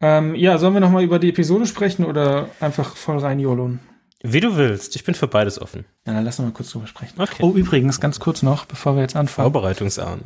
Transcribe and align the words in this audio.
Ähm, 0.00 0.34
ja, 0.34 0.56
sollen 0.58 0.74
wir 0.74 0.80
nochmal 0.80 1.02
über 1.02 1.18
die 1.18 1.28
Episode 1.28 1.66
sprechen 1.66 2.04
oder 2.04 2.48
einfach 2.60 2.96
voll 2.96 3.18
rein 3.18 3.38
YOLON? 3.38 3.80
Wie 4.22 4.40
du 4.40 4.56
willst. 4.56 4.96
Ich 4.96 5.04
bin 5.04 5.14
für 5.14 5.28
beides 5.28 5.60
offen. 5.60 5.84
Ja, 6.06 6.12
dann 6.14 6.24
lass 6.24 6.38
uns 6.38 6.48
mal 6.48 6.52
kurz 6.52 6.70
drüber 6.70 6.86
sprechen. 6.86 7.20
Okay. 7.20 7.42
Oh, 7.42 7.52
übrigens, 7.52 8.00
ganz 8.00 8.20
kurz 8.20 8.42
noch, 8.42 8.66
bevor 8.66 8.94
wir 8.94 9.02
jetzt 9.02 9.16
anfangen. 9.16 9.44
Vorbereitungsahne. 9.44 10.22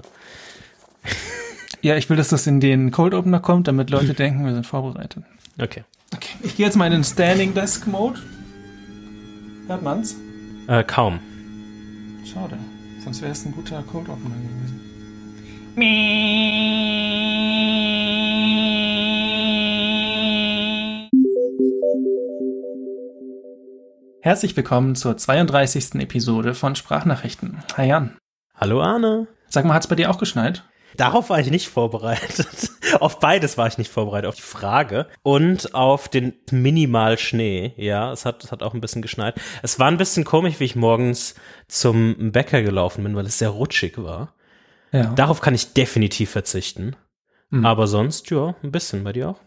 Ja, 1.82 1.96
ich 1.96 2.08
will, 2.08 2.16
dass 2.16 2.28
das 2.28 2.46
in 2.46 2.60
den 2.60 2.90
Cold 2.90 3.14
Opener 3.14 3.40
kommt, 3.40 3.68
damit 3.68 3.90
Leute 3.90 4.14
denken, 4.14 4.44
wir 4.44 4.54
sind 4.54 4.66
vorbereitet. 4.66 5.24
Okay. 5.60 5.84
Okay. 6.14 6.36
Ich 6.42 6.56
gehe 6.56 6.66
jetzt 6.66 6.76
mal 6.76 6.86
in 6.86 6.92
den 6.92 7.04
Standing 7.04 7.54
Desk 7.54 7.86
Mode. 7.86 8.20
Hört 9.66 9.82
man's? 9.82 10.16
Äh, 10.66 10.82
kaum. 10.84 11.20
Schade. 12.24 12.56
Sonst 13.02 13.20
wäre 13.22 13.32
es 13.32 13.44
ein 13.44 13.52
guter 13.52 13.82
Cold 13.82 14.08
Opener 14.08 14.34
gewesen. 14.36 14.80
Herzlich 24.24 24.56
willkommen 24.56 24.94
zur 24.94 25.18
32. 25.18 25.96
Episode 25.96 26.54
von 26.54 26.74
Sprachnachrichten. 26.76 27.62
Hi 27.76 27.88
Jan. 27.88 28.16
Hallo 28.54 28.80
Arne. 28.80 29.26
Sag 29.50 29.66
mal, 29.66 29.74
hat's 29.74 29.86
bei 29.86 29.96
dir 29.96 30.10
auch 30.10 30.16
geschneit? 30.16 30.64
Darauf 30.96 31.28
war 31.28 31.40
ich 31.40 31.50
nicht 31.50 31.68
vorbereitet. 31.68 32.70
auf 33.00 33.20
beides 33.20 33.58
war 33.58 33.66
ich 33.66 33.76
nicht 33.76 33.92
vorbereitet. 33.92 34.26
Auf 34.26 34.36
die 34.36 34.40
Frage 34.40 35.08
und 35.22 35.74
auf 35.74 36.08
den 36.08 36.32
Minimalschnee. 36.50 37.74
Ja, 37.76 38.12
es 38.12 38.24
hat, 38.24 38.44
es 38.44 38.50
hat 38.50 38.62
auch 38.62 38.72
ein 38.72 38.80
bisschen 38.80 39.02
geschneit. 39.02 39.34
Es 39.62 39.78
war 39.78 39.88
ein 39.88 39.98
bisschen 39.98 40.24
komisch, 40.24 40.58
wie 40.58 40.64
ich 40.64 40.74
morgens 40.74 41.34
zum 41.68 42.32
Bäcker 42.32 42.62
gelaufen 42.62 43.04
bin, 43.04 43.14
weil 43.16 43.26
es 43.26 43.38
sehr 43.38 43.50
rutschig 43.50 44.02
war. 44.02 44.32
Ja. 44.90 45.12
Darauf 45.12 45.42
kann 45.42 45.54
ich 45.54 45.74
definitiv 45.74 46.30
verzichten. 46.30 46.96
Mhm. 47.50 47.66
Aber 47.66 47.86
sonst, 47.86 48.30
ja, 48.30 48.54
ein 48.62 48.72
bisschen. 48.72 49.04
Bei 49.04 49.12
dir 49.12 49.28
auch? 49.28 49.40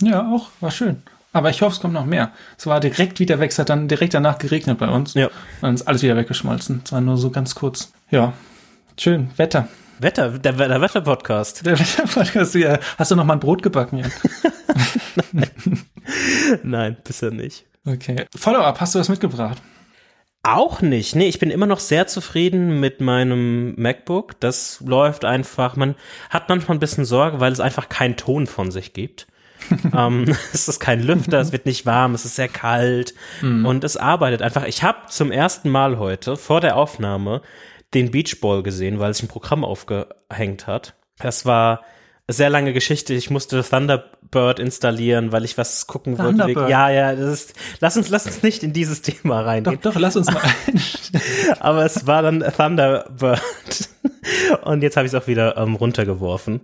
Ja, 0.00 0.32
auch. 0.32 0.48
War 0.60 0.70
schön. 0.70 1.02
Aber 1.32 1.50
ich 1.50 1.62
hoffe, 1.62 1.74
es 1.74 1.80
kommt 1.80 1.94
noch 1.94 2.04
mehr. 2.04 2.32
Es 2.58 2.66
war 2.66 2.78
direkt 2.78 3.18
wieder 3.18 3.40
weg. 3.40 3.50
Es 3.50 3.58
hat 3.58 3.70
dann 3.70 3.88
direkt 3.88 4.14
danach 4.14 4.38
geregnet 4.38 4.78
bei 4.78 4.88
uns. 4.88 5.14
Ja. 5.14 5.30
Dann 5.60 5.74
ist 5.74 5.82
alles 5.88 6.02
wieder 6.02 6.16
weggeschmolzen. 6.16 6.82
Es 6.84 6.92
war 6.92 7.00
nur 7.00 7.16
so 7.16 7.30
ganz 7.30 7.54
kurz. 7.54 7.92
Ja. 8.10 8.34
Schön. 8.98 9.30
Wetter. 9.36 9.68
Wetter, 9.98 10.38
der, 10.38 10.52
der 10.52 10.80
Wetterpodcast. 10.80 11.64
Der 11.64 11.78
Wetterpodcast. 11.78 12.54
Ja. 12.56 12.78
Hast 12.98 13.10
du 13.10 13.16
noch 13.16 13.24
mal 13.24 13.34
ein 13.34 13.40
Brot 13.40 13.62
gebacken, 13.62 13.98
Jan? 13.98 14.12
Nein, 16.62 16.96
bisher 17.02 17.30
nicht. 17.30 17.64
Okay. 17.86 18.26
Follow-up, 18.36 18.80
hast 18.80 18.94
du 18.94 18.98
was 18.98 19.08
mitgebracht? 19.08 19.60
Auch 20.44 20.82
nicht. 20.82 21.14
Nee, 21.14 21.28
ich 21.28 21.38
bin 21.38 21.50
immer 21.50 21.66
noch 21.66 21.78
sehr 21.78 22.08
zufrieden 22.08 22.80
mit 22.80 23.00
meinem 23.00 23.74
MacBook. 23.80 24.38
Das 24.40 24.82
läuft 24.84 25.24
einfach. 25.24 25.76
Man 25.76 25.94
hat 26.30 26.48
manchmal 26.48 26.76
ein 26.76 26.80
bisschen 26.80 27.04
Sorge, 27.04 27.38
weil 27.38 27.52
es 27.52 27.60
einfach 27.60 27.88
keinen 27.88 28.16
Ton 28.16 28.46
von 28.48 28.72
sich 28.72 28.92
gibt. 28.92 29.28
ähm, 29.96 30.36
es 30.52 30.68
ist 30.68 30.80
kein 30.80 31.02
Lüfter, 31.02 31.40
es 31.40 31.52
wird 31.52 31.66
nicht 31.66 31.86
warm, 31.86 32.14
es 32.14 32.24
ist 32.24 32.36
sehr 32.36 32.48
kalt 32.48 33.14
und 33.42 33.84
es 33.84 33.96
arbeitet 33.96 34.42
einfach. 34.42 34.64
Ich 34.64 34.82
habe 34.82 34.98
zum 35.08 35.30
ersten 35.30 35.68
Mal 35.70 35.98
heute 35.98 36.36
vor 36.36 36.60
der 36.60 36.76
Aufnahme 36.76 37.42
den 37.94 38.10
Beachball 38.10 38.62
gesehen, 38.62 38.98
weil 38.98 39.12
sich 39.12 39.24
ein 39.24 39.28
Programm 39.28 39.64
aufgehängt 39.64 40.66
hat. 40.66 40.94
Das 41.18 41.44
war 41.44 41.82
eine 42.26 42.34
sehr 42.34 42.50
lange 42.50 42.72
Geschichte. 42.72 43.14
Ich 43.14 43.30
musste 43.30 43.62
Thunderbird 43.62 44.58
installieren, 44.58 45.32
weil 45.32 45.44
ich 45.44 45.58
was 45.58 45.86
gucken 45.86 46.18
wollte. 46.18 46.52
Ja, 46.68 46.88
ja, 46.90 47.14
das 47.14 47.32
ist, 47.32 47.54
lass 47.80 47.96
uns, 47.96 48.08
lass 48.08 48.26
uns 48.26 48.42
nicht 48.42 48.62
in 48.62 48.72
dieses 48.72 49.02
Thema 49.02 49.42
reingehen. 49.42 49.78
Doch, 49.80 49.92
doch, 49.92 50.00
lass 50.00 50.16
uns 50.16 50.32
mal 50.32 50.40
Aber 51.60 51.84
es 51.84 52.06
war 52.06 52.22
dann 52.22 52.40
Thunderbird. 52.40 53.40
Und 54.64 54.82
jetzt 54.82 54.96
habe 54.96 55.06
ich 55.06 55.12
es 55.12 55.20
auch 55.20 55.26
wieder 55.26 55.56
ähm, 55.56 55.74
runtergeworfen. 55.74 56.60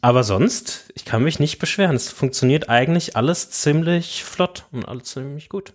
Aber 0.00 0.24
sonst, 0.24 0.92
ich 0.94 1.04
kann 1.04 1.22
mich 1.22 1.38
nicht 1.40 1.58
beschweren. 1.58 1.96
Es 1.96 2.10
funktioniert 2.10 2.68
eigentlich 2.68 3.16
alles 3.16 3.50
ziemlich 3.50 4.24
flott 4.24 4.66
und 4.72 4.86
alles 4.86 5.04
ziemlich 5.04 5.48
gut. 5.48 5.74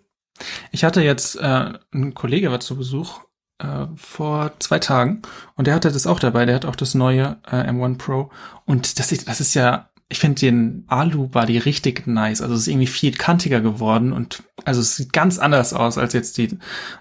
Ich 0.71 0.83
hatte 0.83 1.01
jetzt 1.01 1.35
äh, 1.37 1.73
ein 1.93 2.13
Kollege 2.13 2.51
war 2.51 2.59
zu 2.59 2.77
Besuch 2.77 3.21
äh, 3.59 3.87
vor 3.95 4.51
zwei 4.59 4.79
Tagen 4.79 5.23
und 5.55 5.67
der 5.67 5.73
hatte 5.73 5.91
das 5.91 6.07
auch 6.07 6.19
dabei. 6.19 6.45
Der 6.45 6.55
hat 6.55 6.65
auch 6.65 6.75
das 6.75 6.93
neue 6.93 7.37
äh, 7.47 7.69
M1 7.69 7.97
Pro 7.97 8.29
und 8.65 8.99
das 8.99 9.07
das 9.07 9.41
ist 9.41 9.53
ja, 9.55 9.89
ich 10.09 10.19
finde 10.19 10.39
den 10.39 10.85
Alu 10.87 11.27
Body 11.27 11.57
richtig 11.57 12.07
nice. 12.07 12.41
Also 12.41 12.53
es 12.53 12.61
ist 12.61 12.67
irgendwie 12.67 12.87
viel 12.87 13.13
kantiger 13.13 13.59
geworden 13.59 14.13
und 14.13 14.43
also 14.63 14.79
es 14.79 14.95
sieht 14.95 15.11
ganz 15.11 15.37
anders 15.37 15.73
aus 15.73 15.97
als 15.97 16.13
jetzt 16.13 16.37
die 16.37 16.57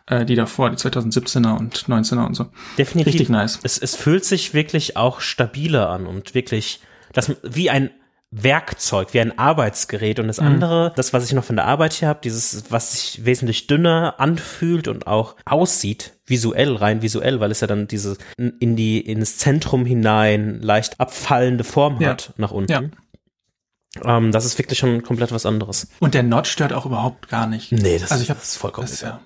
äh, 0.07 0.25
die 0.25 0.35
davor, 0.35 0.71
die 0.71 0.77
2017er 0.77 1.57
und 1.57 1.87
19er 1.87 2.27
und 2.27 2.35
so. 2.35 2.47
Definitiv. 2.79 3.15
Richtig 3.15 3.29
nice. 3.29 3.61
Es, 3.63 3.79
es 3.79 3.95
fühlt 3.95 4.25
sich 4.25 4.55
wirklich 4.55 4.97
auch 4.97 5.21
stabiler 5.21 5.91
an 5.91 6.07
und 6.07 6.35
wirklich 6.35 6.81
das, 7.13 7.35
wie 7.43 7.71
ein 7.71 7.91
Werkzeug, 8.33 9.15
wie 9.15 9.21
ein 9.21 9.39
Arbeitsgerät. 9.39 10.19
Und 10.19 10.27
das 10.27 10.41
andere, 10.41 10.93
das, 10.97 11.13
was 11.13 11.25
ich 11.25 11.33
noch 11.33 11.45
von 11.45 11.57
der 11.57 11.67
Arbeit 11.67 11.93
hier 11.93 12.09
habe, 12.09 12.21
dieses, 12.23 12.71
was 12.71 12.93
sich 12.93 13.25
wesentlich 13.25 13.67
dünner 13.69 14.17
anfühlt 14.19 14.89
und 14.89 15.07
auch 15.07 15.37
aussieht, 15.45 16.16
visuell, 16.27 16.77
rein 16.77 17.03
visuell, 17.03 17.41
weil 17.41 17.51
es 17.51 17.61
ja 17.61 17.67
dann 17.67 17.87
diese 17.89 18.17
in 18.37 18.77
die, 18.77 19.01
ins 19.01 19.39
Zentrum 19.39 19.87
hinein 19.87 20.61
leicht 20.63 20.99
abfallende 21.01 21.65
Form 21.65 22.01
Ja. 22.01 22.11
hat, 22.11 22.33
nach 22.37 22.51
unten. 22.51 22.93
Ähm, 24.05 24.33
das 24.33 24.45
ist 24.45 24.59
wirklich 24.59 24.79
schon 24.79 25.03
komplett 25.03 25.33
was 25.33 25.47
anderes. 25.47 25.89
Und 26.01 26.15
der 26.15 26.23
Notch 26.23 26.51
stört 26.51 26.73
auch 26.73 26.85
überhaupt 26.87 27.29
gar 27.29 27.47
nicht. 27.47 27.73
Nee, 27.73 27.99
das, 27.99 28.11
Also 28.11 28.23
ich 28.23 28.31
hab- 28.31 28.39
das 28.39 28.51
ist 28.51 28.57
vollkommen 28.59 28.87
Das 28.89 29.01
ja, 29.01 29.21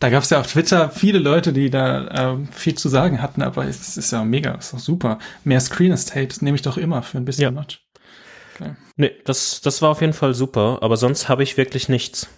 da 0.00 0.08
gab 0.10 0.22
es 0.22 0.30
ja 0.30 0.40
auf 0.40 0.46
Twitter 0.46 0.88
viele 0.90 1.18
Leute, 1.18 1.52
die 1.52 1.68
da 1.70 2.32
ähm, 2.32 2.48
viel 2.48 2.74
zu 2.74 2.88
sagen 2.88 3.20
hatten, 3.20 3.42
aber 3.42 3.66
es 3.66 3.96
ist 3.96 4.10
ja 4.12 4.24
mega, 4.24 4.52
ist 4.54 4.72
doch 4.72 4.78
super. 4.78 5.18
Mehr 5.44 5.60
Screen 5.60 5.92
Estate 5.92 6.42
nehme 6.44 6.54
ich 6.54 6.62
doch 6.62 6.76
immer 6.78 7.02
für 7.02 7.18
ein 7.18 7.24
bisschen 7.24 7.42
Ja. 7.44 7.50
Notch. 7.50 7.80
Nee, 8.96 9.10
das, 9.24 9.60
das 9.60 9.82
war 9.82 9.90
auf 9.90 10.00
jeden 10.00 10.12
Fall 10.12 10.34
super, 10.34 10.78
aber 10.80 10.96
sonst 10.96 11.28
habe 11.28 11.42
ich 11.42 11.56
wirklich 11.56 11.88
nichts. 11.88 12.28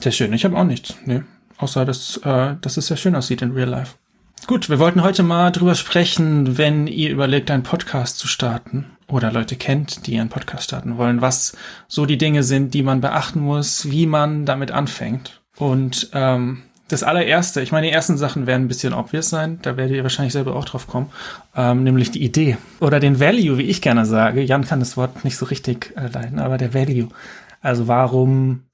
Sehr 0.00 0.12
schön. 0.12 0.32
Ich 0.32 0.44
habe 0.44 0.56
auch 0.56 0.62
nichts. 0.64 0.94
Nee. 1.06 1.22
Außer, 1.58 1.84
dass, 1.84 2.18
äh, 2.18 2.54
dass 2.60 2.76
es 2.76 2.86
sehr 2.86 2.96
schön 2.96 3.14
aussieht 3.14 3.42
in 3.42 3.52
Real 3.52 3.68
Life. 3.68 3.94
Gut, 4.48 4.68
wir 4.68 4.80
wollten 4.80 5.04
heute 5.04 5.22
mal 5.22 5.52
drüber 5.52 5.76
sprechen, 5.76 6.58
wenn 6.58 6.88
ihr 6.88 7.10
überlegt, 7.10 7.50
einen 7.50 7.62
Podcast 7.62 8.18
zu 8.18 8.26
starten 8.26 8.86
oder 9.06 9.30
Leute 9.30 9.54
kennt, 9.54 10.06
die 10.06 10.18
einen 10.18 10.30
Podcast 10.30 10.64
starten 10.64 10.98
wollen, 10.98 11.20
was 11.20 11.56
so 11.86 12.06
die 12.06 12.18
Dinge 12.18 12.42
sind, 12.42 12.74
die 12.74 12.82
man 12.82 13.00
beachten 13.00 13.38
muss, 13.38 13.88
wie 13.88 14.06
man 14.06 14.44
damit 14.44 14.72
anfängt. 14.72 15.42
Und 15.58 16.10
ähm, 16.12 16.62
das 16.88 17.04
allererste, 17.04 17.60
ich 17.60 17.70
meine, 17.70 17.86
die 17.86 17.92
ersten 17.92 18.16
Sachen 18.16 18.46
werden 18.46 18.64
ein 18.64 18.68
bisschen 18.68 18.94
obvious 18.94 19.30
sein, 19.30 19.60
da 19.62 19.76
werdet 19.76 19.96
ihr 19.96 20.02
wahrscheinlich 20.02 20.32
selber 20.32 20.56
auch 20.56 20.64
drauf 20.64 20.88
kommen, 20.88 21.10
ähm, 21.54 21.84
nämlich 21.84 22.10
die 22.10 22.24
Idee 22.24 22.58
oder 22.80 22.98
den 22.98 23.20
Value, 23.20 23.58
wie 23.58 23.62
ich 23.62 23.80
gerne 23.80 24.04
sage. 24.06 24.42
Jan 24.42 24.66
kann 24.66 24.80
das 24.80 24.96
Wort 24.96 25.24
nicht 25.24 25.36
so 25.36 25.46
richtig 25.46 25.94
äh, 25.96 26.08
leiten, 26.08 26.40
aber 26.40 26.58
der 26.58 26.74
Value. 26.74 27.08
Also 27.60 27.86
warum 27.86 28.64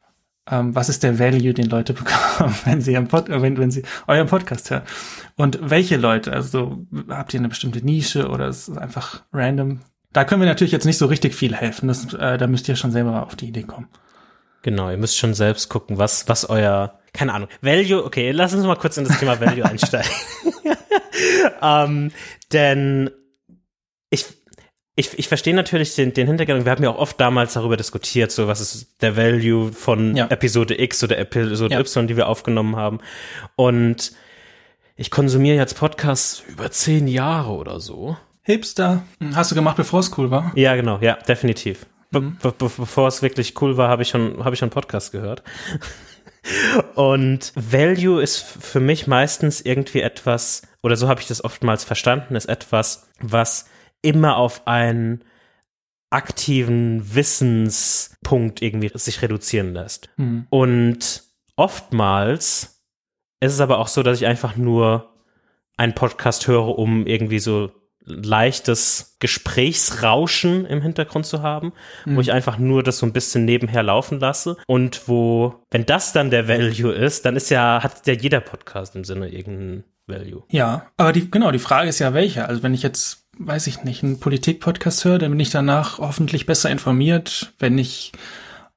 ähm, 0.51 0.75
was 0.75 0.89
ist 0.89 1.03
der 1.03 1.19
Value, 1.19 1.55
den 1.55 1.69
Leute 1.69 1.93
bekommen, 1.95 2.55
wenn 2.65 2.81
sie, 2.81 2.99
Pod 3.01 3.29
äh, 3.29 3.43
wenn, 3.43 3.59
wenn 3.59 3.71
sie 3.71 3.83
euren 4.07 4.27
Podcast 4.27 4.71
hören? 4.71 4.83
Und 5.37 5.59
welche 5.63 5.97
Leute? 5.97 6.33
Also 6.33 6.87
habt 7.09 7.35
ihr 7.35 7.41
eine 7.41 7.49
bestimmte 7.49 7.85
Nische 7.85 8.29
oder 8.29 8.49
ist 8.49 8.69
es 8.69 8.77
einfach 8.77 9.23
random? 9.33 9.81
Da 10.13 10.25
können 10.25 10.41
wir 10.41 10.49
natürlich 10.49 10.73
jetzt 10.73 10.87
nicht 10.87 10.99
so 10.99 11.07
richtig 11.07 11.35
viel 11.35 11.55
helfen. 11.55 11.89
Das, 11.89 12.13
äh, 12.15 12.39
da 12.39 12.47
müsst 12.47 12.69
ihr 12.69 12.77
schon 12.77 12.93
selber 12.93 13.25
auf 13.25 13.37
die 13.37 13.49
Idee 13.49 13.65
kommen. 13.65 13.89
Genau, 14.63 14.91
ihr 14.91 14.97
müsst 14.97 15.17
schon 15.17 15.35
selbst 15.35 15.69
gucken, 15.69 15.99
was, 15.99 16.29
was 16.29 16.49
euer, 16.49 16.99
keine 17.13 17.33
Ahnung, 17.33 17.49
Value, 17.63 18.05
okay, 18.05 18.33
lass 18.33 18.55
uns 18.55 18.65
mal 18.65 18.77
kurz 18.77 18.97
in 18.97 19.05
das 19.05 19.19
Thema 19.19 19.41
Value 19.41 19.65
einsteigen. 19.69 20.11
ähm, 21.63 22.11
denn 22.53 23.11
ich, 24.99 25.17
ich 25.19 25.29
verstehe 25.29 25.55
natürlich 25.55 25.95
den, 25.95 26.13
den 26.13 26.27
Hintergrund. 26.27 26.65
Wir 26.65 26.73
haben 26.73 26.83
ja 26.83 26.91
auch 26.91 26.99
oft 26.99 27.21
damals 27.21 27.55
darüber 27.55 27.77
diskutiert, 27.77 28.33
so 28.33 28.49
was 28.49 28.61
ist 28.61 29.01
der 29.01 29.17
Value 29.17 29.73
von 29.73 30.17
Ja. 30.17 30.27
Episode 30.29 30.81
X 30.81 31.05
oder 31.05 31.19
Episode 31.19 31.73
Ja. 31.75 31.81
Y, 31.81 32.07
die 32.09 32.17
wir 32.17 32.27
aufgenommen 32.29 32.75
haben. 32.77 32.99
Und 33.55 34.13
ich 34.97 35.11
konsumiere 35.13 35.57
jetzt 35.57 35.79
Podcasts 35.79 36.43
über 36.49 36.71
zehn 36.73 37.07
Jahre 37.07 37.53
oder 37.53 37.79
so. 37.79 38.17
Hipster. 38.43 39.05
Hm, 39.21 39.37
Hast 39.37 39.51
du 39.51 39.55
gemacht, 39.55 39.77
bevor 39.77 40.01
es 40.01 40.17
cool 40.19 40.31
war? 40.33 40.51
Ja, 40.57 40.75
genau, 40.75 40.99
ja, 41.01 41.15
definitiv. 41.15 41.87
Be 42.11 42.21
be 42.21 42.53
be 42.53 42.71
bevor 42.77 43.07
es 43.07 43.23
wirklich 43.23 43.55
cool 43.61 43.77
war, 43.77 43.89
habe 43.91 44.03
ich 44.03 44.09
schon, 44.09 44.43
habe 44.45 44.55
ich 44.55 44.59
schon 44.59 44.71
Podcast 44.71 45.13
gehört. 45.13 45.43
Und 46.95 47.53
Value 47.55 48.23
ist 48.23 48.41
für 48.41 48.81
mich 48.81 49.07
meistens 49.07 49.61
irgendwie 49.61 50.01
etwas, 50.01 50.63
oder 50.83 50.97
so 50.97 51.07
habe 51.09 51.21
ich 51.21 51.27
das 51.29 51.45
oftmals 51.45 51.85
verstanden, 51.85 52.35
ist 52.37 52.47
etwas, 52.47 53.09
was 53.21 53.67
immer 54.03 54.37
auf 54.37 54.67
einen 54.67 55.25
aktiven 56.11 57.15
Wissenspunkt 57.15 58.63
irgendwie 58.63 58.91
sich 58.95 59.21
reduzieren 59.23 59.75
lässt. 59.75 60.09
Hm. 60.17 60.47
Und 60.51 61.23
oftmals 61.57 62.83
ist 63.41 63.53
es 63.53 63.61
aber 63.61 63.79
auch 63.79 63.89
so, 63.89 64.03
dass 64.03 64.21
ich 64.21 64.27
einfach 64.27 64.57
nur 64.57 65.15
einen 65.77 65.95
Podcast 65.95 66.47
höre, 66.49 66.79
um 66.79 67.07
irgendwie 67.07 67.39
so 67.39 67.71
leichtes 68.09 69.17
Gesprächsrauschen 69.21 70.65
im 70.65 70.81
Hintergrund 70.81 71.27
zu 71.27 71.43
haben, 71.43 71.73
wo 72.07 72.21
ich 72.21 72.33
einfach 72.33 72.59
nur 72.59 72.83
das 72.83 72.99
so 72.99 73.07
ein 73.07 73.13
bisschen 73.13 73.45
nebenher 73.45 73.83
laufen 73.83 74.19
lasse 74.19 74.57
und 74.67 75.09
wo, 75.09 75.63
wenn 75.71 75.85
das 75.85 76.15
dann 76.15 76.31
der 76.31 76.49
Value 76.49 76.93
ist, 76.93 77.27
dann 77.27 77.37
ist 77.37 77.51
ja, 77.51 77.83
hat 77.83 78.07
ja 78.07 78.15
jeder 78.15 78.41
Podcast 78.41 78.97
im 78.97 79.05
Sinne 79.05 79.29
irgendeinen 79.29 79.85
Value. 80.07 80.43
Ja, 80.49 80.87
aber 80.97 81.13
die, 81.13 81.31
genau, 81.31 81.51
die 81.51 81.59
Frage 81.59 81.91
ist 81.91 81.99
ja 81.99 82.15
welcher. 82.15 82.49
Also 82.49 82.63
wenn 82.63 82.73
ich 82.73 82.83
jetzt 82.83 83.28
weiß 83.39 83.67
ich 83.69 83.85
nicht, 83.85 84.03
einen 84.03 84.21
Politik-Podcast 84.21 85.05
höre, 85.05 85.19
dann 85.19 85.31
bin 85.31 85.41
ich 85.41 85.51
danach 85.51 85.99
hoffentlich 85.99 86.47
besser 86.47 86.71
informiert. 86.71 87.53
Wenn 87.59 87.79
ich 87.79 88.13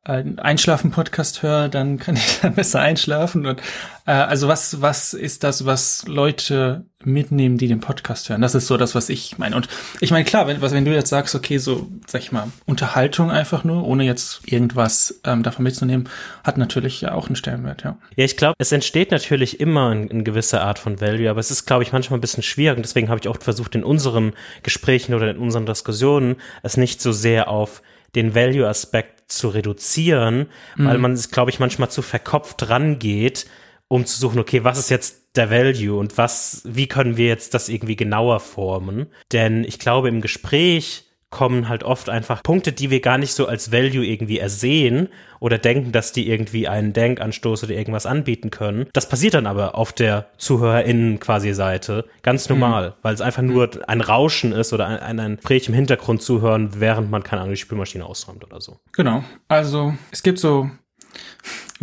einen 0.04 0.40
Einschlafen-Podcast 0.40 1.44
höre, 1.44 1.70
dann 1.70 2.00
kann 2.00 2.16
ich 2.16 2.40
dann 2.42 2.56
besser 2.56 2.80
einschlafen. 2.80 3.46
Und 3.46 3.62
äh, 4.08 4.12
also 4.12 4.48
was, 4.48 4.82
was 4.82 5.14
ist 5.14 5.44
das, 5.44 5.66
was 5.68 6.08
Leute 6.08 6.86
mitnehmen, 7.04 7.60
die 7.60 7.68
den 7.68 7.82
Podcast 7.82 8.28
hören? 8.28 8.42
Das 8.42 8.56
ist 8.56 8.66
so 8.66 8.78
das, 8.78 8.96
was 8.96 9.10
ich 9.10 9.38
meine. 9.38 9.56
Und 9.56 9.68
ich 10.00 10.10
meine, 10.10 10.26
klar, 10.26 10.48
wenn, 10.48 10.60
was, 10.60 10.72
wenn 10.72 10.86
du 10.86 10.94
jetzt 10.94 11.10
sagst, 11.10 11.36
okay, 11.36 11.60
so, 11.60 11.88
sag 12.08 12.22
ich 12.22 12.32
mal, 12.32 12.48
Unterhaltung 12.66 13.30
einfach 13.30 13.64
nur, 13.64 13.86
ohne 13.86 14.04
jetzt 14.04 14.42
irgendwas 14.46 15.22
ähm, 15.24 15.44
davon 15.44 15.64
mitzunehmen, 15.64 16.10
hat 16.44 16.58
natürlich 16.58 17.02
ja 17.02 17.14
auch 17.14 17.28
einen 17.28 17.36
Stellenwert, 17.36 17.84
ja. 17.84 18.00
Ja, 18.16 18.26
ich 18.26 18.38
glaube, 18.38 18.56
es 18.58 18.72
entsteht 18.72 19.12
natürlich 19.12 19.60
immer 19.60 19.92
eine 19.92 20.10
ein 20.12 20.24
gewisse 20.24 20.62
Art 20.62 20.80
von 20.80 21.00
Value, 21.00 21.30
aber 21.30 21.40
es 21.40 21.52
ist, 21.52 21.66
glaube 21.66 21.84
ich, 21.84 21.92
manchmal 21.92 22.18
ein 22.18 22.22
bisschen 22.22 22.44
schwierig. 22.44 22.78
Und 22.78 22.84
deswegen 22.84 23.10
habe 23.10 23.20
ich 23.22 23.28
auch 23.28 23.38
versucht, 23.40 23.76
in 23.76 23.84
unseren 23.84 24.34
Gesprächen 24.64 25.14
oder 25.14 25.30
in 25.30 25.38
unseren 25.38 25.68
Diskussionen 25.68 26.38
es 26.64 26.76
nicht 26.76 27.02
so 27.02 27.12
sehr 27.12 27.50
auf 27.50 27.84
den 28.16 28.36
Value-Aspekt 28.36 29.32
zu 29.32 29.50
reduzieren, 29.50 30.48
mhm. 30.76 30.86
weil 30.86 30.98
man, 30.98 31.16
glaube 31.32 31.52
ich, 31.52 31.60
manchmal 31.60 31.90
zu 31.90 32.02
verkopft 32.02 32.70
rangeht, 32.70 33.46
um 33.88 34.06
zu 34.06 34.20
suchen, 34.20 34.40
okay, 34.40 34.64
was 34.64 34.78
ist 34.78 34.90
jetzt 34.90 35.36
der 35.36 35.50
Value 35.50 35.98
und 35.98 36.18
was, 36.18 36.62
wie 36.66 36.88
können 36.88 37.18
wir 37.18 37.28
jetzt 37.28 37.54
das 37.54 37.70
irgendwie 37.70 37.96
genauer 37.96 38.40
formen? 38.40 39.08
Denn 39.32 39.64
ich 39.64 39.80
glaube, 39.80 40.10
im 40.10 40.22
Gespräch 40.22 41.11
kommen 41.32 41.68
halt 41.70 41.84
oft 41.84 42.10
einfach 42.10 42.44
Punkte, 42.44 42.72
die 42.72 42.90
wir 42.90 43.00
gar 43.00 43.18
nicht 43.18 43.34
so 43.34 43.48
als 43.48 43.72
Value 43.72 44.06
irgendwie 44.06 44.38
ersehen 44.38 45.10
oder 45.40 45.58
denken, 45.58 45.92
dass 45.92 46.12
die 46.12 46.30
irgendwie 46.30 46.68
einen 46.68 46.94
Denkanstoß 46.94 47.64
oder 47.64 47.74
irgendwas 47.74 48.06
anbieten 48.06 48.52
können. 48.52 48.88
Das 48.94 49.10
passiert 49.10 49.34
dann 49.34 49.48
aber 49.48 49.76
auf 49.76 49.94
der 49.94 50.28
ZuhörerInnen 50.38 51.20
quasi 51.20 51.54
Seite 51.54 52.06
ganz 52.22 52.48
mhm. 52.48 52.60
normal, 52.60 52.90
mhm. 52.90 52.94
weil 53.02 53.14
es 53.14 53.22
einfach 53.22 53.42
nur 53.42 53.70
ein 53.88 54.02
Rauschen 54.02 54.52
ist 54.52 54.74
oder 54.74 54.88
ein, 54.88 55.20
ein 55.20 55.38
Gespräch 55.38 55.68
im 55.68 55.74
Hintergrund 55.74 56.22
zuhören, 56.22 56.80
während 56.80 57.10
man 57.10 57.24
keine 57.24 57.50
die 57.50 57.58
Spülmaschine 57.58 58.06
ausräumt 58.06 58.44
oder 58.44 58.62
so. 58.62 58.80
Genau. 58.94 59.24
Also 59.48 59.94
es 60.12 60.22
gibt 60.22 60.38
so 60.38 60.70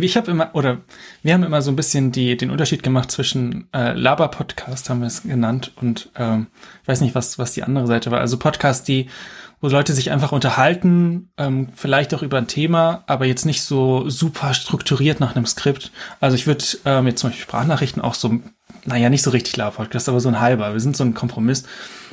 ich 0.05 0.17
habe 0.17 0.31
immer, 0.31 0.49
oder 0.53 0.77
wir 1.23 1.33
haben 1.33 1.43
immer 1.43 1.61
so 1.61 1.71
ein 1.71 1.75
bisschen 1.75 2.11
die, 2.11 2.37
den 2.37 2.51
Unterschied 2.51 2.83
gemacht 2.83 3.11
zwischen 3.11 3.67
äh, 3.73 3.93
Laber-Podcast, 3.93 4.89
haben 4.89 5.01
wir 5.01 5.07
es 5.07 5.23
genannt, 5.23 5.71
und 5.75 6.09
ähm, 6.15 6.47
ich 6.81 6.87
weiß 6.87 7.01
nicht, 7.01 7.15
was, 7.15 7.37
was 7.37 7.53
die 7.53 7.63
andere 7.63 7.87
Seite 7.87 8.11
war. 8.11 8.19
Also 8.19 8.37
Podcasts, 8.37 8.83
die 8.83 9.07
wo 9.61 9.67
Leute 9.67 9.93
sich 9.93 10.11
einfach 10.11 10.31
unterhalten, 10.31 11.31
ähm, 11.37 11.67
vielleicht 11.75 12.13
auch 12.13 12.21
über 12.21 12.37
ein 12.37 12.47
Thema, 12.47 13.03
aber 13.07 13.25
jetzt 13.25 13.45
nicht 13.45 13.61
so 13.61 14.09
super 14.09 14.53
strukturiert 14.53 15.19
nach 15.19 15.35
einem 15.35 15.45
Skript. 15.45 15.91
Also 16.21 16.35
ich 16.35 16.47
würde 16.47 16.63
ähm, 16.85 17.07
jetzt 17.07 17.19
zum 17.19 17.29
Beispiel 17.29 17.43
Sprachnachrichten 17.43 18.01
auch 18.01 18.13
so, 18.13 18.39
naja, 18.85 19.09
nicht 19.09 19.23
so 19.23 19.31
richtig 19.31 19.57
Laber-Podcast, 19.57 20.07
aber 20.07 20.21
so 20.21 20.29
ein 20.29 20.39
halber. 20.39 20.71
Wir 20.71 20.79
sind 20.79 20.95
so 20.95 21.03
ein 21.03 21.13
Kompromiss. 21.13 21.65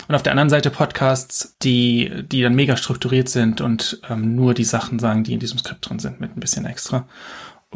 Und 0.08 0.14
auf 0.14 0.22
der 0.22 0.32
anderen 0.32 0.50
Seite 0.50 0.70
Podcasts, 0.70 1.56
die, 1.62 2.24
die 2.30 2.42
dann 2.42 2.54
mega 2.54 2.76
strukturiert 2.76 3.28
sind 3.28 3.60
und 3.60 4.00
ähm, 4.08 4.34
nur 4.34 4.54
die 4.54 4.64
Sachen 4.64 4.98
sagen, 4.98 5.22
die 5.22 5.32
in 5.32 5.40
diesem 5.40 5.58
Skript 5.58 5.88
drin 5.88 5.98
sind, 5.98 6.20
mit 6.20 6.36
ein 6.36 6.40
bisschen 6.40 6.66
extra. 6.66 7.06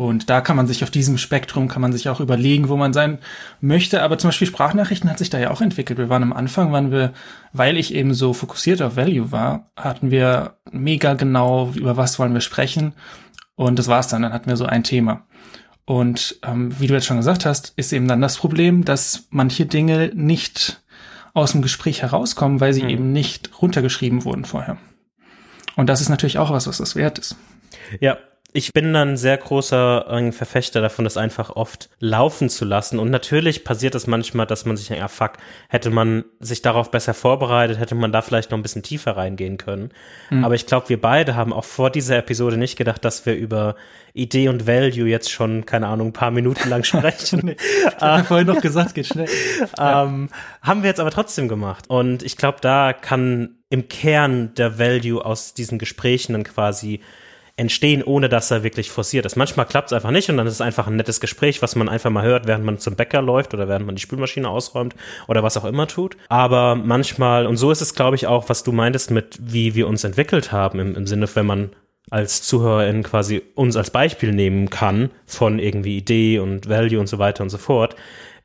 Und 0.01 0.31
da 0.31 0.41
kann 0.41 0.57
man 0.57 0.67
sich 0.67 0.83
auf 0.83 0.89
diesem 0.89 1.19
Spektrum, 1.19 1.69
kann 1.69 1.83
man 1.83 1.93
sich 1.93 2.09
auch 2.09 2.21
überlegen, 2.21 2.71
wo 2.71 2.79
man 2.79 2.95
sein 2.95 3.19
möchte. 3.61 4.03
Aber 4.03 4.17
zum 4.17 4.29
Beispiel 4.29 4.47
Sprachnachrichten 4.47 5.11
hat 5.11 5.19
sich 5.19 5.29
da 5.29 5.39
ja 5.39 5.51
auch 5.51 5.61
entwickelt. 5.61 5.99
Wir 5.99 6.09
waren 6.09 6.23
am 6.23 6.33
Anfang, 6.33 6.73
waren 6.73 6.91
wir, 6.91 7.13
weil 7.53 7.77
ich 7.77 7.93
eben 7.93 8.15
so 8.15 8.33
fokussiert 8.33 8.81
auf 8.81 8.97
Value 8.97 9.31
war, 9.31 9.71
hatten 9.77 10.11
wir 10.11 10.55
mega 10.73 11.13
genau, 11.13 11.71
über 11.75 11.99
was 11.99 12.19
wollen 12.19 12.33
wir 12.33 12.41
sprechen. 12.41 12.95
Und 13.57 13.79
das 13.79 13.89
war's 13.89 14.09
dann. 14.09 14.23
Dann 14.23 14.33
hatten 14.33 14.49
wir 14.49 14.57
so 14.57 14.65
ein 14.65 14.85
Thema. 14.85 15.27
Und 15.85 16.41
ähm, 16.45 16.81
wie 16.81 16.87
du 16.87 16.95
jetzt 16.95 17.05
schon 17.05 17.19
gesagt 17.19 17.45
hast, 17.45 17.75
ist 17.77 17.93
eben 17.93 18.09
dann 18.09 18.23
das 18.23 18.39
Problem, 18.39 18.87
dass 18.87 19.27
manche 19.29 19.67
Dinge 19.67 20.13
nicht 20.15 20.83
aus 21.35 21.53
dem 21.53 21.61
Gespräch 21.61 22.01
herauskommen, 22.01 22.59
weil 22.59 22.73
sie 22.73 22.85
mhm. 22.85 22.89
eben 22.89 23.13
nicht 23.13 23.61
runtergeschrieben 23.61 24.25
wurden 24.25 24.47
vorher. 24.47 24.79
Und 25.77 25.91
das 25.91 26.01
ist 26.01 26.09
natürlich 26.09 26.39
auch 26.39 26.51
was, 26.51 26.67
was 26.67 26.79
das 26.79 26.97
wert 26.97 27.19
ist. 27.19 27.37
Ja, 28.01 28.17
ich 28.53 28.73
bin 28.73 28.93
dann 28.93 29.17
sehr 29.17 29.37
großer 29.37 30.07
äh, 30.11 30.33
Verfechter 30.33 30.81
davon, 30.81 31.05
das 31.05 31.17
einfach 31.17 31.51
oft 31.51 31.89
laufen 31.99 32.49
zu 32.49 32.65
lassen. 32.65 32.99
Und 32.99 33.11
natürlich 33.11 33.65
passiert 33.65 33.95
es 33.95 34.07
manchmal, 34.07 34.47
dass 34.47 34.65
man 34.65 34.77
sich 34.77 34.89
denkt, 34.89 35.05
ah 35.05 35.09
fuck, 35.09 35.33
hätte 35.69 35.91
man 35.91 36.25
sich 36.41 36.63
darauf 36.63 36.91
besser 36.91 37.15
vorbereitet, 37.15 37.79
hätte 37.79 37.95
man 37.95 38.13
da 38.13 38.23
vielleicht 38.23 38.51
noch 38.51 38.59
ein 38.59 38.63
bisschen 38.63 38.83
tiefer 38.83 39.17
reingehen 39.17 39.57
können. 39.57 39.91
Mhm. 40.31 40.45
Aber 40.45 40.55
ich 40.55 40.67
glaube, 40.67 40.89
wir 40.89 41.01
beide 41.01 41.37
haben 41.37 41.53
auch 41.53 41.65
vor 41.65 41.91
dieser 41.91 42.19
Episode 42.19 42.57
nicht 42.57 42.77
gedacht, 42.77 43.05
dass 43.05 43.25
wir 43.25 43.35
über 43.35 43.77
Idee 44.15 44.49
und 44.49 44.67
Value 44.67 45.09
jetzt 45.09 45.31
schon, 45.31 45.65
keine 45.65 45.87
Ahnung, 45.87 46.09
ein 46.09 46.13
paar 46.13 46.33
Minuten 46.33 46.69
lang 46.69 46.83
sprechen. 46.83 47.41
nee, 47.45 47.57
ich 47.61 48.01
habe 48.01 48.25
vorhin 48.25 48.49
noch 48.49 48.61
gesagt, 48.61 48.95
geht 48.95 49.07
schnell. 49.07 49.29
ähm, 49.79 50.29
haben 50.63 50.83
wir 50.83 50.89
jetzt 50.89 51.01
aber 51.01 51.11
trotzdem 51.11 51.47
gemacht. 51.49 51.85
Und 51.89 52.23
ich 52.25 52.37
glaube, 52.37 52.59
da 52.61 52.93
kann 52.93 53.57
im 53.69 53.89
Kern 53.89 54.53
der 54.55 54.81
Value 54.81 55.25
aus 55.25 55.55
diesen 55.55 55.79
Gesprächen 55.79 56.33
dann 56.33 56.43
quasi 56.43 57.01
entstehen, 57.61 58.03
ohne 58.03 58.31
dass 58.31 58.51
er 58.51 58.65
wirklich 58.65 58.91
forciert 58.91 59.27
ist. 59.27 59.37
Manchmal 59.37 59.67
klappt 59.67 59.89
es 59.89 59.93
einfach 59.93 60.11
nicht 60.11 60.31
und 60.31 60.39
dann 60.39 60.47
ist 60.47 60.55
es 60.55 60.61
einfach 60.63 60.87
ein 60.87 60.97
nettes 60.97 61.21
Gespräch, 61.21 61.61
was 61.61 61.77
man 61.77 61.91
einfach 61.91 62.11
mal 62.11 62.25
hört, 62.25 62.47
während 62.47 62.65
man 62.65 62.79
zum 62.79 62.97
Bäcker 62.97 63.21
läuft 63.21 63.53
oder 63.53 63.69
während 63.69 63.85
man 63.85 63.95
die 63.95 64.01
Spülmaschine 64.01 64.49
ausräumt 64.49 64.97
oder 65.29 65.43
was 65.43 65.59
auch 65.59 65.67
immer 65.67 65.87
tut. 65.87 66.17
Aber 66.31 66.75
manchmal, 66.75 67.47
und 67.47 67.59
so 67.59 67.71
ist 67.71 67.83
es, 67.83 67.95
glaube 67.95 68.17
ich, 68.17 68.27
auch, 68.27 68.49
was 68.49 68.63
du 68.63 68.73
meintest 68.73 69.11
mit, 69.11 69.39
wie 69.41 69.75
wir 69.75 69.89
uns 69.89 70.05
entwickelt 70.05 70.53
haben, 70.53 70.81
im, 70.81 70.95
im 70.95 71.07
Sinne, 71.07 71.29
wenn 71.35 71.45
man 71.45 71.71
als 72.11 72.43
Zuhörerin 72.43 73.03
quasi 73.03 73.43
uns 73.55 73.77
als 73.77 73.91
Beispiel 73.91 74.33
nehmen 74.33 74.71
kann 74.71 75.11
von 75.27 75.59
irgendwie 75.59 75.99
Idee 75.99 76.39
und 76.39 76.67
Value 76.67 76.99
und 76.99 77.09
so 77.09 77.19
weiter 77.19 77.43
und 77.43 77.51
so 77.51 77.59
fort, 77.59 77.95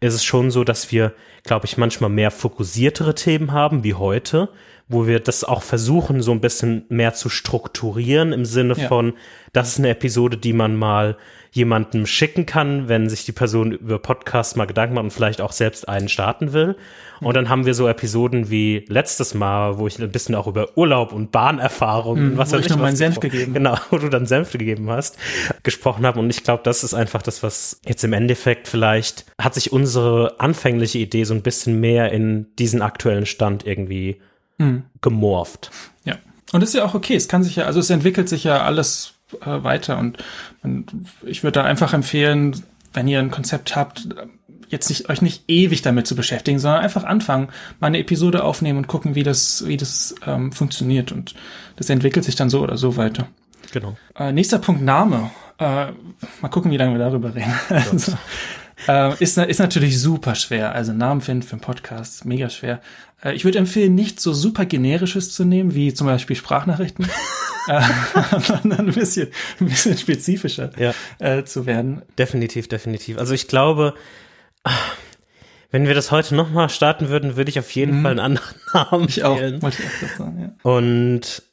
ist 0.01 0.13
es 0.13 0.25
schon 0.25 0.51
so, 0.51 0.65
dass 0.65 0.91
wir, 0.91 1.13
glaube 1.43 1.65
ich, 1.65 1.77
manchmal 1.77 2.09
mehr 2.09 2.31
fokussiertere 2.31 3.15
Themen 3.15 3.53
haben 3.53 3.85
wie 3.85 3.93
heute, 3.93 4.49
wo 4.87 5.07
wir 5.07 5.19
das 5.19 5.43
auch 5.43 5.63
versuchen, 5.63 6.21
so 6.21 6.31
ein 6.31 6.41
bisschen 6.41 6.85
mehr 6.89 7.13
zu 7.13 7.29
strukturieren 7.29 8.33
im 8.33 8.45
Sinne 8.45 8.75
ja. 8.77 8.87
von, 8.87 9.13
das 9.51 9.69
ist 9.69 9.79
eine 9.79 9.89
Episode, 9.89 10.37
die 10.37 10.53
man 10.53 10.75
mal 10.75 11.17
jemandem 11.51 12.05
schicken 12.05 12.45
kann, 12.45 12.89
wenn 12.89 13.09
sich 13.09 13.25
die 13.25 13.31
Person 13.31 13.71
über 13.71 13.97
Podcasts 13.97 14.57
mal 14.57 14.65
Gedanken 14.65 14.93
macht 14.95 15.05
und 15.05 15.11
vielleicht 15.11 15.39
auch 15.39 15.53
selbst 15.53 15.87
einen 15.87 16.09
starten 16.09 16.51
will. 16.51 16.75
Und 17.21 17.35
dann 17.35 17.47
haben 17.47 17.65
wir 17.65 17.73
so 17.73 17.87
Episoden 17.87 18.49
wie 18.49 18.85
letztes 18.89 19.33
Mal, 19.33 19.77
wo 19.77 19.87
ich 19.87 19.97
ein 19.97 20.11
bisschen 20.11 20.35
auch 20.35 20.47
über 20.47 20.77
Urlaub 20.77 21.13
und 21.13 21.31
Bahnerfahrungen, 21.31 22.33
mhm, 22.33 22.37
was 22.37 22.51
wo 22.51 22.57
ich 22.57 22.67
noch 22.67 22.77
meinen 22.77 22.97
Senf 22.97 23.21
gegeben. 23.21 23.53
Genau, 23.53 23.77
wo 23.89 23.97
du 23.97 24.09
dann 24.09 24.25
Senf 24.25 24.51
gegeben 24.51 24.89
hast, 24.89 25.17
gesprochen 25.63 26.05
habe. 26.05 26.19
Und 26.19 26.29
ich 26.29 26.43
glaube, 26.43 26.61
das 26.63 26.83
ist 26.83 26.93
einfach 26.93 27.21
das, 27.21 27.41
was 27.41 27.79
jetzt 27.87 28.03
im 28.03 28.11
Endeffekt 28.11 28.67
vielleicht 28.67 29.25
hat 29.39 29.53
sich 29.53 29.71
unsere 29.71 30.39
anfängliche 30.41 30.99
Idee 30.99 31.23
so 31.23 31.33
ein 31.33 31.41
bisschen 31.41 31.79
mehr 31.79 32.11
in 32.11 32.53
diesen 32.57 32.81
aktuellen 32.81 33.25
Stand 33.25 33.65
irgendwie 33.65 34.19
mhm. 34.57 34.83
gemorpht. 35.01 35.71
Ja. 36.03 36.17
Und 36.51 36.61
das 36.61 36.69
ist 36.69 36.75
ja 36.75 36.85
auch 36.85 36.93
okay. 36.93 37.15
Es 37.15 37.27
kann 37.27 37.43
sich 37.43 37.55
ja, 37.55 37.65
also 37.65 37.79
es 37.79 37.89
entwickelt 37.89 38.29
sich 38.29 38.43
ja 38.43 38.61
alles 38.61 39.13
äh, 39.41 39.63
weiter 39.63 39.97
und 39.97 40.17
man, 40.61 40.85
ich 41.25 41.43
würde 41.43 41.59
da 41.59 41.63
einfach 41.63 41.93
empfehlen, 41.93 42.63
wenn 42.93 43.07
ihr 43.07 43.19
ein 43.19 43.31
Konzept 43.31 43.75
habt, 43.75 44.07
jetzt 44.69 44.89
nicht 44.89 45.09
euch 45.09 45.21
nicht 45.21 45.43
ewig 45.47 45.81
damit 45.81 46.07
zu 46.07 46.15
beschäftigen, 46.15 46.59
sondern 46.59 46.81
einfach 46.81 47.03
anfangen, 47.03 47.49
mal 47.79 47.87
eine 47.87 47.99
Episode 47.99 48.43
aufnehmen 48.43 48.79
und 48.79 48.87
gucken, 48.87 49.15
wie 49.15 49.23
das 49.23 49.65
wie 49.67 49.77
das 49.77 50.15
ähm, 50.25 50.51
funktioniert 50.51 51.11
und 51.11 51.35
das 51.75 51.89
entwickelt 51.89 52.25
sich 52.25 52.35
dann 52.35 52.49
so 52.49 52.61
oder 52.61 52.77
so 52.77 52.97
weiter. 52.97 53.27
Genau. 53.71 53.97
Äh, 54.15 54.31
nächster 54.31 54.59
Punkt 54.59 54.81
Name. 54.81 55.31
Äh, 55.57 55.87
mal 56.41 56.49
gucken, 56.49 56.71
wie 56.71 56.77
lange 56.77 56.93
wir 56.93 56.99
darüber 56.99 57.33
reden. 57.35 57.53
Also, 57.69 58.13
äh, 58.87 59.23
ist, 59.23 59.37
ist 59.37 59.59
natürlich 59.59 59.99
super 59.99 60.35
schwer. 60.35 60.73
Also 60.73 60.93
Namen 60.93 61.21
finden 61.21 61.43
für 61.43 61.53
einen 61.53 61.61
Podcast, 61.61 62.25
mega 62.25 62.49
schwer. 62.49 62.81
Äh, 63.23 63.33
ich 63.33 63.45
würde 63.45 63.59
empfehlen, 63.59 63.95
nicht 63.95 64.19
so 64.19 64.33
super 64.33 64.65
generisches 64.65 65.33
zu 65.33 65.45
nehmen, 65.45 65.75
wie 65.75 65.93
zum 65.93 66.07
Beispiel 66.07 66.35
Sprachnachrichten, 66.35 67.07
äh, 67.67 67.81
sondern 68.39 68.87
ein 68.87 68.93
bisschen, 68.93 69.29
ein 69.59 69.67
bisschen 69.67 69.97
spezifischer 69.97 70.71
ja. 70.77 70.93
äh, 71.19 71.43
zu 71.43 71.65
werden. 71.65 72.01
Definitiv, 72.17 72.67
definitiv. 72.67 73.17
Also 73.17 73.33
ich 73.33 73.47
glaube, 73.47 73.95
wenn 75.71 75.87
wir 75.87 75.93
das 75.93 76.11
heute 76.11 76.35
nochmal 76.35 76.69
starten 76.69 77.09
würden, 77.09 77.35
würde 77.35 77.49
ich 77.49 77.59
auf 77.59 77.71
jeden 77.71 77.99
mhm. 77.99 78.01
Fall 78.03 78.11
einen 78.11 78.19
anderen 78.19 78.55
Namen 78.73 79.05
ich 79.07 79.23
auch, 79.23 79.39
wählen. 79.39 79.61
Wollte 79.61 79.81
ich 79.81 80.09
auch 80.09 80.17
sagen, 80.17 80.41
ja. 80.41 80.69
Und 80.71 81.43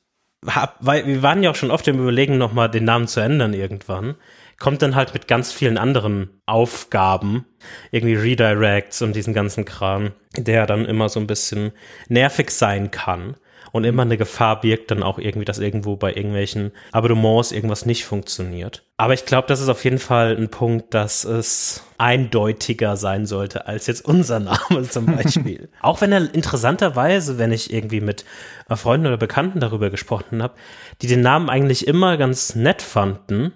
hab, 0.47 0.77
weil 0.81 1.07
wir 1.07 1.23
waren 1.23 1.43
ja 1.43 1.51
auch 1.51 1.57
schon 1.57 1.71
oft 1.71 1.87
im 1.89 2.01
Überlegen, 2.01 2.39
nochmal 2.39 2.71
den 2.71 2.85
Namen 2.85 3.07
zu 3.07 3.21
ändern 3.21 3.55
irgendwann 3.55 4.17
kommt 4.63 4.81
dann 4.81 4.95
halt 4.95 5.13
mit 5.13 5.27
ganz 5.27 5.53
vielen 5.53 5.77
anderen 5.77 6.31
Aufgaben, 6.47 7.47
irgendwie 7.91 8.15
Redirects 8.15 9.03
und 9.03 9.17
diesen 9.17 9.35
ganzen 9.35 9.65
Kram, 9.65 10.13
der 10.37 10.67
dann 10.67 10.85
immer 10.85 11.09
so 11.09 11.19
ein 11.19 11.27
bisschen 11.27 11.73
nervig 12.09 12.53
sein 12.53 12.93
kann 12.93 13.35
und 13.73 13.83
immer 13.83 14.03
eine 14.03 14.17
Gefahr 14.17 14.61
birgt 14.61 14.93
dann 14.93 15.03
auch 15.03 15.19
irgendwie, 15.19 15.45
dass 15.45 15.59
irgendwo 15.59 15.97
bei 15.97 16.15
irgendwelchen 16.15 16.71
Abonnements 16.93 17.51
irgendwas 17.51 17.87
nicht 17.87 18.05
funktioniert. 18.05 18.85
Aber 18.99 19.15
ich 19.15 19.25
glaube, 19.25 19.49
das 19.49 19.61
ist 19.61 19.69
auf 19.69 19.83
jeden 19.83 19.99
Fall 19.99 20.37
ein 20.37 20.49
Punkt, 20.49 20.95
dass 20.95 21.25
es 21.25 21.83
eindeutiger 21.99 22.97
sein 22.97 23.27
sollte 23.27 23.67
als 23.67 23.89
jetzt 23.89 24.05
unser 24.05 24.39
Name 24.39 24.83
zum 24.89 25.07
Beispiel. 25.07 25.71
auch 25.81 26.01
wenn 26.01 26.13
er 26.13 26.33
interessanterweise, 26.33 27.37
wenn 27.37 27.51
ich 27.51 27.73
irgendwie 27.73 28.01
mit 28.01 28.25
Freunden 28.69 29.09
oder 29.09 29.17
Bekannten 29.17 29.59
darüber 29.59 29.91
gesprochen 29.91 30.41
habe, 30.41 30.55
die 31.01 31.09
den 31.09 31.21
Namen 31.21 31.51
eigentlich 31.51 31.89
immer 31.89 32.17
ganz 32.17 32.55
nett 32.55 32.81
fanden, 32.81 33.53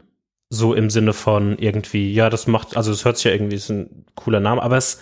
so 0.48 0.74
im 0.74 0.90
Sinne 0.90 1.12
von 1.12 1.58
irgendwie, 1.58 2.12
ja, 2.12 2.30
das 2.30 2.46
macht, 2.46 2.76
also 2.76 2.92
es 2.92 3.04
hört 3.04 3.16
sich 3.16 3.24
ja 3.24 3.32
irgendwie, 3.32 3.56
ist 3.56 3.70
ein 3.70 4.04
cooler 4.14 4.40
Name, 4.40 4.62
aber 4.62 4.76
es, 4.76 5.00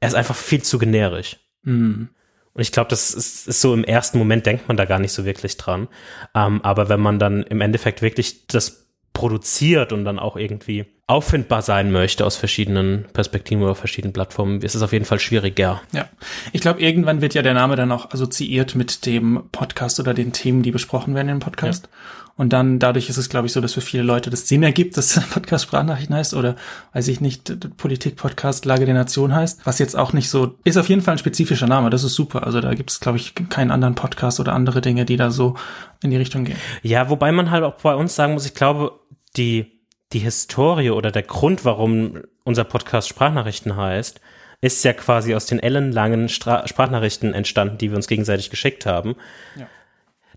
er 0.00 0.08
ist 0.08 0.14
einfach 0.14 0.36
viel 0.36 0.62
zu 0.62 0.78
generisch. 0.78 1.38
Mhm. 1.62 2.10
Und 2.52 2.62
ich 2.62 2.70
glaube, 2.70 2.88
das 2.88 3.10
ist, 3.10 3.48
ist, 3.48 3.60
so 3.60 3.74
im 3.74 3.82
ersten 3.82 4.18
Moment 4.18 4.46
denkt 4.46 4.68
man 4.68 4.76
da 4.76 4.84
gar 4.84 5.00
nicht 5.00 5.12
so 5.12 5.24
wirklich 5.24 5.56
dran. 5.56 5.88
Ähm, 6.34 6.62
aber 6.62 6.88
wenn 6.88 7.00
man 7.00 7.18
dann 7.18 7.42
im 7.42 7.60
Endeffekt 7.60 8.00
wirklich 8.00 8.46
das 8.46 8.86
produziert 9.12 9.92
und 9.92 10.04
dann 10.04 10.18
auch 10.18 10.36
irgendwie 10.36 10.86
auffindbar 11.06 11.62
sein 11.62 11.92
möchte 11.92 12.24
aus 12.24 12.36
verschiedenen 12.36 13.04
Perspektiven 13.12 13.62
oder 13.62 13.74
verschiedenen 13.74 14.12
Plattformen, 14.12 14.62
ist 14.62 14.74
es 14.74 14.82
auf 14.82 14.92
jeden 14.92 15.04
Fall 15.04 15.18
schwieriger. 15.18 15.82
Ja, 15.92 16.08
ich 16.52 16.60
glaube, 16.60 16.80
irgendwann 16.80 17.20
wird 17.20 17.34
ja 17.34 17.42
der 17.42 17.54
Name 17.54 17.76
dann 17.76 17.92
auch 17.92 18.10
assoziiert 18.10 18.74
mit 18.74 19.04
dem 19.04 19.44
Podcast 19.52 20.00
oder 20.00 20.14
den 20.14 20.32
Themen, 20.32 20.62
die 20.62 20.70
besprochen 20.70 21.14
werden 21.14 21.28
im 21.28 21.40
Podcast. 21.40 21.86
Ja. 21.86 22.23
Und 22.36 22.52
dann 22.52 22.80
dadurch 22.80 23.08
ist 23.08 23.16
es, 23.16 23.28
glaube 23.28 23.46
ich, 23.46 23.52
so, 23.52 23.60
dass 23.60 23.74
für 23.74 23.80
viele 23.80 24.02
Leute 24.02 24.28
das 24.28 24.48
Sinn 24.48 24.64
ergibt, 24.64 24.96
dass 24.96 25.20
Podcast 25.30 25.64
Sprachnachrichten 25.64 26.16
heißt 26.16 26.34
oder 26.34 26.56
weiß 26.92 27.06
ich 27.08 27.20
nicht, 27.20 27.76
Politik-Podcast 27.76 28.64
Lage 28.64 28.86
der 28.86 28.94
Nation 28.94 29.34
heißt, 29.34 29.64
was 29.64 29.78
jetzt 29.78 29.96
auch 29.96 30.12
nicht 30.12 30.28
so, 30.28 30.56
ist 30.64 30.76
auf 30.76 30.88
jeden 30.88 31.00
Fall 31.00 31.14
ein 31.14 31.18
spezifischer 31.18 31.68
Name, 31.68 31.90
das 31.90 32.02
ist 32.02 32.14
super. 32.14 32.44
Also 32.44 32.60
da 32.60 32.74
gibt 32.74 32.90
es, 32.90 32.98
glaube 32.98 33.18
ich, 33.18 33.34
keinen 33.50 33.70
anderen 33.70 33.94
Podcast 33.94 34.40
oder 34.40 34.52
andere 34.52 34.80
Dinge, 34.80 35.04
die 35.04 35.16
da 35.16 35.30
so 35.30 35.54
in 36.02 36.10
die 36.10 36.16
Richtung 36.16 36.44
gehen. 36.44 36.58
Ja, 36.82 37.08
wobei 37.08 37.30
man 37.30 37.50
halt 37.50 37.62
auch 37.62 37.74
bei 37.74 37.94
uns 37.94 38.16
sagen 38.16 38.34
muss, 38.34 38.46
ich 38.46 38.54
glaube, 38.54 38.98
die, 39.36 39.80
die 40.12 40.18
Historie 40.18 40.90
oder 40.90 41.12
der 41.12 41.22
Grund, 41.22 41.64
warum 41.64 42.18
unser 42.42 42.64
Podcast 42.64 43.08
Sprachnachrichten 43.08 43.76
heißt, 43.76 44.20
ist 44.60 44.82
ja 44.82 44.92
quasi 44.92 45.34
aus 45.34 45.46
den 45.46 45.60
ellenlangen 45.60 46.28
Stra 46.28 46.66
Sprachnachrichten 46.66 47.34
entstanden, 47.34 47.78
die 47.78 47.90
wir 47.90 47.96
uns 47.96 48.08
gegenseitig 48.08 48.50
geschickt 48.50 48.86
haben. 48.86 49.14
Ja. 49.56 49.66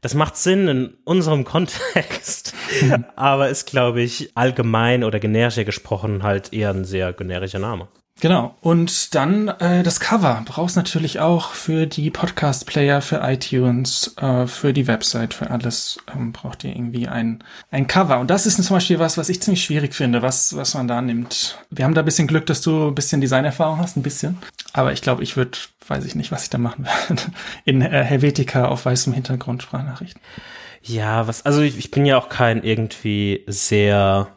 Das 0.01 0.13
macht 0.13 0.37
Sinn 0.37 0.67
in 0.67 0.93
unserem 1.05 1.43
Kontext, 1.43 2.53
aber 3.15 3.49
ist, 3.49 3.65
glaube 3.65 4.01
ich, 4.01 4.31
allgemein 4.35 5.03
oder 5.03 5.19
generischer 5.19 5.65
gesprochen 5.65 6.23
halt 6.23 6.53
eher 6.53 6.69
ein 6.69 6.85
sehr 6.85 7.13
generischer 7.13 7.59
Name. 7.59 7.87
Genau. 8.19 8.55
Und 8.61 9.13
dann 9.13 9.47
äh, 9.47 9.83
das 9.83 9.99
Cover. 9.99 10.41
Brauchst 10.45 10.75
natürlich 10.75 11.19
auch 11.19 11.51
für 11.51 11.85
die 11.85 12.09
Podcast-Player, 12.09 13.01
für 13.01 13.21
iTunes, 13.23 14.15
äh, 14.17 14.47
für 14.47 14.73
die 14.73 14.87
Website, 14.87 15.35
für 15.35 15.51
alles 15.51 15.99
ähm, 16.13 16.31
braucht 16.31 16.63
ihr 16.63 16.71
irgendwie 16.71 17.07
ein, 17.07 17.43
ein 17.69 17.85
Cover. 17.85 18.19
Und 18.19 18.31
das 18.31 18.47
ist 18.47 18.61
zum 18.63 18.75
Beispiel 18.75 18.97
was, 18.97 19.17
was 19.17 19.29
ich 19.29 19.41
ziemlich 19.41 19.63
schwierig 19.63 19.93
finde, 19.93 20.21
was, 20.23 20.55
was 20.55 20.73
man 20.73 20.87
da 20.87 21.01
nimmt. 21.01 21.59
Wir 21.69 21.85
haben 21.85 21.93
da 21.93 22.01
ein 22.01 22.05
bisschen 22.05 22.27
Glück, 22.27 22.47
dass 22.47 22.61
du 22.61 22.87
ein 22.87 22.95
bisschen 22.95 23.21
Designerfahrung 23.21 23.77
hast, 23.77 23.97
ein 23.97 24.03
bisschen. 24.03 24.39
Aber 24.73 24.93
ich 24.93 25.01
glaube, 25.01 25.21
ich 25.21 25.37
würde, 25.37 25.57
weiß 25.87 26.03
ich 26.05 26.15
nicht, 26.15 26.31
was 26.31 26.43
ich 26.43 26.49
da 26.49 26.57
machen 26.57 26.87
würde. 27.07 27.21
In 27.65 27.81
äh, 27.81 28.03
Helvetica 28.03 28.65
auf 28.65 28.85
weißem 28.85 29.13
Hintergrund 29.13 29.61
Sprachnachrichten. 29.61 30.21
Ja, 30.81 31.27
was, 31.27 31.45
also 31.45 31.61
ich, 31.61 31.77
ich 31.77 31.91
bin 31.91 32.05
ja 32.05 32.17
auch 32.17 32.29
kein 32.29 32.63
irgendwie 32.63 33.43
sehr 33.47 34.27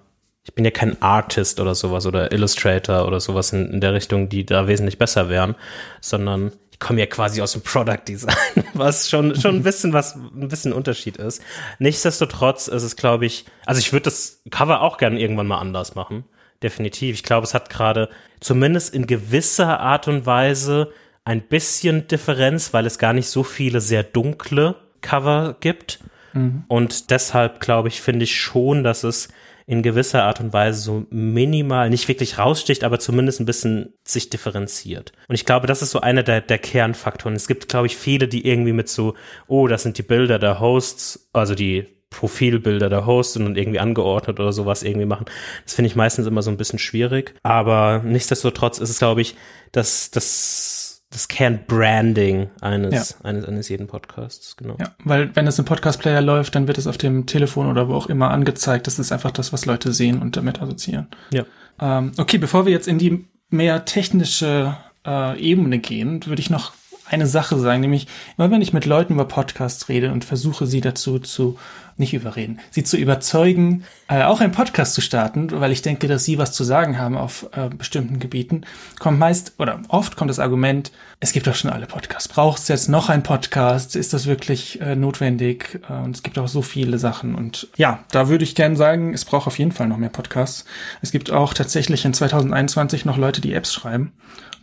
ich 0.42 0.54
bin 0.54 0.64
ja 0.64 0.70
kein 0.70 1.00
Artist 1.02 1.60
oder 1.60 1.74
sowas 1.74 2.06
oder 2.06 2.32
Illustrator 2.32 3.06
oder 3.06 3.20
sowas 3.20 3.52
in, 3.52 3.70
in 3.70 3.80
der 3.80 3.92
Richtung, 3.92 4.28
die 4.28 4.46
da 4.46 4.66
wesentlich 4.66 4.98
besser 4.98 5.28
wären, 5.28 5.54
sondern 6.00 6.52
ich 6.72 6.78
komme 6.78 7.00
ja 7.00 7.06
quasi 7.06 7.42
aus 7.42 7.52
dem 7.52 7.62
Product 7.62 8.00
Design, 8.08 8.34
was 8.74 9.10
schon, 9.10 9.36
schon 9.36 9.56
ein 9.56 9.62
bisschen 9.62 9.92
was, 9.92 10.14
ein 10.14 10.48
bisschen 10.48 10.72
Unterschied 10.72 11.18
ist. 11.18 11.42
Nichtsdestotrotz 11.78 12.68
ist 12.68 12.82
es, 12.82 12.96
glaube 12.96 13.26
ich, 13.26 13.44
also 13.66 13.78
ich 13.80 13.92
würde 13.92 14.04
das 14.04 14.42
Cover 14.50 14.80
auch 14.80 14.96
gerne 14.96 15.20
irgendwann 15.20 15.46
mal 15.46 15.58
anders 15.58 15.94
machen. 15.94 16.24
Definitiv. 16.62 17.14
Ich 17.14 17.22
glaube, 17.22 17.46
es 17.46 17.54
hat 17.54 17.70
gerade 17.70 18.08
zumindest 18.40 18.94
in 18.94 19.06
gewisser 19.06 19.80
Art 19.80 20.08
und 20.08 20.26
Weise 20.26 20.92
ein 21.24 21.42
bisschen 21.42 22.08
Differenz, 22.08 22.72
weil 22.72 22.86
es 22.86 22.98
gar 22.98 23.12
nicht 23.12 23.28
so 23.28 23.42
viele 23.42 23.80
sehr 23.80 24.02
dunkle 24.02 24.76
Cover 25.00 25.56
gibt. 25.60 26.00
Mhm. 26.32 26.64
Und 26.68 27.10
deshalb 27.10 27.60
glaube 27.60 27.88
ich, 27.88 28.00
finde 28.00 28.24
ich 28.24 28.38
schon, 28.38 28.84
dass 28.84 29.04
es 29.04 29.28
in 29.70 29.82
gewisser 29.82 30.24
Art 30.24 30.40
und 30.40 30.52
Weise 30.52 30.80
so 30.80 31.06
minimal, 31.10 31.90
nicht 31.90 32.08
wirklich 32.08 32.38
raussticht, 32.38 32.82
aber 32.82 32.98
zumindest 32.98 33.38
ein 33.38 33.46
bisschen 33.46 33.94
sich 34.02 34.28
differenziert. 34.28 35.12
Und 35.28 35.36
ich 35.36 35.46
glaube, 35.46 35.68
das 35.68 35.80
ist 35.80 35.92
so 35.92 36.00
einer 36.00 36.24
der, 36.24 36.40
der 36.40 36.58
Kernfaktoren. 36.58 37.36
Es 37.36 37.46
gibt, 37.46 37.68
glaube 37.68 37.86
ich, 37.86 37.96
viele, 37.96 38.26
die 38.26 38.44
irgendwie 38.44 38.72
mit 38.72 38.88
so, 38.88 39.14
oh, 39.46 39.68
das 39.68 39.84
sind 39.84 39.96
die 39.96 40.02
Bilder 40.02 40.40
der 40.40 40.58
Hosts, 40.58 41.30
also 41.32 41.54
die 41.54 41.86
Profilbilder 42.10 42.88
der 42.88 43.06
Hosts 43.06 43.36
und 43.36 43.56
irgendwie 43.56 43.78
angeordnet 43.78 44.40
oder 44.40 44.52
sowas 44.52 44.82
irgendwie 44.82 45.06
machen. 45.06 45.26
Das 45.64 45.74
finde 45.74 45.86
ich 45.86 45.94
meistens 45.94 46.26
immer 46.26 46.42
so 46.42 46.50
ein 46.50 46.56
bisschen 46.56 46.80
schwierig. 46.80 47.36
Aber 47.44 48.02
nichtsdestotrotz 48.04 48.78
ist 48.78 48.90
es, 48.90 48.98
glaube 48.98 49.20
ich, 49.20 49.36
dass 49.70 50.10
das 50.10 50.89
das 51.10 51.26
Kernbranding 51.26 52.50
eines, 52.60 53.10
ja. 53.10 53.26
eines, 53.26 53.44
eines 53.44 53.68
jeden 53.68 53.88
Podcasts, 53.88 54.56
genau. 54.56 54.76
Ja, 54.78 54.94
weil 55.04 55.34
wenn 55.34 55.46
es 55.48 55.58
im 55.58 55.64
Podcast-Player 55.64 56.20
läuft, 56.20 56.54
dann 56.54 56.68
wird 56.68 56.78
es 56.78 56.86
auf 56.86 56.98
dem 56.98 57.26
Telefon 57.26 57.66
oder 57.66 57.88
wo 57.88 57.94
auch 57.94 58.06
immer 58.06 58.30
angezeigt. 58.30 58.86
Das 58.86 58.98
ist 59.00 59.10
einfach 59.10 59.32
das, 59.32 59.52
was 59.52 59.66
Leute 59.66 59.92
sehen 59.92 60.22
und 60.22 60.36
damit 60.36 60.62
assoziieren. 60.62 61.08
Ja. 61.32 61.44
Ähm, 61.80 62.12
okay, 62.16 62.38
bevor 62.38 62.64
wir 62.64 62.72
jetzt 62.72 62.86
in 62.86 62.98
die 62.98 63.24
mehr 63.48 63.84
technische 63.84 64.76
äh, 65.04 65.38
Ebene 65.40 65.80
gehen, 65.80 66.24
würde 66.26 66.40
ich 66.40 66.50
noch 66.50 66.72
eine 67.10 67.26
Sache 67.26 67.58
sagen, 67.58 67.80
nämlich 67.80 68.06
immer 68.36 68.50
wenn 68.50 68.62
ich 68.62 68.72
mit 68.72 68.86
Leuten 68.86 69.14
über 69.14 69.26
Podcasts 69.26 69.88
rede 69.88 70.12
und 70.12 70.24
versuche 70.24 70.66
sie 70.66 70.80
dazu 70.80 71.18
zu 71.18 71.58
nicht 72.00 72.14
überreden, 72.14 72.58
sie 72.70 72.82
zu 72.82 72.96
überzeugen, 72.96 73.84
äh, 74.08 74.22
auch 74.22 74.40
einen 74.40 74.52
Podcast 74.52 74.94
zu 74.94 75.02
starten, 75.02 75.50
weil 75.52 75.70
ich 75.70 75.82
denke, 75.82 76.08
dass 76.08 76.24
sie 76.24 76.38
was 76.38 76.52
zu 76.52 76.64
sagen 76.64 76.98
haben 76.98 77.16
auf 77.16 77.46
äh, 77.52 77.68
bestimmten 77.68 78.18
Gebieten, 78.18 78.62
kommt 78.98 79.18
meist 79.18 79.54
oder 79.58 79.80
oft 79.88 80.16
kommt 80.16 80.30
das 80.30 80.38
Argument, 80.38 80.90
es 81.20 81.32
gibt 81.32 81.46
doch 81.46 81.54
schon 81.54 81.70
alle 81.70 81.86
Podcasts. 81.86 82.28
Braucht 82.28 82.62
es 82.62 82.68
jetzt 82.68 82.88
noch 82.88 83.10
ein 83.10 83.22
Podcast? 83.22 83.94
Ist 83.94 84.14
das 84.14 84.26
wirklich 84.26 84.80
äh, 84.80 84.96
notwendig? 84.96 85.80
Äh, 85.88 85.92
und 85.92 86.16
es 86.16 86.22
gibt 86.22 86.38
auch 86.38 86.48
so 86.48 86.62
viele 86.62 86.98
Sachen. 86.98 87.34
Und 87.34 87.68
ja, 87.76 88.02
da 88.10 88.28
würde 88.28 88.44
ich 88.44 88.54
gerne 88.54 88.76
sagen, 88.76 89.12
es 89.12 89.26
braucht 89.26 89.46
auf 89.46 89.58
jeden 89.58 89.72
Fall 89.72 89.86
noch 89.86 89.98
mehr 89.98 90.08
Podcasts. 90.08 90.64
Es 91.02 91.12
gibt 91.12 91.30
auch 91.30 91.52
tatsächlich 91.52 92.06
in 92.06 92.14
2021 92.14 93.04
noch 93.04 93.18
Leute, 93.18 93.42
die 93.42 93.52
Apps 93.52 93.74
schreiben, 93.74 94.12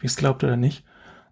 wie 0.02 0.08
es 0.08 0.16
glaubt 0.16 0.44
oder 0.44 0.58
nicht. 0.58 0.84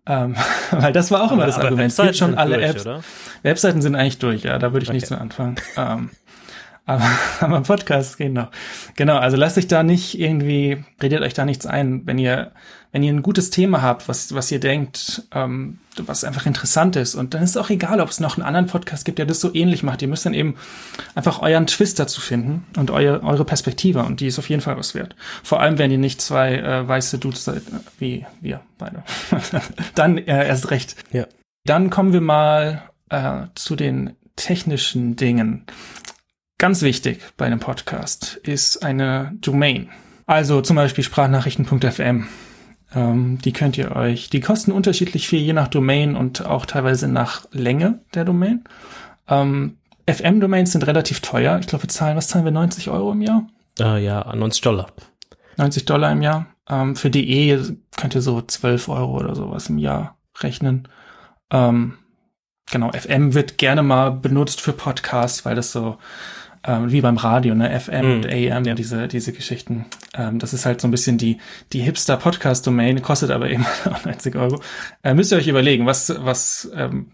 Ähm, 0.07 0.35
weil 0.71 0.93
das 0.93 1.11
war 1.11 1.23
auch 1.23 1.31
immer 1.31 1.43
aber, 1.43 1.51
das 1.51 1.59
Argument. 1.59 1.91
Es 1.91 1.97
gibt 1.97 2.15
schon 2.15 2.35
alle 2.35 2.57
durch, 2.57 2.69
Apps. 2.69 2.81
Oder? 2.85 3.03
Webseiten 3.43 3.81
sind 3.81 3.95
eigentlich 3.95 4.19
durch, 4.19 4.43
ja, 4.43 4.57
da 4.59 4.73
würde 4.73 4.83
ich 4.83 4.89
okay. 4.89 4.97
nicht 4.97 5.07
so 5.07 5.15
anfangen. 5.15 5.55
ähm, 5.77 6.11
aber, 6.85 7.09
aber 7.39 7.61
Podcast 7.61 8.17
geht 8.17 8.33
noch. 8.33 8.51
Genau, 8.95 9.17
also 9.17 9.37
lasst 9.37 9.57
euch 9.57 9.67
da 9.67 9.83
nicht 9.83 10.19
irgendwie, 10.19 10.83
redet 11.01 11.21
euch 11.21 11.33
da 11.33 11.45
nichts 11.45 11.65
ein. 11.65 12.05
Wenn 12.05 12.19
ihr, 12.19 12.51
wenn 12.91 13.03
ihr 13.03 13.11
ein 13.11 13.23
gutes 13.23 13.49
Thema 13.49 13.81
habt, 13.81 14.07
was, 14.07 14.33
was 14.35 14.51
ihr 14.51 14.59
denkt, 14.59 15.23
ähm, 15.33 15.79
was 16.05 16.23
einfach 16.23 16.45
interessant 16.45 16.95
ist, 16.95 17.15
und 17.15 17.33
dann 17.33 17.43
ist 17.43 17.51
es 17.51 17.57
auch 17.57 17.69
egal, 17.69 17.99
ob 17.99 18.09
es 18.09 18.19
noch 18.19 18.37
einen 18.37 18.45
anderen 18.45 18.67
Podcast 18.67 19.05
gibt, 19.05 19.17
der 19.17 19.25
das 19.25 19.39
so 19.39 19.53
ähnlich 19.53 19.83
macht. 19.83 20.01
Ihr 20.01 20.07
müsst 20.07 20.25
dann 20.25 20.33
eben 20.33 20.55
einfach 21.13 21.41
euren 21.41 21.67
Twist 21.67 21.99
dazu 21.99 22.21
finden 22.21 22.65
und 22.77 22.91
euer, 22.91 23.23
eure 23.23 23.45
Perspektive, 23.45 24.03
und 24.03 24.19
die 24.19 24.27
ist 24.27 24.39
auf 24.39 24.49
jeden 24.49 24.61
Fall 24.61 24.77
was 24.77 24.95
wert. 24.95 25.15
Vor 25.43 25.59
allem, 25.59 25.77
wenn 25.77 25.91
ihr 25.91 25.97
nicht 25.97 26.21
zwei 26.21 26.55
äh, 26.55 26.87
weiße 26.87 27.17
Dudes 27.17 27.45
seid, 27.45 27.57
äh, 27.57 27.79
wie 27.99 28.25
wir 28.41 28.61
beide. 28.77 29.03
dann 29.95 30.17
äh, 30.17 30.47
erst 30.47 30.71
recht. 30.71 30.95
Ja. 31.11 31.27
Dann 31.65 31.89
kommen 31.89 32.13
wir 32.13 32.21
mal 32.21 32.83
äh, 33.09 33.47
zu 33.55 33.75
den 33.75 34.15
technischen 34.35 35.15
Dingen. 35.15 35.65
Ganz 36.57 36.81
wichtig 36.81 37.21
bei 37.37 37.45
einem 37.45 37.59
Podcast 37.59 38.35
ist 38.35 38.83
eine 38.83 39.33
Domain. 39.41 39.89
Also 40.25 40.61
zum 40.61 40.75
Beispiel 40.75 41.03
sprachnachrichten.fm. 41.03 42.27
Ähm, 42.93 43.39
die 43.43 43.53
könnt 43.53 43.77
ihr 43.77 43.95
euch, 43.95 44.29
die 44.29 44.41
kosten 44.41 44.71
unterschiedlich 44.71 45.27
viel, 45.27 45.39
je 45.39 45.53
nach 45.53 45.67
Domain 45.67 46.15
und 46.15 46.45
auch 46.45 46.65
teilweise 46.65 47.07
nach 47.07 47.45
Länge 47.51 47.99
der 48.13 48.25
Domain. 48.25 48.63
Ähm, 49.27 49.77
FM-Domains 50.07 50.71
sind 50.71 50.85
relativ 50.85 51.19
teuer. 51.21 51.57
Ich 51.59 51.67
glaube, 51.67 51.83
wir 51.83 51.89
zahlen, 51.89 52.15
was 52.15 52.27
zahlen 52.27 52.45
wir, 52.45 52.51
90 52.51 52.89
Euro 52.89 53.11
im 53.11 53.21
Jahr? 53.21 53.47
Uh, 53.79 53.97
ja, 53.97 54.33
90 54.33 54.61
Dollar. 54.61 54.87
90 55.57 55.85
Dollar 55.85 56.11
im 56.11 56.21
Jahr. 56.21 56.45
Ähm, 56.69 56.95
für 56.95 57.09
DE 57.09 57.59
könnt 57.97 58.15
ihr 58.15 58.21
so 58.21 58.41
12 58.41 58.89
Euro 58.89 59.17
oder 59.17 59.35
sowas 59.35 59.69
im 59.69 59.77
Jahr 59.77 60.17
rechnen. 60.39 60.87
Ähm, 61.51 61.97
genau, 62.71 62.91
FM 62.91 63.33
wird 63.33 63.57
gerne 63.57 63.83
mal 63.83 64.11
benutzt 64.11 64.61
für 64.61 64.73
Podcasts, 64.73 65.45
weil 65.45 65.55
das 65.55 65.71
so 65.71 65.97
ähm, 66.65 66.91
wie 66.91 67.01
beim 67.01 67.17
Radio, 67.17 67.53
ne, 67.55 67.79
FM 67.79 68.05
mm, 68.05 68.11
und 68.11 68.25
AM, 68.25 68.63
ja. 68.65 68.73
diese, 68.73 69.07
diese 69.07 69.33
Geschichten. 69.33 69.85
Ähm, 70.15 70.39
das 70.39 70.53
ist 70.53 70.65
halt 70.65 70.81
so 70.81 70.87
ein 70.87 70.91
bisschen 70.91 71.17
die, 71.17 71.37
die 71.73 71.81
Hipster-Podcast-Domain, 71.81 73.01
kostet 73.01 73.31
aber 73.31 73.49
eben 73.49 73.65
90 74.05 74.35
Euro. 74.35 74.61
Äh, 75.03 75.13
müsst 75.13 75.31
ihr 75.31 75.37
euch 75.37 75.47
überlegen, 75.47 75.85
was, 75.85 76.13
was, 76.17 76.71
ähm, 76.75 77.11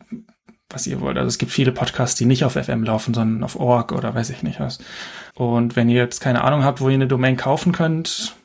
was 0.70 0.88
ihr 0.88 1.02
wollt. 1.02 1.18
Also 1.18 1.28
es 1.28 1.38
gibt 1.38 1.52
viele 1.52 1.72
Podcasts, 1.72 2.18
die 2.18 2.26
nicht 2.26 2.46
auf 2.46 2.54
FM 2.54 2.84
laufen, 2.84 3.14
sondern 3.14 3.44
auf 3.44 3.60
Org 3.60 3.92
oder 3.92 4.16
weiß 4.16 4.30
ich 4.30 4.44
nicht 4.44 4.60
was. 4.60 4.80
Und 5.36 5.76
wenn 5.76 5.90
ihr 5.90 5.98
jetzt 5.98 6.22
keine 6.22 6.44
Ahnung 6.44 6.64
habt, 6.64 6.80
wo 6.82 6.88
ihr 6.88 6.96
eine 6.96 7.08
Domain 7.08 7.36
kaufen 7.36 7.74
könnt, 7.74 8.36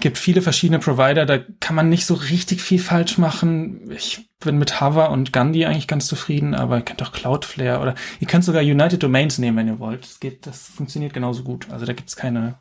gibt 0.00 0.18
viele 0.18 0.40
verschiedene 0.40 0.78
Provider, 0.78 1.26
da 1.26 1.38
kann 1.60 1.76
man 1.76 1.88
nicht 1.88 2.06
so 2.06 2.14
richtig 2.14 2.62
viel 2.62 2.78
falsch 2.78 3.18
machen. 3.18 3.90
Ich 3.90 4.27
bin 4.40 4.58
mit 4.58 4.80
Hover 4.80 5.10
und 5.10 5.32
Gandhi 5.32 5.66
eigentlich 5.66 5.88
ganz 5.88 6.06
zufrieden, 6.06 6.54
aber 6.54 6.76
ihr 6.76 6.82
könnt 6.82 7.02
auch 7.02 7.12
Cloudflare 7.12 7.80
oder 7.80 7.94
ihr 8.20 8.26
könnt 8.26 8.44
sogar 8.44 8.62
United 8.62 9.02
Domains 9.02 9.38
nehmen, 9.38 9.56
wenn 9.56 9.68
ihr 9.68 9.78
wollt. 9.80 10.04
Das 10.04 10.20
geht, 10.20 10.46
das 10.46 10.68
funktioniert 10.68 11.12
genauso 11.12 11.42
gut. 11.42 11.68
Also 11.70 11.86
da 11.86 11.92
gibt's 11.92 12.16
keine 12.16 12.58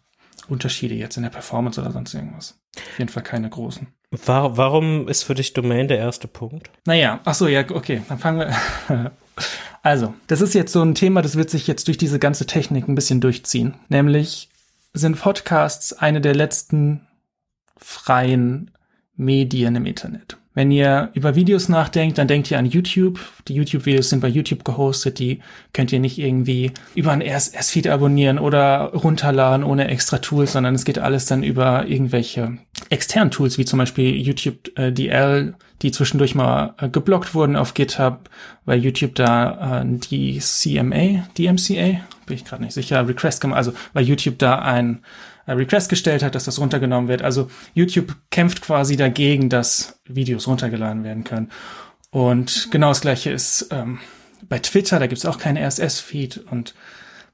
Unterschiede 0.50 0.96
jetzt 0.96 1.18
in 1.18 1.24
der 1.24 1.30
Performance 1.30 1.80
oder 1.80 1.92
sonst 1.92 2.14
irgendwas. 2.14 2.60
Auf 2.76 3.00
jeden 3.00 3.12
Fall 3.12 3.24
keine 3.24 3.50
großen. 3.50 3.88
Warum 4.26 5.08
ist 5.08 5.24
für 5.24 5.36
dich 5.36 5.54
Domain 5.54 5.88
der 5.88 5.98
erste 5.98 6.28
Punkt? 6.28 6.70
Naja, 6.86 7.20
ach 7.26 7.34
so, 7.34 7.48
ja, 7.48 7.70
okay, 7.70 8.02
dann 8.08 8.20
fangen 8.20 8.40
wir. 8.40 9.12
also, 9.84 10.14
das 10.28 10.42
ist 10.42 10.54
jetzt 10.54 10.72
so 10.72 10.82
ein 10.82 10.96
Thema, 10.96 11.22
das 11.22 11.36
wird 11.36 11.50
sich 11.50 11.68
jetzt 11.68 11.88
durch 11.88 11.98
diese 11.98 12.18
ganze 12.18 12.46
Technik 12.46 12.88
ein 12.88 12.96
bisschen 12.96 13.20
durchziehen. 13.20 13.76
Nämlich, 13.90 14.50
sind 14.94 15.20
Podcasts 15.20 15.94
eine 15.94 16.22
der 16.22 16.36
letzten 16.36 17.08
freien 17.78 18.72
Medien 19.16 19.76
im 19.76 19.86
Internet. 19.86 20.38
Wenn 20.58 20.72
ihr 20.72 21.12
über 21.14 21.36
Videos 21.36 21.70
nachdenkt, 21.70 22.18
dann 22.18 22.28
denkt 22.28 22.50
ihr 22.50 22.58
an 22.58 22.66
YouTube. 22.66 23.20
Die 23.48 23.54
YouTube-Videos 23.54 24.10
sind 24.10 24.22
bei 24.22 24.28
YouTube 24.28 24.64
gehostet. 24.64 25.20
Die 25.20 25.40
könnt 25.72 25.92
ihr 25.92 26.00
nicht 26.00 26.18
irgendwie 26.18 26.72
über 26.96 27.12
ein 27.12 27.22
RSS-Feed 27.22 27.86
abonnieren 27.86 28.40
oder 28.40 28.86
runterladen 28.92 29.64
ohne 29.64 29.88
extra 29.88 30.18
Tools, 30.18 30.54
sondern 30.54 30.74
es 30.74 30.84
geht 30.84 30.98
alles 30.98 31.28
dann 31.28 31.44
über 31.44 31.86
irgendwelche 31.86 32.58
externen 32.90 33.30
Tools, 33.30 33.60
wie 33.60 33.66
zum 33.66 33.78
Beispiel 33.78 34.16
YouTube 34.16 34.76
äh, 34.80 34.92
DL, 34.92 35.54
die 35.84 35.92
zwischendurch 35.92 36.34
mal 36.34 36.74
äh, 36.80 36.90
geblockt 36.90 37.36
wurden 37.36 37.56
auf 37.56 37.76
GitHub, 37.76 38.28
weil 38.66 38.84
YouTube 38.84 39.14
da 39.14 39.84
äh, 39.84 39.86
die 39.86 40.40
CMA, 40.40 41.28
die 41.38 41.52
MCA, 41.52 42.02
bin 42.26 42.36
ich 42.36 42.46
gerade 42.46 42.64
nicht 42.64 42.74
sicher, 42.74 43.08
Request 43.08 43.42
gemacht, 43.42 43.58
also 43.58 43.74
weil 43.94 44.06
YouTube 44.06 44.40
da 44.40 44.58
ein 44.58 45.04
Request 45.56 45.90
gestellt 45.90 46.24
hat, 46.24 46.36
dass 46.36 46.46
das 46.46 46.60
runtergenommen 46.60 47.08
wird. 47.08 47.22
Also 47.22 47.50
YouTube 47.74 48.16
kämpft 48.32 48.62
quasi 48.62 48.98
dagegen, 48.98 49.50
dass 49.50 50.00
Videos 50.06 50.48
runtergeladen 50.48 51.04
werden 51.04 51.24
können. 51.24 51.50
Und 52.12 52.70
genau 52.72 52.90
das 52.90 53.02
gleiche 53.02 53.32
ist 53.32 53.70
ähm, 53.72 54.00
bei 54.48 54.60
Twitter, 54.60 55.00
da 55.00 55.08
gibt's 55.08 55.26
auch 55.26 55.38
keinen 55.38 55.58
RSS-Feed. 55.58 56.46
Und 56.50 56.74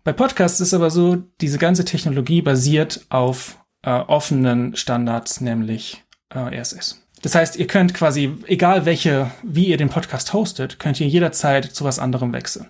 bei 0.03 0.13
Podcasts 0.13 0.59
ist 0.59 0.73
aber 0.73 0.89
so, 0.89 1.23
diese 1.41 1.57
ganze 1.57 1.85
Technologie 1.85 2.41
basiert 2.41 3.05
auf 3.09 3.57
äh, 3.83 3.91
offenen 3.91 4.75
Standards, 4.75 5.41
nämlich 5.41 6.03
äh, 6.29 6.39
RSS. 6.39 7.01
Das 7.21 7.35
heißt, 7.35 7.55
ihr 7.55 7.67
könnt 7.67 7.93
quasi, 7.93 8.37
egal 8.47 8.85
welche, 8.85 9.31
wie 9.43 9.67
ihr 9.67 9.77
den 9.77 9.89
Podcast 9.89 10.33
hostet, 10.33 10.77
könnt 10.77 10.99
ihr 10.99 11.07
jederzeit 11.07 11.65
zu 11.65 11.85
was 11.85 11.99
anderem 11.99 12.33
wechseln. 12.33 12.67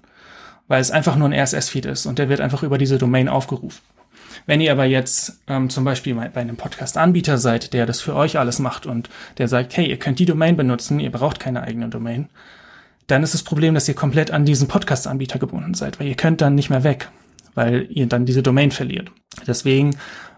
Weil 0.67 0.79
es 0.79 0.91
einfach 0.91 1.15
nur 1.15 1.27
ein 1.27 1.33
RSS-Feed 1.33 1.85
ist 1.87 2.05
und 2.05 2.19
der 2.19 2.29
wird 2.29 2.39
einfach 2.39 2.63
über 2.63 2.77
diese 2.77 2.97
Domain 2.97 3.27
aufgerufen. 3.27 3.81
Wenn 4.45 4.61
ihr 4.61 4.71
aber 4.71 4.85
jetzt 4.85 5.39
ähm, 5.47 5.69
zum 5.69 5.83
Beispiel 5.83 6.15
bei 6.15 6.41
einem 6.41 6.57
Podcast-Anbieter 6.57 7.37
seid, 7.37 7.73
der 7.73 7.85
das 7.85 8.01
für 8.01 8.15
euch 8.15 8.37
alles 8.37 8.59
macht 8.59 8.85
und 8.85 9.09
der 9.37 9.47
sagt, 9.47 9.77
hey, 9.77 9.89
ihr 9.89 9.97
könnt 9.97 10.19
die 10.19 10.25
Domain 10.25 10.57
benutzen, 10.57 10.99
ihr 10.99 11.11
braucht 11.11 11.39
keine 11.39 11.63
eigene 11.63 11.89
Domain, 11.89 12.29
dann 13.07 13.23
ist 13.23 13.33
das 13.33 13.43
Problem, 13.43 13.73
dass 13.73 13.87
ihr 13.87 13.95
komplett 13.95 14.31
an 14.31 14.45
diesen 14.45 14.67
Podcast-Anbieter 14.67 15.39
gebunden 15.39 15.73
seid, 15.73 15.99
weil 15.99 16.07
ihr 16.07 16.15
könnt 16.15 16.41
dann 16.41 16.55
nicht 16.55 16.69
mehr 16.69 16.83
weg, 16.83 17.09
weil 17.55 17.87
ihr 17.89 18.07
dann 18.07 18.25
diese 18.25 18.43
Domain 18.43 18.71
verliert. 18.71 19.11
Deswegen 19.47 19.97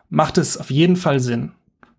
macht 0.09 0.37
es 0.37 0.57
auf 0.57 0.71
jeden 0.71 0.95
Fall 0.95 1.19
Sinn, 1.19 1.51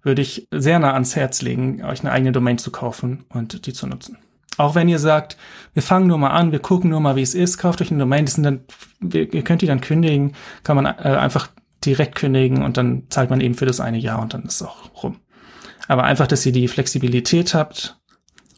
würde 0.02 0.22
ich 0.22 0.46
sehr 0.50 0.78
nah 0.78 0.92
ans 0.92 1.16
Herz 1.16 1.42
legen, 1.42 1.84
euch 1.84 2.00
eine 2.00 2.12
eigene 2.12 2.32
Domain 2.32 2.58
zu 2.58 2.70
kaufen 2.70 3.25
und 3.30 3.66
die 3.66 3.72
zu 3.72 3.86
nutzen. 3.86 4.18
Auch 4.58 4.75
wenn 4.75 4.88
ihr 4.88 4.98
sagt, 4.98 5.36
wir 5.75 5.82
fangen 5.82 6.06
nur 6.06 6.18
mal 6.18 6.30
an, 6.30 6.52
wir 6.52 6.60
gucken 6.60 6.90
nur 6.90 7.00
mal, 7.00 7.16
wie 7.16 7.22
es 7.22 7.34
ist, 7.34 7.58
kauft 7.58 7.82
euch 7.82 7.90
eine 7.90 8.00
Domain, 8.00 8.25
das 8.25 8.34
sind 8.34 8.44
dann, 8.44 8.60
ihr 9.12 9.42
könnt 9.42 9.62
die 9.62 9.66
dann 9.66 9.80
kündigen, 9.82 10.32
kann 10.62 10.76
man 10.76 10.86
äh, 10.86 11.16
einfach 11.16 11.48
direkt 11.85 12.14
kündigen 12.16 12.62
und 12.62 12.76
dann 12.76 13.04
zahlt 13.11 13.30
man 13.30 13.40
eben 13.40 13.54
für 13.54 13.66
das 13.66 13.80
eine 13.80 13.99
Jahr 13.99 14.21
und 14.21 14.35
dann 14.35 14.45
ist 14.45 14.61
es 14.61 14.62
auch 14.62 15.02
rum. 15.02 15.21
Aber 15.88 16.04
einfach, 16.04 16.26
dass 16.26 16.45
ihr 16.47 16.52
die 16.52 16.68
Flexibilität 16.68 17.54
habt, 17.54 17.99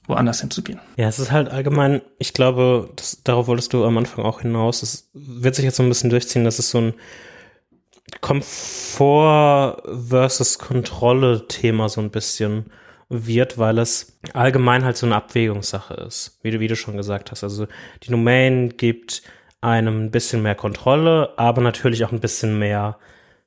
woanders 0.06 0.40
hinzugehen. 0.40 0.80
Ja, 0.96 1.08
es 1.08 1.18
ist 1.18 1.30
halt 1.30 1.50
allgemein, 1.50 2.00
ich 2.18 2.32
glaube, 2.32 2.90
das, 2.96 3.22
darauf 3.22 3.46
wolltest 3.46 3.72
du 3.72 3.84
am 3.84 3.98
Anfang 3.98 4.24
auch 4.24 4.40
hinaus. 4.40 4.82
Es 4.82 5.10
wird 5.12 5.54
sich 5.54 5.64
jetzt 5.64 5.76
so 5.76 5.82
ein 5.82 5.88
bisschen 5.88 6.10
durchziehen, 6.10 6.44
dass 6.44 6.58
es 6.58 6.70
so 6.70 6.78
ein 6.78 6.94
Komfort 8.22 9.82
versus 10.08 10.58
Kontrolle-Thema 10.58 11.90
so 11.90 12.00
ein 12.00 12.10
bisschen 12.10 12.70
wird, 13.10 13.58
weil 13.58 13.78
es 13.78 14.18
allgemein 14.32 14.84
halt 14.84 14.96
so 14.96 15.06
eine 15.06 15.16
Abwägungssache 15.16 15.94
ist, 15.94 16.38
wie 16.42 16.50
du, 16.50 16.60
wie 16.60 16.68
du 16.68 16.76
schon 16.76 16.96
gesagt 16.96 17.30
hast. 17.30 17.44
Also 17.44 17.66
die 18.02 18.10
Domain 18.10 18.76
gibt 18.76 19.22
einem 19.60 20.04
ein 20.04 20.10
bisschen 20.10 20.42
mehr 20.42 20.54
Kontrolle, 20.54 21.30
aber 21.36 21.60
natürlich 21.60 22.04
auch 22.04 22.12
ein 22.12 22.20
bisschen 22.20 22.58
mehr 22.58 22.98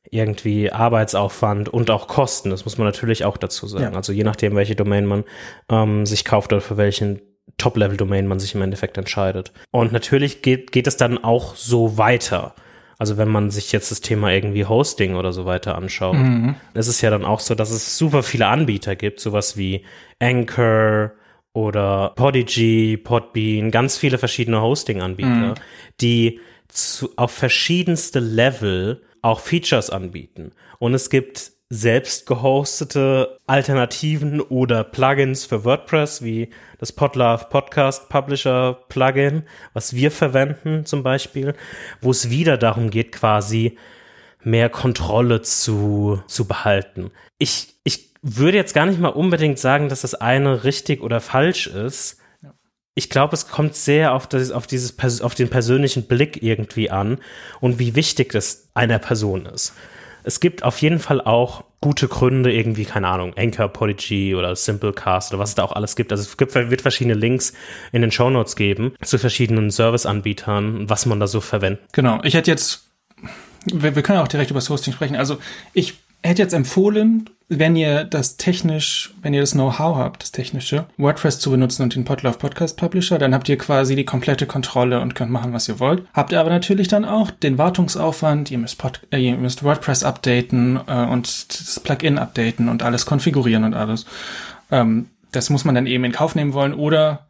irgendwie 0.09 0.71
Arbeitsaufwand 0.71 1.69
und 1.69 1.89
auch 1.89 2.07
Kosten. 2.07 2.49
Das 2.49 2.65
muss 2.65 2.77
man 2.77 2.85
natürlich 2.87 3.23
auch 3.23 3.37
dazu 3.37 3.67
sagen. 3.67 3.93
Ja. 3.93 3.93
Also 3.93 4.11
je 4.11 4.23
nachdem, 4.23 4.55
welche 4.55 4.75
Domain 4.75 5.05
man 5.05 5.23
ähm, 5.69 6.05
sich 6.05 6.25
kauft 6.25 6.51
oder 6.51 6.61
für 6.61 6.77
welchen 6.77 7.21
Top-Level-Domain 7.57 8.27
man 8.27 8.39
sich 8.39 8.55
im 8.55 8.61
Endeffekt 8.61 8.97
entscheidet. 8.97 9.51
Und 9.71 9.91
natürlich 9.91 10.41
geht, 10.41 10.71
geht 10.71 10.87
es 10.87 10.97
dann 10.97 11.23
auch 11.23 11.55
so 11.55 11.97
weiter. 11.97 12.55
Also 12.97 13.17
wenn 13.17 13.29
man 13.29 13.49
sich 13.49 13.71
jetzt 13.71 13.89
das 13.91 14.01
Thema 14.01 14.31
irgendwie 14.31 14.65
Hosting 14.65 15.15
oder 15.15 15.31
so 15.33 15.45
weiter 15.45 15.75
anschaut, 15.75 16.17
mhm. 16.17 16.55
ist 16.73 16.87
es 16.87 17.01
ja 17.01 17.09
dann 17.09 17.25
auch 17.25 17.39
so, 17.39 17.55
dass 17.55 17.71
es 17.71 17.97
super 17.97 18.21
viele 18.21 18.47
Anbieter 18.47 18.95
gibt, 18.95 19.19
sowas 19.19 19.57
wie 19.57 19.85
Anchor, 20.19 21.11
oder 21.53 22.13
Podigy, 22.15 22.97
Podbean, 22.97 23.71
ganz 23.71 23.97
viele 23.97 24.17
verschiedene 24.17 24.61
Hosting-Anbieter, 24.61 25.29
mhm. 25.29 25.53
die 25.99 26.39
zu, 26.67 27.09
auf 27.17 27.31
verschiedenste 27.31 28.19
Level 28.19 29.01
auch 29.21 29.39
Features 29.39 29.89
anbieten. 29.89 30.51
Und 30.79 30.93
es 30.93 31.09
gibt 31.09 31.51
selbst 31.69 32.25
gehostete 32.25 33.37
Alternativen 33.47 34.41
oder 34.41 34.83
Plugins 34.83 35.45
für 35.45 35.63
WordPress, 35.63 36.21
wie 36.21 36.49
das 36.79 36.91
Podlove 36.91 37.45
Podcast 37.49 38.09
Publisher 38.09 38.77
Plugin, 38.89 39.43
was 39.71 39.95
wir 39.95 40.11
verwenden 40.11 40.85
zum 40.85 41.01
Beispiel, 41.01 41.53
wo 42.01 42.11
es 42.11 42.29
wieder 42.29 42.57
darum 42.57 42.89
geht, 42.89 43.13
quasi 43.13 43.77
mehr 44.43 44.69
Kontrolle 44.69 45.43
zu, 45.43 46.21
zu 46.27 46.45
behalten. 46.45 47.11
Ich, 47.37 47.75
ich 47.85 48.10
würde 48.21 48.57
jetzt 48.57 48.73
gar 48.73 48.85
nicht 48.85 48.99
mal 48.99 49.09
unbedingt 49.09 49.59
sagen, 49.59 49.89
dass 49.89 50.01
das 50.01 50.15
eine 50.15 50.63
richtig 50.63 51.01
oder 51.01 51.19
falsch 51.19 51.67
ist. 51.67 52.17
Ich 52.93 53.09
glaube, 53.09 53.33
es 53.33 53.47
kommt 53.47 53.75
sehr 53.75 54.13
auf, 54.13 54.27
das, 54.27 54.51
auf, 54.51 54.67
dieses, 54.67 55.21
auf 55.21 55.33
den 55.33 55.49
persönlichen 55.49 56.03
Blick 56.03 56.43
irgendwie 56.43 56.91
an 56.91 57.19
und 57.59 57.79
wie 57.79 57.95
wichtig 57.95 58.31
das 58.31 58.69
einer 58.73 58.99
Person 58.99 59.45
ist. 59.45 59.73
Es 60.23 60.39
gibt 60.39 60.63
auf 60.63 60.81
jeden 60.81 60.99
Fall 60.99 61.21
auch 61.21 61.63
gute 61.79 62.07
Gründe, 62.07 62.53
irgendwie, 62.53 62.85
keine 62.85 63.07
Ahnung, 63.07 63.33
Anchor, 63.35 63.69
Podigy 63.69 64.35
oder 64.35 64.55
Simplecast 64.55 65.33
oder 65.33 65.39
was 65.39 65.49
es 65.49 65.55
da 65.55 65.63
auch 65.63 65.71
alles 65.71 65.95
gibt. 65.95 66.11
Also 66.11 66.23
es 66.23 66.37
gibt, 66.37 66.53
wird 66.53 66.81
verschiedene 66.81 67.15
Links 67.15 67.53
in 67.91 68.03
den 68.03 68.11
Show 68.11 68.29
Notes 68.29 68.55
geben 68.55 68.93
zu 69.01 69.17
verschiedenen 69.17 69.71
Serviceanbietern, 69.71 70.89
was 70.89 71.07
man 71.07 71.19
da 71.19 71.25
so 71.25 71.41
verwendet. 71.41 71.81
Genau. 71.91 72.21
Ich 72.23 72.35
hätte 72.35 72.51
jetzt, 72.51 72.91
wir, 73.65 73.95
wir 73.95 74.03
können 74.03 74.19
auch 74.19 74.27
direkt 74.27 74.51
über 74.51 74.59
das 74.59 74.69
Hosting 74.69 74.93
sprechen. 74.93 75.15
Also 75.15 75.39
ich 75.73 75.95
hätte 76.21 76.43
jetzt 76.43 76.53
empfohlen, 76.53 77.29
wenn 77.53 77.75
ihr 77.75 78.05
das 78.05 78.37
technisch, 78.37 79.13
wenn 79.21 79.33
ihr 79.33 79.41
das 79.41 79.51
Know-how 79.51 79.97
habt, 79.97 80.23
das 80.23 80.31
technische, 80.31 80.85
WordPress 80.97 81.39
zu 81.39 81.51
benutzen 81.51 81.83
und 81.83 81.93
den 81.93 82.05
Podlove 82.05 82.37
Podcast 82.37 82.77
Publisher, 82.77 83.19
dann 83.19 83.33
habt 83.33 83.49
ihr 83.49 83.57
quasi 83.57 83.97
die 83.97 84.05
komplette 84.05 84.45
Kontrolle 84.45 85.01
und 85.01 85.15
könnt 85.15 85.31
machen, 85.31 85.51
was 85.51 85.67
ihr 85.67 85.81
wollt. 85.81 86.03
Habt 86.13 86.31
ihr 86.31 86.39
aber 86.39 86.49
natürlich 86.49 86.87
dann 86.87 87.03
auch 87.03 87.29
den 87.29 87.57
Wartungsaufwand, 87.57 88.51
ihr 88.51 88.57
müsst, 88.57 88.77
Pod, 88.77 89.01
äh, 89.11 89.17
ihr 89.17 89.35
müsst 89.35 89.65
WordPress 89.65 90.03
updaten 90.03 90.79
äh, 90.87 91.05
und 91.05 91.49
das 91.49 91.81
Plugin 91.81 92.17
updaten 92.17 92.69
und 92.69 92.83
alles 92.83 93.05
konfigurieren 93.05 93.65
und 93.65 93.73
alles. 93.73 94.05
Ähm, 94.71 95.07
das 95.33 95.49
muss 95.49 95.65
man 95.65 95.75
dann 95.75 95.87
eben 95.87 96.05
in 96.05 96.13
Kauf 96.13 96.35
nehmen 96.35 96.53
wollen 96.53 96.73
oder 96.73 97.25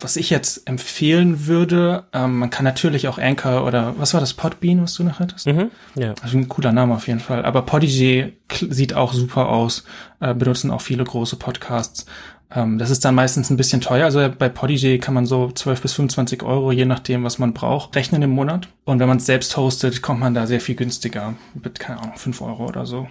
was 0.00 0.16
ich 0.16 0.30
jetzt 0.30 0.68
empfehlen 0.68 1.46
würde, 1.46 2.04
ähm, 2.12 2.38
man 2.38 2.50
kann 2.50 2.64
natürlich 2.64 3.08
auch 3.08 3.18
Anchor 3.18 3.66
oder 3.66 3.94
was 3.98 4.14
war 4.14 4.20
das, 4.20 4.34
Podbean, 4.34 4.82
was 4.82 4.94
du 4.94 5.04
noch 5.04 5.20
hattest? 5.20 5.46
Mhm, 5.46 5.70
ja. 5.94 6.14
Also 6.22 6.38
ein 6.38 6.48
cooler 6.48 6.72
Name 6.72 6.94
auf 6.94 7.06
jeden 7.06 7.20
Fall. 7.20 7.44
Aber 7.44 7.62
Podigy 7.62 8.32
sieht 8.70 8.94
auch 8.94 9.12
super 9.12 9.48
aus, 9.48 9.84
äh, 10.20 10.34
benutzen 10.34 10.70
auch 10.70 10.80
viele 10.80 11.04
große 11.04 11.36
Podcasts. 11.36 12.06
Ähm, 12.52 12.78
das 12.78 12.90
ist 12.90 13.04
dann 13.04 13.14
meistens 13.14 13.50
ein 13.50 13.56
bisschen 13.56 13.80
teuer. 13.80 14.04
Also 14.04 14.28
bei 14.36 14.48
Podigy 14.48 14.98
kann 14.98 15.14
man 15.14 15.26
so 15.26 15.50
12 15.50 15.82
bis 15.82 15.92
25 15.92 16.42
Euro, 16.42 16.72
je 16.72 16.84
nachdem, 16.84 17.22
was 17.24 17.38
man 17.38 17.52
braucht, 17.52 17.94
rechnen 17.94 18.22
im 18.22 18.30
Monat. 18.30 18.68
Und 18.84 18.98
wenn 18.98 19.08
man 19.08 19.18
es 19.18 19.26
selbst 19.26 19.56
hostet, 19.56 20.02
kommt 20.02 20.20
man 20.20 20.34
da 20.34 20.46
sehr 20.46 20.60
viel 20.60 20.74
günstiger 20.74 21.34
mit, 21.54 21.78
keine 21.78 22.00
Ahnung, 22.00 22.16
5 22.16 22.40
Euro 22.42 22.66
oder 22.66 22.86
so 22.86 23.08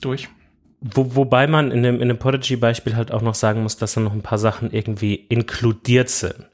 durch. 0.00 0.28
Wo, 0.82 1.14
wobei 1.14 1.46
man 1.46 1.70
in 1.70 1.82
dem, 1.82 2.00
in 2.00 2.08
dem 2.08 2.18
Podigy-Beispiel 2.18 2.96
halt 2.96 3.12
auch 3.12 3.22
noch 3.22 3.36
sagen 3.36 3.62
muss, 3.62 3.76
dass 3.76 3.94
da 3.94 4.00
noch 4.00 4.12
ein 4.12 4.22
paar 4.22 4.38
Sachen 4.38 4.72
irgendwie 4.72 5.14
inkludiert 5.14 6.08
sind. 6.08 6.46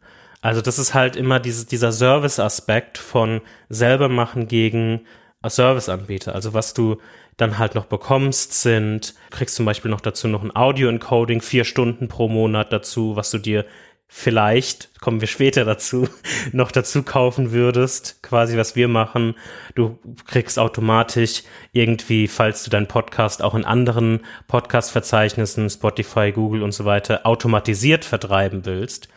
Also 0.43 0.61
das 0.61 0.79
ist 0.79 0.95
halt 0.95 1.17
immer 1.17 1.41
dieses, 1.41 1.67
dieser 1.67 1.93
Service-Aspekt 1.93 2.99
von 2.99 3.41
selber 3.69 4.09
machen 4.09 4.47
gegen 4.47 5.01
Service-Anbieter. 5.47 6.35
Also 6.35 6.53
was 6.53 6.75
du 6.75 6.99
dann 7.39 7.59
halt 7.59 7.75
noch 7.75 7.87
bekommst, 7.87 8.61
sind, 8.61 9.15
kriegst 9.31 9.55
zum 9.55 9.65
Beispiel 9.65 9.91
noch 9.91 10.01
dazu 10.01 10.29
noch 10.29 10.43
ein 10.43 10.55
Audio-Encoding, 10.55 11.41
vier 11.41 11.65
Stunden 11.65 12.09
pro 12.09 12.29
Monat 12.29 12.73
dazu, 12.73 13.17
was 13.17 13.31
du 13.31 13.39
dir 13.39 13.65
vielleicht, 14.09 14.99
kommen 15.01 15.21
wir 15.21 15.29
später 15.29 15.67
dazu, 15.67 16.09
noch 16.53 16.73
dazu 16.73 17.03
kaufen 17.03 17.53
würdest, 17.53 18.23
quasi 18.23 18.57
was 18.57 18.75
wir 18.75 18.89
machen. 18.89 19.35
Du 19.75 19.99
kriegst 20.27 20.59
automatisch 20.59 21.43
irgendwie, 21.73 22.27
falls 22.27 22.65
du 22.65 22.71
deinen 22.71 22.89
Podcast 22.89 23.43
auch 23.43 23.55
in 23.55 23.67
anderen 23.67 24.21
Podcast-Verzeichnissen, 24.49 25.69
Spotify, 25.69 26.33
Google 26.33 26.63
und 26.63 26.73
so 26.73 26.87
weiter, 26.87 27.27
automatisiert 27.27 28.07
vertreiben 28.07 28.65
willst, 28.65 29.09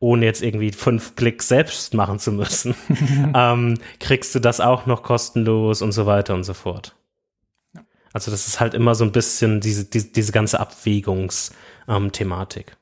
ohne 0.00 0.26
jetzt 0.26 0.42
irgendwie 0.42 0.72
fünf 0.72 1.14
Klicks 1.14 1.46
selbst 1.48 1.94
machen 1.94 2.18
zu 2.18 2.32
müssen, 2.32 2.74
ähm, 3.34 3.78
kriegst 4.00 4.34
du 4.34 4.40
das 4.40 4.58
auch 4.60 4.84
noch 4.84 5.04
kostenlos 5.04 5.80
und 5.80 5.92
so 5.92 6.06
weiter 6.06 6.34
und 6.34 6.42
so 6.44 6.54
fort. 6.54 6.96
Also 8.12 8.32
das 8.32 8.48
ist 8.48 8.58
halt 8.58 8.74
immer 8.74 8.96
so 8.96 9.04
ein 9.04 9.12
bisschen 9.12 9.60
diese, 9.60 9.84
diese, 9.84 10.08
diese 10.08 10.32
ganze 10.32 10.58
Abwägungsthematik. 10.58 12.76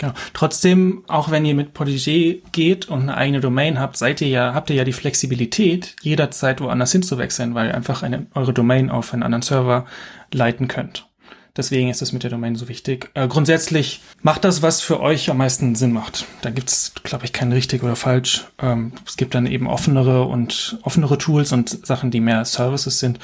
Genau. 0.00 0.14
Trotzdem, 0.32 1.04
auch 1.08 1.30
wenn 1.30 1.44
ihr 1.44 1.54
mit 1.54 1.76
Protégé 1.76 2.40
geht 2.52 2.88
und 2.88 3.02
eine 3.02 3.18
eigene 3.18 3.40
Domain 3.40 3.78
habt, 3.78 3.98
seid 3.98 4.22
ihr 4.22 4.28
ja, 4.28 4.54
habt 4.54 4.70
ihr 4.70 4.76
ja 4.76 4.84
die 4.84 4.94
Flexibilität, 4.94 5.94
jederzeit 6.00 6.62
woanders 6.62 6.90
hinzuwechseln, 6.92 7.54
weil 7.54 7.68
ihr 7.68 7.74
einfach 7.74 8.02
eine, 8.02 8.26
eure 8.34 8.54
Domain 8.54 8.88
auf 8.88 9.12
einen 9.12 9.22
anderen 9.22 9.42
Server 9.42 9.84
leiten 10.32 10.68
könnt. 10.68 11.06
Deswegen 11.54 11.90
ist 11.90 12.00
es 12.00 12.14
mit 12.14 12.22
der 12.22 12.30
Domain 12.30 12.56
so 12.56 12.68
wichtig. 12.68 13.10
Äh, 13.12 13.28
grundsätzlich 13.28 14.00
macht 14.22 14.44
das, 14.44 14.62
was 14.62 14.80
für 14.80 15.00
euch 15.00 15.28
am 15.28 15.36
meisten 15.36 15.74
Sinn 15.74 15.92
macht. 15.92 16.24
Da 16.40 16.48
gibt's, 16.48 16.94
glaube 17.02 17.26
ich, 17.26 17.34
kein 17.34 17.52
richtig 17.52 17.82
oder 17.82 17.96
falsch. 17.96 18.46
Ähm, 18.58 18.92
es 19.06 19.18
gibt 19.18 19.34
dann 19.34 19.46
eben 19.46 19.66
offenere 19.66 20.24
und 20.24 20.78
offenere 20.82 21.18
Tools 21.18 21.52
und 21.52 21.86
Sachen, 21.86 22.10
die 22.10 22.20
mehr 22.20 22.46
Services 22.46 23.00
sind. 23.00 23.18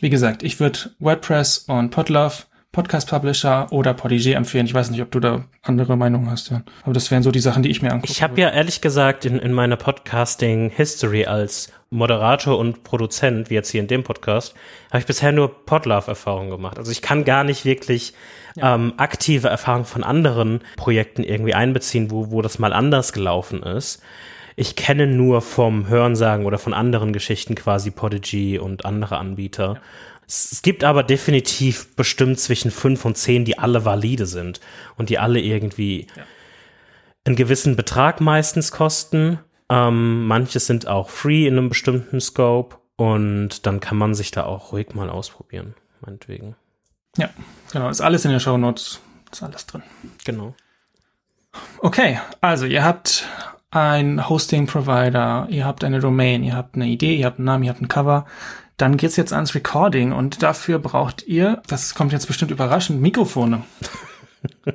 Wie 0.00 0.10
gesagt, 0.10 0.42
ich 0.42 0.60
würde 0.60 0.90
WordPress 0.98 1.64
und 1.68 1.90
Podlove 1.90 2.42
Podcast 2.72 3.08
Publisher 3.08 3.66
oder 3.72 3.94
Podigee 3.94 4.34
empfehlen. 4.34 4.64
Ich 4.64 4.74
weiß 4.74 4.90
nicht, 4.90 5.02
ob 5.02 5.10
du 5.10 5.18
da 5.18 5.44
andere 5.62 5.96
Meinungen 5.96 6.30
hast, 6.30 6.50
ja. 6.50 6.62
Aber 6.84 6.92
das 6.92 7.10
wären 7.10 7.24
so 7.24 7.32
die 7.32 7.40
Sachen, 7.40 7.64
die 7.64 7.68
ich 7.68 7.82
mir 7.82 7.90
angucke. 7.90 8.12
Ich 8.12 8.22
habe 8.22 8.40
ja 8.40 8.48
ehrlich 8.48 8.80
gesagt 8.80 9.24
in, 9.24 9.40
in 9.40 9.52
meiner 9.52 9.76
Podcasting 9.76 10.70
History 10.70 11.26
als 11.26 11.72
Moderator 11.90 12.56
und 12.56 12.84
Produzent, 12.84 13.50
wie 13.50 13.54
jetzt 13.54 13.70
hier 13.70 13.80
in 13.80 13.88
dem 13.88 14.04
Podcast, 14.04 14.54
habe 14.90 15.00
ich 15.00 15.06
bisher 15.06 15.32
nur 15.32 15.64
Podlove-Erfahrungen 15.66 16.50
gemacht. 16.50 16.78
Also 16.78 16.92
ich 16.92 17.02
kann 17.02 17.24
gar 17.24 17.42
nicht 17.42 17.64
wirklich 17.64 18.14
ja. 18.54 18.76
ähm, 18.76 18.94
aktive 18.96 19.48
Erfahrungen 19.48 19.86
von 19.86 20.04
anderen 20.04 20.60
Projekten 20.76 21.24
irgendwie 21.24 21.54
einbeziehen, 21.54 22.12
wo, 22.12 22.30
wo 22.30 22.40
das 22.40 22.60
mal 22.60 22.72
anders 22.72 23.12
gelaufen 23.12 23.64
ist. 23.64 24.00
Ich 24.54 24.76
kenne 24.76 25.08
nur 25.08 25.42
vom 25.42 25.88
Hörensagen 25.88 26.46
oder 26.46 26.58
von 26.58 26.74
anderen 26.74 27.12
Geschichten 27.12 27.56
quasi 27.56 27.90
Podigy 27.90 28.58
und 28.58 28.84
andere 28.84 29.18
Anbieter. 29.18 29.74
Ja. 29.74 29.80
Es 30.30 30.62
gibt 30.62 30.84
aber 30.84 31.02
definitiv 31.02 31.96
bestimmt 31.96 32.38
zwischen 32.38 32.70
fünf 32.70 33.04
und 33.04 33.18
zehn, 33.18 33.44
die 33.44 33.58
alle 33.58 33.84
valide 33.84 34.26
sind 34.26 34.60
und 34.96 35.10
die 35.10 35.18
alle 35.18 35.40
irgendwie 35.40 36.06
ja. 36.16 36.22
einen 37.24 37.34
gewissen 37.34 37.74
Betrag 37.74 38.20
meistens 38.20 38.70
kosten. 38.70 39.40
Ähm, 39.68 40.28
manche 40.28 40.60
sind 40.60 40.86
auch 40.86 41.10
free 41.10 41.48
in 41.48 41.58
einem 41.58 41.68
bestimmten 41.68 42.20
Scope 42.20 42.76
und 42.94 43.66
dann 43.66 43.80
kann 43.80 43.98
man 43.98 44.14
sich 44.14 44.30
da 44.30 44.44
auch 44.44 44.70
ruhig 44.70 44.94
mal 44.94 45.10
ausprobieren, 45.10 45.74
meinetwegen. 46.00 46.54
Ja, 47.16 47.30
genau. 47.72 47.88
Ist 47.88 48.00
alles 48.00 48.24
in 48.24 48.30
den 48.30 48.38
Show 48.38 48.56
Notes. 48.56 49.00
Ist 49.32 49.42
alles 49.42 49.66
drin. 49.66 49.82
Genau. 50.24 50.54
Okay, 51.80 52.20
also 52.40 52.66
ihr 52.66 52.84
habt 52.84 53.26
ein 53.72 54.28
Hosting-Provider, 54.28 55.48
ihr 55.50 55.64
habt 55.64 55.82
eine 55.82 55.98
Domain, 55.98 56.44
ihr 56.44 56.54
habt 56.54 56.76
eine 56.76 56.86
Idee, 56.86 57.16
ihr 57.16 57.26
habt 57.26 57.38
einen 57.38 57.46
Namen, 57.46 57.64
ihr 57.64 57.70
habt 57.70 57.82
ein 57.82 57.88
Cover 57.88 58.26
dann 58.80 58.96
geht's 58.96 59.16
jetzt 59.16 59.32
ans 59.32 59.54
Recording 59.54 60.12
und 60.12 60.42
dafür 60.42 60.78
braucht 60.78 61.26
ihr, 61.26 61.62
das 61.66 61.94
kommt 61.94 62.12
jetzt 62.12 62.26
bestimmt 62.26 62.50
überraschend, 62.50 63.00
Mikrofone. 63.00 63.62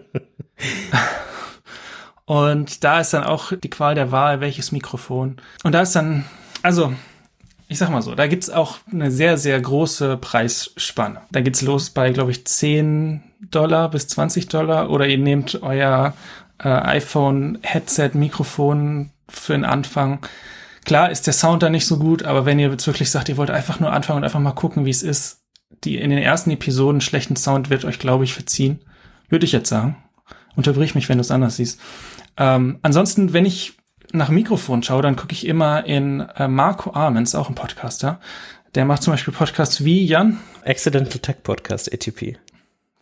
und 2.25 2.83
da 2.83 2.99
ist 2.99 3.13
dann 3.13 3.23
auch 3.23 3.51
die 3.51 3.69
Qual 3.69 3.93
der 3.95 4.11
Wahl, 4.11 4.41
welches 4.41 4.71
Mikrofon. 4.71 5.37
Und 5.63 5.71
da 5.71 5.81
ist 5.81 5.95
dann, 5.95 6.25
also, 6.61 6.93
ich 7.67 7.79
sag 7.79 7.89
mal 7.89 8.03
so, 8.03 8.13
da 8.13 8.27
gibt's 8.27 8.51
auch 8.51 8.77
eine 8.91 9.09
sehr, 9.11 9.37
sehr 9.37 9.59
große 9.59 10.17
Preisspanne. 10.17 11.21
Da 11.31 11.41
geht's 11.41 11.63
los 11.63 11.89
bei, 11.89 12.11
glaube 12.11 12.29
ich, 12.31 12.45
10 12.45 13.23
Dollar 13.49 13.89
bis 13.89 14.07
20 14.07 14.47
Dollar 14.47 14.89
oder 14.89 15.07
ihr 15.07 15.17
nehmt 15.17 15.61
euer 15.63 16.13
äh, 16.59 16.69
iPhone-Headset-Mikrofon 16.69 19.09
für 19.27 19.53
den 19.53 19.65
Anfang 19.65 20.19
Klar 20.85 21.09
ist 21.11 21.25
der 21.25 21.33
Sound 21.33 21.63
da 21.63 21.69
nicht 21.69 21.85
so 21.85 21.97
gut, 21.97 22.23
aber 22.23 22.45
wenn 22.45 22.59
ihr 22.59 22.69
jetzt 22.69 22.87
wirklich 22.87 23.09
sagt, 23.09 23.27
ihr 23.27 23.37
wollt 23.37 23.49
einfach 23.49 23.79
nur 23.79 23.91
anfangen 23.91 24.17
und 24.17 24.23
einfach 24.23 24.39
mal 24.39 24.51
gucken, 24.51 24.85
wie 24.85 24.91
es 24.91 25.03
ist, 25.03 25.41
die 25.83 25.97
in 25.97 26.11
den 26.11 26.19
ersten 26.19 26.51
Episoden 26.51 27.01
schlechten 27.01 27.35
Sound 27.35 27.69
wird 27.69 27.85
euch, 27.85 27.99
glaube 27.99 28.23
ich, 28.23 28.33
verziehen. 28.33 28.79
Würde 29.27 29.45
ich 29.45 29.51
jetzt 29.51 29.69
sagen. 29.69 29.97
Unterbrich 30.55 30.95
mich, 30.95 31.09
wenn 31.09 31.17
du 31.17 31.21
es 31.21 31.31
anders 31.31 31.57
siehst. 31.57 31.79
Ähm, 32.37 32.79
ansonsten, 32.83 33.33
wenn 33.33 33.45
ich 33.45 33.73
nach 34.13 34.29
Mikrofon 34.29 34.83
schaue, 34.83 35.01
dann 35.01 35.15
gucke 35.15 35.33
ich 35.33 35.47
immer 35.47 35.85
in 35.85 36.21
äh, 36.21 36.47
Marco 36.47 36.93
Armens, 36.93 37.35
auch 37.35 37.49
ein 37.49 37.55
Podcaster. 37.55 38.19
Der 38.75 38.85
macht 38.85 39.03
zum 39.03 39.13
Beispiel 39.13 39.33
Podcasts 39.33 39.83
wie 39.83 40.05
Jan. 40.05 40.39
Accidental 40.63 41.19
Tech 41.19 41.37
Podcast, 41.43 41.91
ATP. 41.91 42.37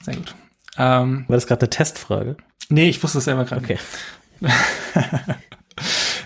Sehr 0.01 0.15
gut. 0.15 0.35
Ähm, 0.77 1.25
War 1.27 1.35
das 1.35 1.47
gerade 1.47 1.61
eine 1.61 1.69
Testfrage? 1.69 2.37
Nee, 2.69 2.89
ich 2.89 3.03
wusste 3.03 3.17
es 3.17 3.25
selber 3.25 3.45
gerade. 3.45 3.61
Okay. 3.61 3.77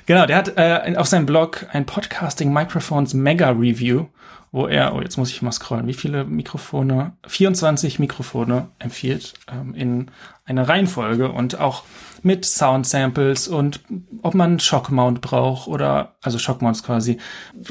Genau, 0.07 0.25
der 0.25 0.37
hat 0.37 0.53
äh, 0.55 0.95
auf 0.95 1.07
seinem 1.07 1.25
Blog 1.25 1.65
ein 1.73 1.85
Podcasting 1.85 2.53
Microphones 2.53 3.13
Mega 3.13 3.49
Review, 3.49 4.05
wo 4.53 4.65
er, 4.65 4.95
oh, 4.95 5.01
jetzt 5.01 5.17
muss 5.17 5.31
ich 5.31 5.41
mal 5.41 5.51
scrollen, 5.51 5.85
wie 5.85 5.93
viele 5.93 6.23
Mikrofone, 6.23 7.11
24 7.27 7.99
Mikrofone 7.99 8.69
empfiehlt 8.79 9.33
ähm, 9.51 9.75
in 9.75 10.09
einer 10.45 10.69
Reihenfolge 10.69 11.29
und 11.29 11.59
auch 11.59 11.83
mit 12.23 12.45
Sound 12.45 12.87
Samples 12.87 13.49
und 13.49 13.81
ob 14.21 14.33
man 14.33 14.61
Shockmount 14.61 15.19
braucht 15.19 15.67
oder, 15.67 16.15
also 16.21 16.39
Shockmounts 16.39 16.83
quasi, 16.83 17.17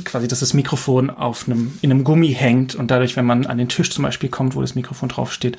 quasi, 0.04 0.28
dass 0.28 0.40
das 0.40 0.52
Mikrofon 0.52 1.08
auf 1.08 1.48
einem, 1.48 1.78
in 1.80 1.90
einem 1.90 2.04
Gummi 2.04 2.34
hängt 2.34 2.74
und 2.74 2.90
dadurch, 2.90 3.16
wenn 3.16 3.24
man 3.24 3.46
an 3.46 3.56
den 3.56 3.70
Tisch 3.70 3.90
zum 3.90 4.04
Beispiel 4.04 4.28
kommt, 4.28 4.54
wo 4.54 4.60
das 4.60 4.74
Mikrofon 4.74 5.08
draufsteht, 5.08 5.56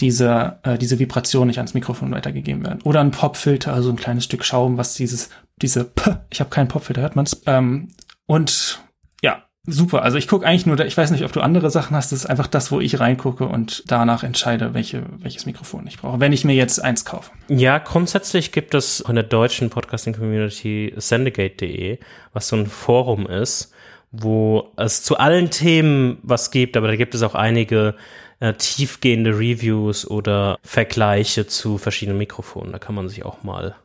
diese, 0.00 0.58
äh, 0.64 0.76
diese 0.76 0.98
Vibration 0.98 1.46
nicht 1.46 1.58
ans 1.58 1.74
Mikrofon 1.74 2.10
weitergegeben 2.10 2.64
werden. 2.64 2.82
Oder 2.82 3.00
ein 3.00 3.12
Popfilter, 3.12 3.72
also 3.72 3.90
ein 3.90 3.96
kleines 3.96 4.24
Stück 4.24 4.44
Schaum, 4.44 4.76
was 4.76 4.94
dieses 4.94 5.30
diese 5.62 5.84
P, 5.84 6.16
ich 6.30 6.40
habe 6.40 6.50
keinen 6.50 6.68
Popfilter, 6.68 7.02
hört 7.02 7.16
man's. 7.16 7.42
Ähm, 7.46 7.88
und 8.26 8.82
ja, 9.22 9.44
super. 9.64 10.02
Also 10.02 10.18
ich 10.18 10.28
gucke 10.28 10.46
eigentlich 10.46 10.66
nur, 10.66 10.78
ich 10.80 10.96
weiß 10.96 11.10
nicht, 11.10 11.24
ob 11.24 11.32
du 11.32 11.40
andere 11.40 11.70
Sachen 11.70 11.96
hast, 11.96 12.12
das 12.12 12.20
ist 12.20 12.26
einfach 12.26 12.46
das, 12.46 12.70
wo 12.70 12.80
ich 12.80 13.00
reingucke 13.00 13.46
und 13.46 13.84
danach 13.86 14.22
entscheide, 14.22 14.74
welche, 14.74 15.04
welches 15.18 15.46
Mikrofon 15.46 15.86
ich 15.86 15.98
brauche, 15.98 16.20
wenn 16.20 16.32
ich 16.32 16.44
mir 16.44 16.54
jetzt 16.54 16.82
eins 16.82 17.04
kaufe. 17.04 17.30
Ja, 17.48 17.78
grundsätzlich 17.78 18.52
gibt 18.52 18.74
es 18.74 19.00
in 19.00 19.14
der 19.14 19.24
deutschen 19.24 19.70
Podcasting-Community 19.70 20.94
sendegate.de, 20.96 21.98
was 22.32 22.48
so 22.48 22.56
ein 22.56 22.66
Forum 22.66 23.26
ist, 23.26 23.72
wo 24.10 24.72
es 24.76 25.02
zu 25.02 25.16
allen 25.18 25.50
Themen 25.50 26.18
was 26.22 26.50
gibt, 26.50 26.76
aber 26.76 26.88
da 26.88 26.96
gibt 26.96 27.14
es 27.14 27.22
auch 27.22 27.34
einige 27.34 27.96
äh, 28.40 28.52
tiefgehende 28.52 29.30
Reviews 29.30 30.08
oder 30.08 30.58
Vergleiche 30.62 31.46
zu 31.46 31.78
verschiedenen 31.78 32.18
Mikrofonen. 32.18 32.72
Da 32.72 32.78
kann 32.78 32.94
man 32.94 33.08
sich 33.08 33.24
auch 33.24 33.42
mal 33.42 33.76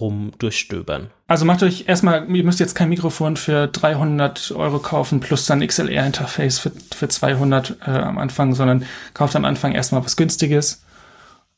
rum 0.00 0.32
durchstöbern. 0.38 1.10
Also 1.26 1.44
macht 1.44 1.62
euch 1.62 1.84
erstmal, 1.86 2.28
ihr 2.34 2.44
müsst 2.44 2.60
jetzt 2.60 2.74
kein 2.74 2.88
Mikrofon 2.88 3.36
für 3.36 3.66
300 3.66 4.52
Euro 4.52 4.78
kaufen 4.78 5.20
plus 5.20 5.46
dann 5.46 5.66
XLR-Interface 5.66 6.58
für, 6.58 6.72
für 6.94 7.08
200 7.08 7.76
äh, 7.86 7.90
am 7.90 8.18
Anfang, 8.18 8.54
sondern 8.54 8.84
kauft 9.14 9.36
am 9.36 9.44
Anfang 9.44 9.72
erstmal 9.72 10.04
was 10.04 10.16
Günstiges 10.16 10.84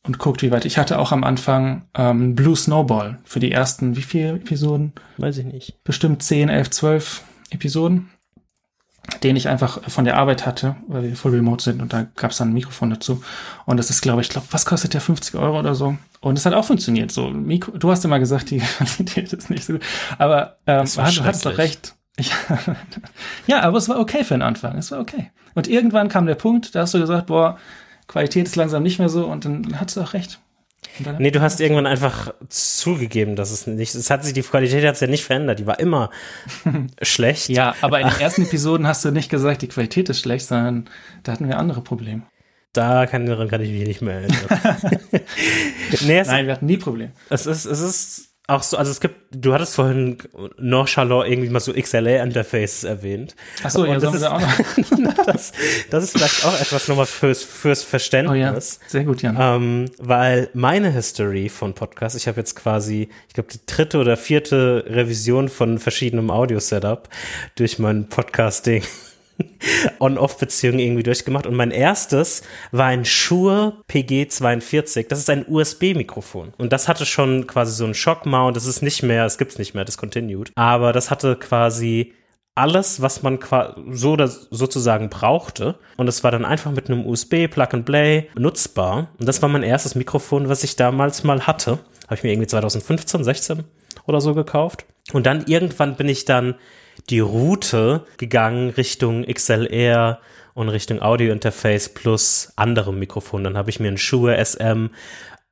und 0.05 0.19
guckt, 0.19 0.43
wie 0.43 0.51
weit. 0.51 0.65
Ich 0.65 0.79
hatte 0.79 0.99
auch 0.99 1.13
am 1.13 1.25
Anfang 1.25 1.83
ähm, 1.95 2.35
Blue 2.35 2.57
Snowball 2.57 3.19
für 3.25 3.41
die 3.41 3.53
ersten, 3.53 3.97
wie 3.97 4.03
viele 4.03 4.35
Episoden? 4.35 4.93
Weiß 5.19 5.39
ich 5.39 5.45
nicht. 5.45 5.83
Bestimmt 5.85 6.23
10, 6.23 6.49
11, 6.49 6.71
12 6.71 7.23
Episoden 7.51 8.11
den 9.23 9.37
ich 9.37 9.49
einfach 9.49 9.83
von 9.91 10.05
der 10.05 10.17
Arbeit 10.17 10.47
hatte, 10.47 10.77
weil 10.87 11.03
wir 11.03 11.17
full 11.17 11.33
remote 11.33 11.63
sind 11.63 11.83
und 11.83 11.93
da 11.93 12.07
gab 12.17 12.31
es 12.31 12.39
dann 12.39 12.51
ein 12.51 12.55
Mikrofon 12.55 12.91
dazu. 12.91 13.23
Und 13.67 13.79
das 13.79 13.91
ist, 13.91 14.01
glaube 14.01 14.21
ich, 14.21 14.29
glaube, 14.29 14.47
was 14.51 14.67
kostet 14.67 14.95
der 14.95 15.01
50 15.01 15.35
Euro 15.35 15.59
oder 15.59 15.75
so? 15.75 15.97
Und 16.21 16.39
es 16.39 16.47
hat 16.47 16.55
auch 16.55 16.65
funktioniert. 16.65 17.11
So, 17.11 17.31
Mikro, 17.31 17.73
du 17.79 17.91
hast 17.91 18.05
immer 18.05 18.19
gesagt, 18.19 18.51
die 18.51 18.59
Qualität 18.79 19.33
ist 19.33 19.51
nicht 19.51 19.65
so 19.65 19.75
gut. 19.75 19.83
Aber 20.19 20.59
ähm, 20.67 20.87
du 20.95 21.25
hattest 21.25 21.47
doch 21.47 21.59
recht. 21.59 21.95
Ich, 22.17 22.33
ja, 23.47 23.63
aber 23.63 23.79
es 23.79 23.89
war 23.89 24.01
okay 24.01 24.25
für 24.25 24.35
den 24.35 24.43
Anfang. 24.43 24.77
Es 24.77 24.91
war 24.91 24.99
okay. 24.99 25.31
Und 25.55 25.69
irgendwann 25.69 26.09
kam 26.09 26.27
der 26.27 26.35
Punkt, 26.35 26.75
da 26.75 26.81
hast 26.81 26.95
du 26.95 26.99
gesagt, 26.99 27.27
boah, 27.27 27.59
Qualität 28.09 28.47
ist 28.47 28.57
langsam 28.57 28.83
nicht 28.83 28.99
mehr 28.99 29.09
so 29.09 29.27
und 29.27 29.45
dann 29.45 29.81
hattest 29.81 29.97
du 29.97 30.01
auch 30.03 30.15
recht. 30.15 30.41
Nee, 31.19 31.31
du 31.31 31.41
hast 31.41 31.61
irgendwann 31.61 31.87
einfach 31.87 32.35
zugegeben, 32.49 33.37
dass 33.37 33.51
es 33.51 33.67
nicht, 33.67 33.95
es 33.95 34.11
hat 34.11 34.25
sich, 34.25 34.33
die 34.33 34.43
Qualität 34.43 34.85
hat 34.85 34.97
sich 34.97 35.07
ja 35.07 35.11
nicht 35.11 35.25
verändert, 35.25 35.59
die 35.59 35.67
war 35.67 35.79
immer 35.79 36.11
schlecht. 37.03 37.49
Ja, 37.49 37.75
aber 37.81 38.01
in 38.01 38.09
den 38.09 38.21
ersten 38.21 38.43
Episoden 38.43 38.87
hast 38.87 39.05
du 39.05 39.11
nicht 39.11 39.31
gesagt, 39.31 39.63
die 39.63 39.69
Qualität 39.69 40.09
ist 40.09 40.21
schlecht, 40.21 40.47
sondern 40.47 40.89
da 41.23 41.33
hatten 41.33 41.49
wir 41.49 41.59
andere 41.59 41.83
Probleme. 41.83 42.23
Da 42.73 43.07
kann, 43.07 43.27
kann 43.49 43.61
ich 43.63 43.71
mich 43.71 43.87
nicht 43.87 44.03
mehr 44.03 44.21
erinnern. 44.21 44.81
nee, 46.03 46.23
Nein, 46.23 46.47
wir 46.47 46.53
hatten 46.53 46.67
nie 46.67 46.77
Probleme. 46.77 47.13
Es 47.31 47.47
ist, 47.47 47.65
es 47.65 47.81
ist 47.81 48.28
auch 48.49 48.63
so, 48.63 48.79
also 48.79 48.91
es 48.91 49.01
gibt, 49.01 49.15
du 49.31 49.53
hattest 49.53 49.75
vorhin 49.75 50.17
nonchalant 50.57 51.29
irgendwie 51.29 51.51
mal 51.51 51.61
so 51.61 51.73
XLA-Interfaces 51.73 52.85
erwähnt. 52.85 53.37
Ach 53.63 53.71
so, 53.71 53.85
ja, 53.85 53.99
das 53.99 54.15
ist, 54.15 54.25
auch 54.25 54.41
noch. 54.41 55.15
das, 55.27 55.53
das 55.91 56.05
ist 56.05 56.13
vielleicht 56.17 56.47
auch 56.47 56.59
etwas 56.59 56.89
nochmal 56.89 57.05
fürs, 57.05 57.43
fürs 57.43 57.83
Verständnis. 57.83 58.33
Oh 58.33 58.37
ja, 58.37 58.59
sehr 58.89 59.05
gut, 59.05 59.21
Jan. 59.21 59.37
Ähm, 59.39 59.91
weil 59.99 60.49
meine 60.55 60.91
History 60.91 61.51
von 61.51 61.75
Podcasts, 61.75 62.17
ich 62.17 62.27
habe 62.27 62.41
jetzt 62.41 62.57
quasi, 62.57 63.11
ich 63.29 63.35
glaube, 63.35 63.51
die 63.53 63.61
dritte 63.67 63.99
oder 63.99 64.17
vierte 64.17 64.83
Revision 64.89 65.51
von 65.51 65.79
verschiedenem 65.79 66.31
Audio-Setup 66.31 67.07
durch 67.55 67.79
mein 67.79 68.09
Podcasting 68.09 68.83
On-Off-Beziehung 69.99 70.79
irgendwie 70.79 71.03
durchgemacht. 71.03 71.47
Und 71.47 71.55
mein 71.55 71.71
erstes 71.71 72.43
war 72.73 72.87
ein 72.87 73.05
Shure 73.05 73.85
PG42. 73.89 75.09
Das 75.09 75.19
ist 75.19 75.31
ein 75.31 75.45
USB-Mikrofon. 75.49 76.53
Und 76.59 76.73
das 76.73 76.89
hatte 76.89 77.07
schon 77.07 77.47
quasi 77.47 77.75
so 77.75 77.85
einen 77.85 77.95
Shock-Mount. 77.95 78.57
Das 78.57 78.67
ist 78.67 78.83
nicht 78.83 79.03
mehr, 79.03 79.25
es 79.25 79.39
gibt's 79.39 79.59
nicht 79.59 79.75
mehr, 79.75 79.85
discontinued. 79.85 80.53
Aber 80.55 80.93
das 80.93 81.11
hatte 81.11 81.37
quasi 81.37 82.15
alles, 82.55 83.01
was 83.01 83.23
man 83.23 83.39
so 83.93 84.13
oder 84.13 84.29
sozusagen 84.29 85.09
brauchte. 85.09 85.77
Und 85.97 86.09
es 86.09 86.25
war 86.25 86.31
dann 86.31 86.45
einfach 86.45 86.73
mit 86.73 86.91
einem 86.91 87.07
USB 87.07 87.47
Plug 87.49 87.69
and 87.73 87.85
Play 87.85 88.29
nutzbar. 88.37 89.09
Und 89.19 89.29
das 89.29 89.41
war 89.43 89.49
mein 89.49 89.63
erstes 89.63 89.95
Mikrofon, 89.95 90.49
was 90.49 90.65
ich 90.65 90.77
damals 90.77 91.25
mal 91.25 91.47
hatte. 91.47 91.79
Habe 92.07 92.17
ich 92.17 92.23
mir 92.25 92.33
irgendwie 92.33 92.49
2015, 92.49 93.23
16 93.23 93.65
oder 94.07 94.21
so 94.21 94.35
gekauft. 94.35 94.87
Und 95.13 95.27
dann 95.27 95.45
irgendwann 95.47 95.97
bin 95.97 96.09
ich 96.09 96.25
dann 96.25 96.57
die 97.09 97.21
Route 97.21 98.05
gegangen 98.17 98.71
Richtung 98.71 99.25
XLR 99.25 100.21
und 100.55 100.69
Richtung 100.69 101.01
Audio-Interface 101.01 101.91
plus 101.91 102.53
andere 102.57 102.93
Mikrofone. 102.93 103.45
Dann 103.45 103.57
habe 103.57 103.71
ich 103.71 103.81
mir 103.81 103.89
ein 103.89 103.99
Shure 103.99 104.45
SM 104.45 104.89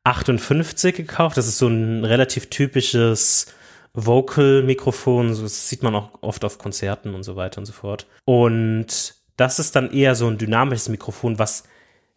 58 0.04 0.94
gekauft. 0.94 1.36
Das 1.36 1.46
ist 1.46 1.58
so 1.58 1.68
ein 1.68 2.04
relativ 2.04 2.50
typisches 2.50 3.46
Vocal-Mikrofon. 3.94 5.28
Das 5.28 5.68
sieht 5.68 5.82
man 5.82 5.94
auch 5.94 6.10
oft 6.22 6.44
auf 6.44 6.58
Konzerten 6.58 7.14
und 7.14 7.22
so 7.22 7.36
weiter 7.36 7.58
und 7.58 7.66
so 7.66 7.72
fort. 7.72 8.06
Und 8.24 9.14
das 9.36 9.58
ist 9.58 9.76
dann 9.76 9.92
eher 9.92 10.14
so 10.14 10.26
ein 10.28 10.38
dynamisches 10.38 10.88
Mikrofon, 10.88 11.38
was 11.38 11.64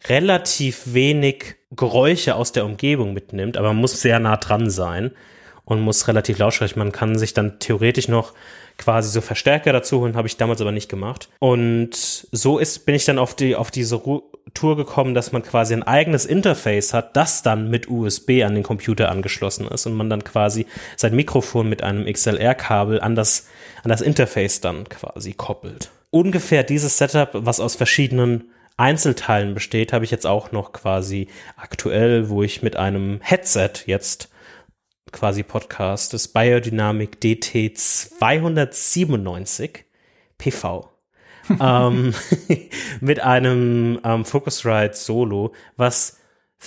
relativ 0.08 0.94
wenig 0.94 1.56
Geräusche 1.70 2.34
aus 2.34 2.52
der 2.52 2.64
Umgebung 2.64 3.12
mitnimmt, 3.12 3.56
aber 3.56 3.68
man 3.68 3.80
muss 3.80 4.00
sehr 4.00 4.18
nah 4.18 4.36
dran 4.36 4.70
sein 4.70 5.12
und 5.64 5.80
muss 5.80 6.08
relativ 6.08 6.38
laut 6.38 6.54
sprechen. 6.54 6.78
Man 6.78 6.92
kann 6.92 7.18
sich 7.18 7.34
dann 7.34 7.58
theoretisch 7.58 8.08
noch 8.08 8.32
quasi 8.80 9.10
so 9.10 9.20
Verstärker 9.20 9.72
dazu 9.72 10.00
holen, 10.00 10.16
habe 10.16 10.26
ich 10.26 10.36
damals 10.36 10.60
aber 10.60 10.72
nicht 10.72 10.88
gemacht. 10.88 11.28
Und 11.38 12.26
so 12.32 12.58
ist, 12.58 12.86
bin 12.86 12.94
ich 12.94 13.04
dann 13.04 13.18
auf 13.18 13.34
die, 13.34 13.54
auf 13.54 13.70
diese 13.70 14.00
Tour 14.54 14.76
gekommen, 14.76 15.14
dass 15.14 15.32
man 15.32 15.42
quasi 15.42 15.74
ein 15.74 15.82
eigenes 15.82 16.24
Interface 16.26 16.94
hat, 16.94 17.16
das 17.16 17.42
dann 17.42 17.70
mit 17.70 17.88
USB 17.88 18.42
an 18.42 18.54
den 18.54 18.62
Computer 18.62 19.10
angeschlossen 19.10 19.68
ist 19.68 19.86
und 19.86 19.94
man 19.94 20.10
dann 20.10 20.24
quasi 20.24 20.66
sein 20.96 21.14
Mikrofon 21.14 21.68
mit 21.68 21.82
einem 21.82 22.10
XLR-Kabel 22.10 23.00
an 23.00 23.14
das, 23.14 23.48
an 23.82 23.90
das 23.90 24.00
Interface 24.00 24.60
dann 24.60 24.88
quasi 24.88 25.34
koppelt. 25.34 25.90
Ungefähr 26.10 26.64
dieses 26.64 26.98
Setup, 26.98 27.30
was 27.34 27.60
aus 27.60 27.76
verschiedenen 27.76 28.50
Einzelteilen 28.76 29.52
besteht, 29.52 29.92
habe 29.92 30.06
ich 30.06 30.10
jetzt 30.10 30.26
auch 30.26 30.52
noch 30.52 30.72
quasi 30.72 31.28
aktuell, 31.56 32.30
wo 32.30 32.42
ich 32.42 32.62
mit 32.62 32.76
einem 32.76 33.20
Headset 33.22 33.72
jetzt 33.84 34.30
quasi 35.12 35.42
Podcast 35.42 36.14
das 36.14 36.28
Biodynamic 36.28 37.20
DT 37.20 37.76
297 37.76 39.84
PV 40.38 40.90
ähm, 41.60 42.14
mit 43.00 43.20
einem 43.20 44.00
ähm, 44.04 44.24
Focusrite 44.24 44.94
Solo, 44.94 45.52
was 45.76 46.18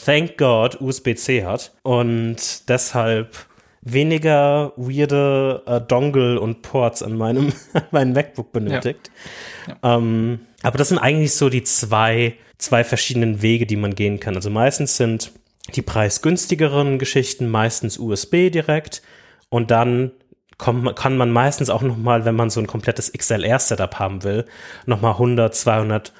thank 0.05 0.37
God 0.37 0.81
USB-C 0.81 1.45
hat 1.45 1.73
und 1.83 2.67
deshalb 2.69 3.47
weniger 3.81 4.73
weirde 4.75 5.63
äh, 5.65 5.81
Dongle 5.81 6.39
und 6.39 6.61
Ports 6.61 7.03
an 7.03 7.17
meinem 7.17 7.53
meinem 7.91 8.13
MacBook 8.13 8.51
benötigt. 8.51 9.11
Ja. 9.67 9.77
Ja. 9.83 9.97
Ähm, 9.97 10.39
aber 10.61 10.77
das 10.77 10.89
sind 10.89 10.97
eigentlich 10.97 11.33
so 11.33 11.49
die 11.49 11.63
zwei, 11.63 12.37
zwei 12.57 12.83
verschiedenen 12.83 13.41
Wege, 13.41 13.65
die 13.65 13.75
man 13.75 13.95
gehen 13.95 14.19
kann. 14.19 14.35
Also 14.35 14.49
meistens 14.49 14.97
sind 14.97 15.31
die 15.75 15.81
preisgünstigeren 15.81 16.99
Geschichten 16.99 17.49
meistens 17.49 17.97
USB 17.97 18.49
direkt. 18.51 19.01
Und 19.49 19.71
dann 19.71 20.11
kommt, 20.57 20.95
kann 20.95 21.17
man 21.17 21.31
meistens 21.31 21.69
auch 21.69 21.81
nochmal, 21.81 22.25
wenn 22.25 22.35
man 22.35 22.49
so 22.49 22.59
ein 22.59 22.67
komplettes 22.67 23.11
XLR-Setup 23.11 23.99
haben 23.99 24.23
will, 24.23 24.45
nochmal 24.85 25.13
100, 25.13 25.53
200 25.53 26.13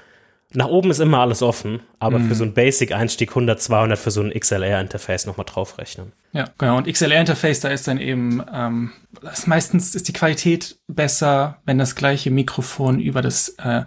nach 0.56 0.68
oben 0.68 0.92
ist 0.92 1.00
immer 1.00 1.20
alles 1.20 1.42
offen, 1.42 1.82
aber 2.00 2.20
mhm. 2.20 2.28
für 2.28 2.36
so 2.36 2.44
ein 2.44 2.54
Basic-Einstieg 2.54 3.30
100, 3.30 3.62
200 3.62 3.98
für 3.98 4.12
so 4.12 4.22
ein 4.22 4.32
XLR-Interface 4.32 5.26
nochmal 5.26 5.46
draufrechnen. 5.46 6.12
Ja, 6.32 6.50
genau. 6.58 6.78
Und 6.78 6.88
XLR-Interface, 6.88 7.62
da 7.62 7.70
ist 7.70 7.88
dann 7.88 7.98
eben, 7.98 8.44
ähm, 8.54 8.92
das 9.22 9.48
meistens 9.48 9.96
ist 9.96 10.08
die 10.08 10.14
Qualität 10.14 10.78
besser, 10.88 11.58
wenn 11.66 11.78
das 11.78 11.96
gleiche 11.96 12.30
Mikrofon 12.30 13.00
über 13.00 13.22
das 13.22 13.50
äh, 13.58 13.84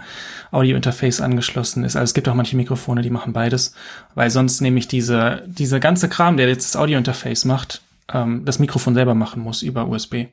Audio-Interface 0.50 1.20
angeschlossen 1.20 1.84
ist. 1.84 1.94
Also 1.94 2.04
es 2.04 2.14
gibt 2.14 2.28
auch 2.28 2.34
manche 2.34 2.56
Mikrofone, 2.56 3.02
die 3.02 3.10
machen 3.10 3.32
beides, 3.32 3.74
weil 4.14 4.30
sonst 4.30 4.60
nämlich 4.60 4.88
diese, 4.88 5.44
diese 5.46 5.78
ganze 5.78 6.08
Kram, 6.08 6.36
der 6.36 6.48
jetzt 6.48 6.74
das 6.74 6.80
Audio-Interface 6.80 7.44
macht, 7.44 7.82
ähm, 8.12 8.44
das 8.44 8.58
Mikrofon 8.58 8.94
selber 8.94 9.14
machen 9.14 9.42
muss 9.42 9.62
über 9.62 9.86
USB. 9.86 10.26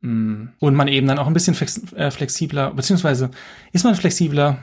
Mm. 0.00 0.48
Und 0.58 0.74
man 0.74 0.88
eben 0.88 1.06
dann 1.06 1.18
auch 1.18 1.26
ein 1.26 1.32
bisschen 1.32 1.56
äh, 1.96 2.10
flexibler, 2.10 2.70
beziehungsweise 2.72 3.30
ist 3.72 3.84
man 3.84 3.94
flexibler, 3.94 4.58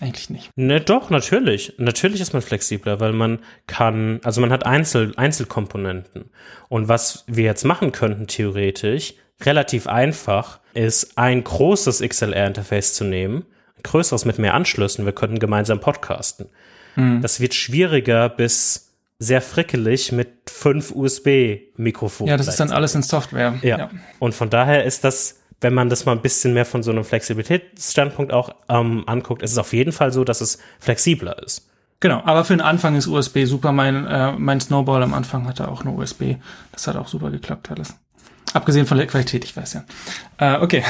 eigentlich 0.00 0.30
nicht. 0.30 0.50
Ne, 0.56 0.80
doch, 0.80 1.10
natürlich. 1.10 1.74
Natürlich 1.78 2.20
ist 2.20 2.32
man 2.32 2.42
flexibler, 2.42 3.00
weil 3.00 3.12
man 3.12 3.40
kann, 3.66 4.20
also 4.24 4.40
man 4.40 4.50
hat 4.50 4.66
Einzel, 4.66 5.12
Einzelkomponenten. 5.16 6.30
Und 6.68 6.88
was 6.88 7.24
wir 7.26 7.44
jetzt 7.44 7.64
machen 7.64 7.92
könnten, 7.92 8.26
theoretisch, 8.26 9.14
relativ 9.42 9.86
einfach, 9.86 10.60
ist 10.74 11.18
ein 11.18 11.44
großes 11.44 12.00
XLR-Interface 12.00 12.94
zu 12.94 13.04
nehmen, 13.04 13.44
ein 13.76 13.82
größeres 13.82 14.24
mit 14.24 14.38
mehr 14.38 14.54
Anschlüssen. 14.54 15.04
Wir 15.04 15.12
könnten 15.12 15.38
gemeinsam 15.38 15.80
podcasten. 15.80 16.48
Mhm. 16.96 17.20
Das 17.22 17.40
wird 17.40 17.54
schwieriger 17.54 18.28
bis 18.28 18.90
sehr 19.18 19.42
frickelig 19.42 20.12
mit 20.12 20.28
fünf 20.48 20.92
USB-Mikrofonen. 20.92 22.30
Ja, 22.30 22.36
das 22.38 22.48
ist 22.48 22.58
dann 22.58 22.72
alles 22.72 22.94
in 22.94 23.02
Software. 23.02 23.58
Ja. 23.62 23.78
ja. 23.78 23.90
Und 24.18 24.34
von 24.34 24.48
daher 24.48 24.84
ist 24.84 25.04
das 25.04 25.39
wenn 25.60 25.74
man 25.74 25.88
das 25.88 26.06
mal 26.06 26.12
ein 26.12 26.22
bisschen 26.22 26.54
mehr 26.54 26.64
von 26.64 26.82
so 26.82 26.90
einem 26.90 27.04
Flexibilitätsstandpunkt 27.04 28.32
auch 28.32 28.54
ähm, 28.68 29.04
anguckt, 29.06 29.42
ist 29.42 29.52
es 29.52 29.58
auf 29.58 29.72
jeden 29.72 29.92
Fall 29.92 30.12
so, 30.12 30.24
dass 30.24 30.40
es 30.40 30.58
flexibler 30.78 31.42
ist. 31.42 31.66
Genau, 32.00 32.22
aber 32.24 32.44
für 32.44 32.54
den 32.54 32.62
Anfang 32.62 32.96
ist 32.96 33.06
USB 33.06 33.44
super. 33.44 33.72
Mein, 33.72 34.06
äh, 34.06 34.32
mein 34.32 34.58
Snowball 34.60 35.02
am 35.02 35.12
Anfang 35.12 35.46
hatte 35.46 35.68
auch 35.68 35.82
eine 35.82 35.90
USB. 35.90 36.36
Das 36.72 36.86
hat 36.86 36.96
auch 36.96 37.08
super 37.08 37.30
geklappt 37.30 37.70
alles. 37.70 37.94
Abgesehen 38.54 38.86
von 38.86 38.96
der 38.96 39.06
Qualität, 39.06 39.44
ich 39.44 39.54
weiß 39.54 39.74
ja. 39.74 39.84
Äh, 40.38 40.62
okay. 40.62 40.82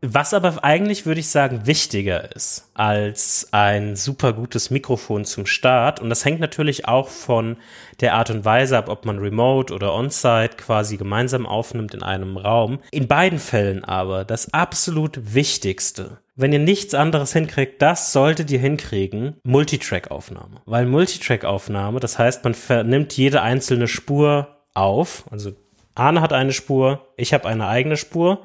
Was 0.00 0.34
aber 0.34 0.62
eigentlich, 0.64 1.06
würde 1.06 1.20
ich 1.20 1.28
sagen, 1.28 1.66
wichtiger 1.66 2.34
ist 2.34 2.70
als 2.74 3.48
ein 3.52 3.96
super 3.96 4.32
gutes 4.32 4.70
Mikrofon 4.70 5.24
zum 5.24 5.46
Start. 5.46 6.00
Und 6.00 6.10
das 6.10 6.24
hängt 6.24 6.40
natürlich 6.40 6.86
auch 6.88 7.08
von 7.08 7.56
der 8.00 8.14
Art 8.14 8.30
und 8.30 8.44
Weise 8.44 8.76
ab, 8.76 8.88
ob 8.88 9.04
man 9.04 9.18
remote 9.18 9.72
oder 9.72 9.94
on-site 9.94 10.56
quasi 10.56 10.96
gemeinsam 10.96 11.46
aufnimmt 11.46 11.94
in 11.94 12.02
einem 12.02 12.36
Raum. 12.36 12.80
In 12.90 13.08
beiden 13.08 13.38
Fällen 13.38 13.84
aber 13.84 14.24
das 14.24 14.52
absolut 14.52 15.34
Wichtigste 15.34 16.18
wenn 16.36 16.52
ihr 16.52 16.58
nichts 16.58 16.94
anderes 16.94 17.32
hinkriegt, 17.32 17.80
das 17.80 18.12
solltet 18.12 18.50
ihr 18.50 18.58
hinkriegen, 18.58 19.36
Multitrack-Aufnahme. 19.42 20.60
Weil 20.66 20.84
Multitrack-Aufnahme, 20.84 21.98
das 21.98 22.18
heißt, 22.18 22.44
man 22.44 22.54
vernimmt 22.54 23.16
jede 23.16 23.40
einzelne 23.40 23.88
Spur 23.88 24.48
auf. 24.74 25.24
Also 25.30 25.52
Arne 25.94 26.20
hat 26.20 26.34
eine 26.34 26.52
Spur, 26.52 27.08
ich 27.16 27.32
habe 27.32 27.48
eine 27.48 27.66
eigene 27.66 27.96
Spur 27.96 28.42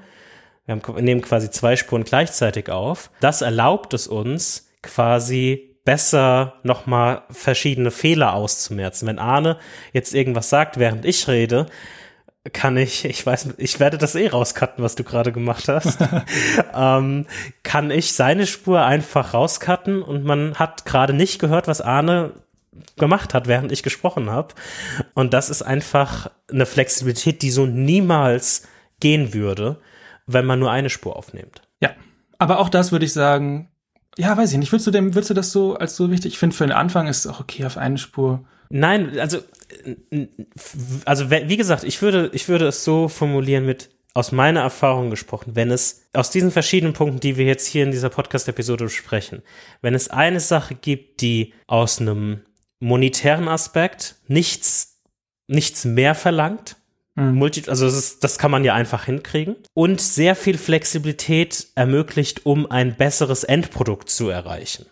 wir, 0.65 0.76
haben, 0.76 1.04
nehmen 1.04 1.21
quasi 1.21 1.50
zwei 1.50 1.76
Spuren 1.76 2.04
gleichzeitig 2.04 2.69
auf. 2.69 3.10
Das 3.19 3.41
erlaubt 3.41 3.93
es 3.93 4.08
uns 4.08 4.69
quasi 4.82 5.78
besser 5.84 6.56
nochmal 6.63 7.24
verschiedene 7.32 7.91
Fehler 7.91 8.34
auszumerzen. 8.34 9.08
Wenn 9.08 9.19
Arne 9.19 9.58
jetzt 9.93 10.13
irgendwas 10.13 10.50
sagt, 10.50 10.78
während 10.78 11.06
ich 11.06 11.28
rede, 11.28 11.65
kann 12.54 12.78
ich, 12.78 13.06
ich 13.06 13.26
weiß, 13.26 13.50
ich 13.58 13.80
werde 13.80 13.97
das 13.97 14.15
eh 14.15 14.28
rauscutten, 14.28 14.84
was 14.84 14.95
du 14.95 15.04
gerade 15.04 15.32
gemacht 15.32 15.67
hast, 15.67 16.00
ähm, 16.76 17.26
kann 17.63 17.91
ich 17.91 18.13
seine 18.13 18.47
Spur 18.47 18.84
einfach 18.84 19.34
rauscutten 19.34 20.02
und 20.02 20.24
man 20.24 20.56
hat 20.56 20.86
gerade 20.86 21.13
nicht 21.13 21.39
gehört, 21.39 21.67
was 21.67 21.82
Arne 21.82 22.34
gemacht 22.97 23.34
hat, 23.34 23.47
während 23.47 23.71
ich 23.71 23.84
gesprochen 23.84 24.30
habe. 24.30 24.54
Und 25.13 25.34
das 25.34 25.50
ist 25.50 25.62
einfach 25.62 26.32
eine 26.50 26.65
Flexibilität, 26.65 27.41
die 27.41 27.52
so 27.52 27.65
niemals 27.65 28.67
gehen 29.00 29.34
würde, 29.34 29.82
wenn 30.27 30.45
man 30.45 30.60
nur 30.60 30.71
eine 30.71 30.89
Spur 30.89 31.15
aufnimmt. 31.15 31.62
Ja, 31.81 31.91
aber 32.38 32.60
auch 32.60 32.69
das 32.69 32.91
würde 32.91 33.05
ich 33.05 33.13
sagen, 33.13 33.69
ja, 34.17 34.36
weiß 34.36 34.51
ich 34.51 34.57
nicht, 34.57 34.71
würdest 34.71 34.88
du 34.88 34.91
dem, 34.91 35.15
würdest 35.15 35.29
du 35.29 35.34
das 35.34 35.51
so 35.51 35.75
als 35.75 35.95
so 35.95 36.12
wichtig? 36.12 36.34
Ich 36.34 36.39
finde, 36.39 36.55
für 36.55 36.65
den 36.65 36.73
Anfang 36.73 37.07
ist 37.07 37.19
es 37.19 37.27
auch 37.27 37.39
okay 37.39 37.65
auf 37.65 37.77
eine 37.77 37.97
Spur. 37.97 38.43
Nein, 38.69 39.19
also, 39.19 39.39
also 41.05 41.29
wie 41.29 41.57
gesagt, 41.57 41.84
ich 41.84 42.01
würde, 42.01 42.29
ich 42.34 42.47
würde 42.47 42.67
es 42.67 42.84
so 42.84 43.07
formulieren 43.07 43.65
mit 43.65 43.89
aus 44.13 44.31
meiner 44.31 44.62
Erfahrung 44.62 45.10
gesprochen, 45.10 45.55
wenn 45.55 45.71
es 45.71 46.10
aus 46.13 46.31
diesen 46.31 46.51
verschiedenen 46.51 46.93
Punkten, 46.93 47.19
die 47.19 47.38
wir 47.38 47.45
jetzt 47.45 47.65
hier 47.65 47.84
in 47.84 47.91
dieser 47.91 48.10
Podcast-Episode 48.10 48.86
besprechen, 48.86 49.41
wenn 49.81 49.93
es 49.93 50.10
eine 50.10 50.39
Sache 50.41 50.75
gibt, 50.75 51.21
die 51.21 51.53
aus 51.67 51.99
einem 51.99 52.41
monetären 52.79 53.47
Aspekt 53.47 54.15
nichts, 54.27 55.01
nichts 55.47 55.86
mehr 55.86 56.15
verlangt, 56.15 56.75
Mhm. 57.15 57.36
Multi, 57.36 57.63
also 57.67 57.86
das, 57.86 57.95
ist, 57.95 58.24
das 58.24 58.38
kann 58.38 58.52
man 58.52 58.63
ja 58.63 58.74
einfach 58.74 59.06
hinkriegen. 59.06 59.56
Und 59.74 60.02
sehr 60.02 60.36
viel 60.36 60.58
Flexibilität 60.58 61.67
ermöglicht, 61.76 62.45
um 62.45 62.69
ein 62.69 62.95
besseres 62.95 63.43
Endprodukt 63.43 64.10
zu 64.10 64.30
erreichen. 64.30 64.86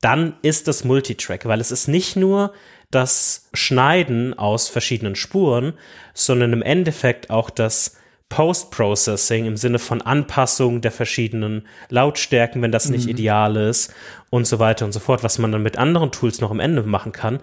Dann 0.00 0.36
ist 0.42 0.68
das 0.68 0.84
Multitrack, 0.84 1.46
weil 1.46 1.60
es 1.60 1.70
ist 1.70 1.88
nicht 1.88 2.16
nur 2.16 2.52
das 2.90 3.48
Schneiden 3.54 4.38
aus 4.38 4.68
verschiedenen 4.68 5.16
Spuren, 5.16 5.72
sondern 6.12 6.52
im 6.52 6.62
Endeffekt 6.62 7.30
auch 7.30 7.50
das 7.50 7.96
Post-Processing 8.28 9.46
im 9.46 9.56
Sinne 9.56 9.78
von 9.78 10.02
Anpassung 10.02 10.80
der 10.80 10.92
verschiedenen 10.92 11.66
Lautstärken, 11.88 12.62
wenn 12.62 12.72
das 12.72 12.88
nicht 12.88 13.04
mhm. 13.04 13.10
ideal 13.10 13.56
ist 13.56 13.94
und 14.30 14.46
so 14.46 14.58
weiter 14.58 14.84
und 14.84 14.92
so 14.92 15.00
fort, 15.00 15.22
was 15.22 15.38
man 15.38 15.52
dann 15.52 15.62
mit 15.62 15.78
anderen 15.78 16.10
Tools 16.10 16.40
noch 16.40 16.50
am 16.50 16.60
Ende 16.60 16.82
machen 16.82 17.12
kann, 17.12 17.40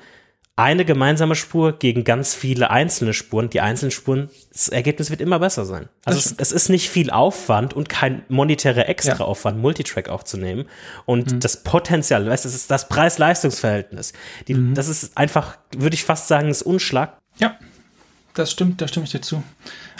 eine 0.62 0.86
gemeinsame 0.86 1.36
Spur 1.36 1.74
gegen 1.74 2.04
ganz 2.04 2.36
viele 2.36 2.70
einzelne 2.70 3.14
Spuren. 3.14 3.50
Die 3.50 3.62
einzelnen 3.62 3.92
Spuren, 3.92 4.30
das 4.52 4.70
Ergebnis 4.70 5.10
wird 5.10 5.20
immer 5.20 5.40
besser 5.40 5.66
sein. 5.66 5.90
Also 6.06 6.20
es, 6.20 6.36
es, 6.38 6.52
ist 6.52 6.70
nicht 6.70 6.90
viel 6.90 7.10
Aufwand 7.10 7.74
und 7.74 7.90
kein 7.90 8.24
monetärer 8.30 8.88
Extraaufwand, 8.88 9.58
ja. 9.58 9.62
Multitrack 9.62 10.10
aufzunehmen. 10.10 10.66
Und 11.06 11.32
mhm. 11.32 11.40
das 11.40 11.64
Potenzial, 11.64 12.28
weißt, 12.28 12.46
das 12.46 12.54
ist 12.54 12.70
das 12.70 12.88
Preis-Leistungs-Verhältnis. 12.90 14.14
Mhm. 14.48 14.76
Das 14.76 14.88
ist 14.88 15.18
einfach, 15.18 15.58
würde 15.76 15.96
ich 15.96 16.04
fast 16.04 16.28
sagen, 16.28 16.50
ist 16.50 16.62
Unschlag. 16.62 17.18
Ja, 17.40 17.58
das 18.36 18.52
stimmt, 18.52 18.82
da 18.82 18.88
stimme 18.88 19.06
ich 19.06 19.12
dir 19.12 19.22
zu. 19.22 19.44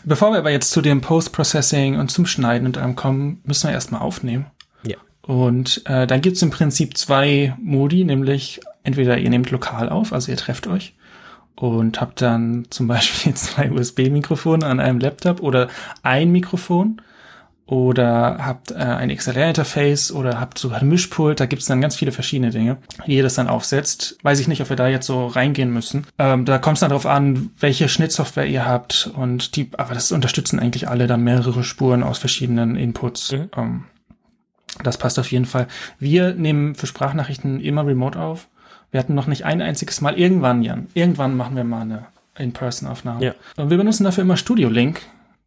Bevor 0.04 0.32
wir 0.32 0.40
aber 0.40 0.52
jetzt 0.52 0.72
zu 0.72 0.82
dem 0.82 1.02
Post-Processing 1.02 2.00
und 2.00 2.10
zum 2.10 2.26
Schneiden 2.26 2.68
und 2.68 2.78
allem 2.78 2.96
kommen, 2.96 3.42
müssen 3.44 3.68
wir 3.68 3.74
erstmal 3.74 4.02
aufnehmen. 4.02 4.46
Ja. 4.84 4.98
Und 5.22 5.82
äh, 5.86 6.08
dann 6.08 6.22
gibt's 6.22 6.42
im 6.42 6.50
Prinzip 6.50 6.98
zwei 6.98 7.56
Modi, 7.60 8.04
nämlich 8.04 8.62
entweder 8.84 9.18
ihr 9.18 9.30
nehmt 9.30 9.52
lokal 9.52 9.90
auf, 9.90 10.14
also 10.14 10.32
ihr 10.32 10.38
trefft 10.38 10.68
euch 10.68 10.96
und 11.56 12.02
habt 12.02 12.22
dann 12.22 12.66
zum 12.70 12.88
Beispiel 12.88 13.34
zwei 13.36 13.72
USB-Mikrofone 13.72 14.66
an 14.66 14.80
einem 14.80 15.00
Laptop 15.00 15.42
oder 15.42 15.68
ein 16.04 16.32
Mikrofon 16.32 17.02
oder 17.72 18.40
habt 18.42 18.72
äh, 18.72 18.76
ein 18.76 19.16
XLR-Interface 19.16 20.12
oder 20.12 20.42
habt 20.42 20.58
sogar 20.58 20.82
ein 20.82 20.90
Mischpult, 20.90 21.40
da 21.40 21.46
gibt's 21.46 21.68
dann 21.68 21.80
ganz 21.80 21.96
viele 21.96 22.12
verschiedene 22.12 22.52
Dinge, 22.52 22.78
wie 23.06 23.16
ihr 23.16 23.24
das 23.24 23.36
dann 23.36 23.48
aufsetzt. 23.48 24.18
Weiß 24.24 24.40
ich 24.40 24.50
nicht, 24.50 24.62
ob 24.62 24.70
wir 24.70 24.76
da 24.76 24.90
jetzt 24.90 25.08
so 25.08 25.28
reingehen 25.28 25.72
müssen. 25.72 26.06
Ähm, 26.20 26.44
da 26.44 26.58
kommt 26.58 26.76
es 26.76 26.80
dann 26.82 26.90
darauf 26.90 27.06
an, 27.06 27.52
welche 27.60 27.88
Schnittsoftware 27.88 28.48
ihr 28.48 28.66
habt 28.66 29.10
und 29.16 29.56
die, 29.56 29.70
aber 29.78 29.94
das 29.94 30.12
unterstützen 30.12 30.60
eigentlich 30.60 30.90
alle 30.90 31.08
dann 31.08 31.22
mehrere 31.24 31.64
Spuren 31.64 32.04
aus 32.04 32.18
verschiedenen 32.18 32.76
Inputs. 32.76 33.32
Mhm. 33.32 33.50
Ähm, 33.56 33.84
das 34.84 34.98
passt 34.98 35.18
auf 35.18 35.32
jeden 35.32 35.46
Fall. 35.46 35.68
Wir 35.98 36.34
nehmen 36.34 36.76
für 36.76 36.88
Sprachnachrichten 36.88 37.62
immer 37.62 37.86
remote 37.86 38.20
auf. 38.20 38.48
Wir 38.92 39.00
hatten 39.00 39.16
noch 39.16 39.28
nicht 39.28 39.46
ein 39.46 39.62
einziges 39.62 40.02
Mal 40.02 40.18
irgendwann, 40.20 40.64
Jan, 40.64 40.88
irgendwann 40.94 41.38
machen 41.38 41.56
wir 41.56 41.64
mal 41.64 41.82
eine 41.82 42.08
In-Person-Aufnahme. 42.38 43.24
Ja. 43.26 43.36
Und 43.58 43.70
wir 43.70 43.78
benutzen 43.78 44.04
dafür 44.04 44.24
immer 44.24 44.38
Studio 44.38 44.70
Link. 44.70 45.02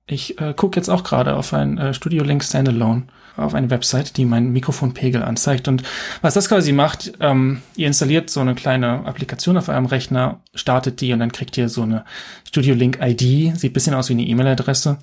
Ich 0.07 0.41
äh, 0.41 0.55
gucke 0.55 0.77
jetzt 0.79 0.89
auch 0.89 1.05
gerade 1.05 1.35
auf 1.35 1.53
ein 1.55 1.79
äh, 1.79 1.95
Studio 1.95 2.25
Link 2.25 2.43
Standalone 2.45 3.05
auf 3.37 3.55
eine 3.55 3.71
Website, 3.71 4.17
die 4.17 4.25
meinen 4.25 4.53
Mikrofonpegel 4.53 5.23
anzeigt. 5.23 5.67
Und 5.67 5.83
was 6.23 6.35
das 6.35 6.49
quasi 6.49 6.73
macht, 6.73 7.13
ähm, 7.21 7.63
ihr 7.77 7.87
installiert 7.87 8.31
so 8.31 8.41
eine 8.41 8.55
kleine 8.55 9.05
Applikation 9.07 9.57
auf 9.57 9.69
eurem 9.69 9.87
Rechner, 9.87 10.41
startet 10.55 11.01
die 11.01 11.13
und 11.13 11.19
dann 11.19 11.33
kriegt 11.33 11.57
ihr 11.57 11.69
so 11.69 11.83
eine 11.83 12.05
Studio 12.47 12.75
Link 12.75 12.99
ID, 13.03 13.59
sieht 13.59 13.73
bisschen 13.73 13.95
aus 13.95 14.09
wie 14.09 14.15
eine 14.15 14.23
E-Mail-Adresse. 14.23 14.99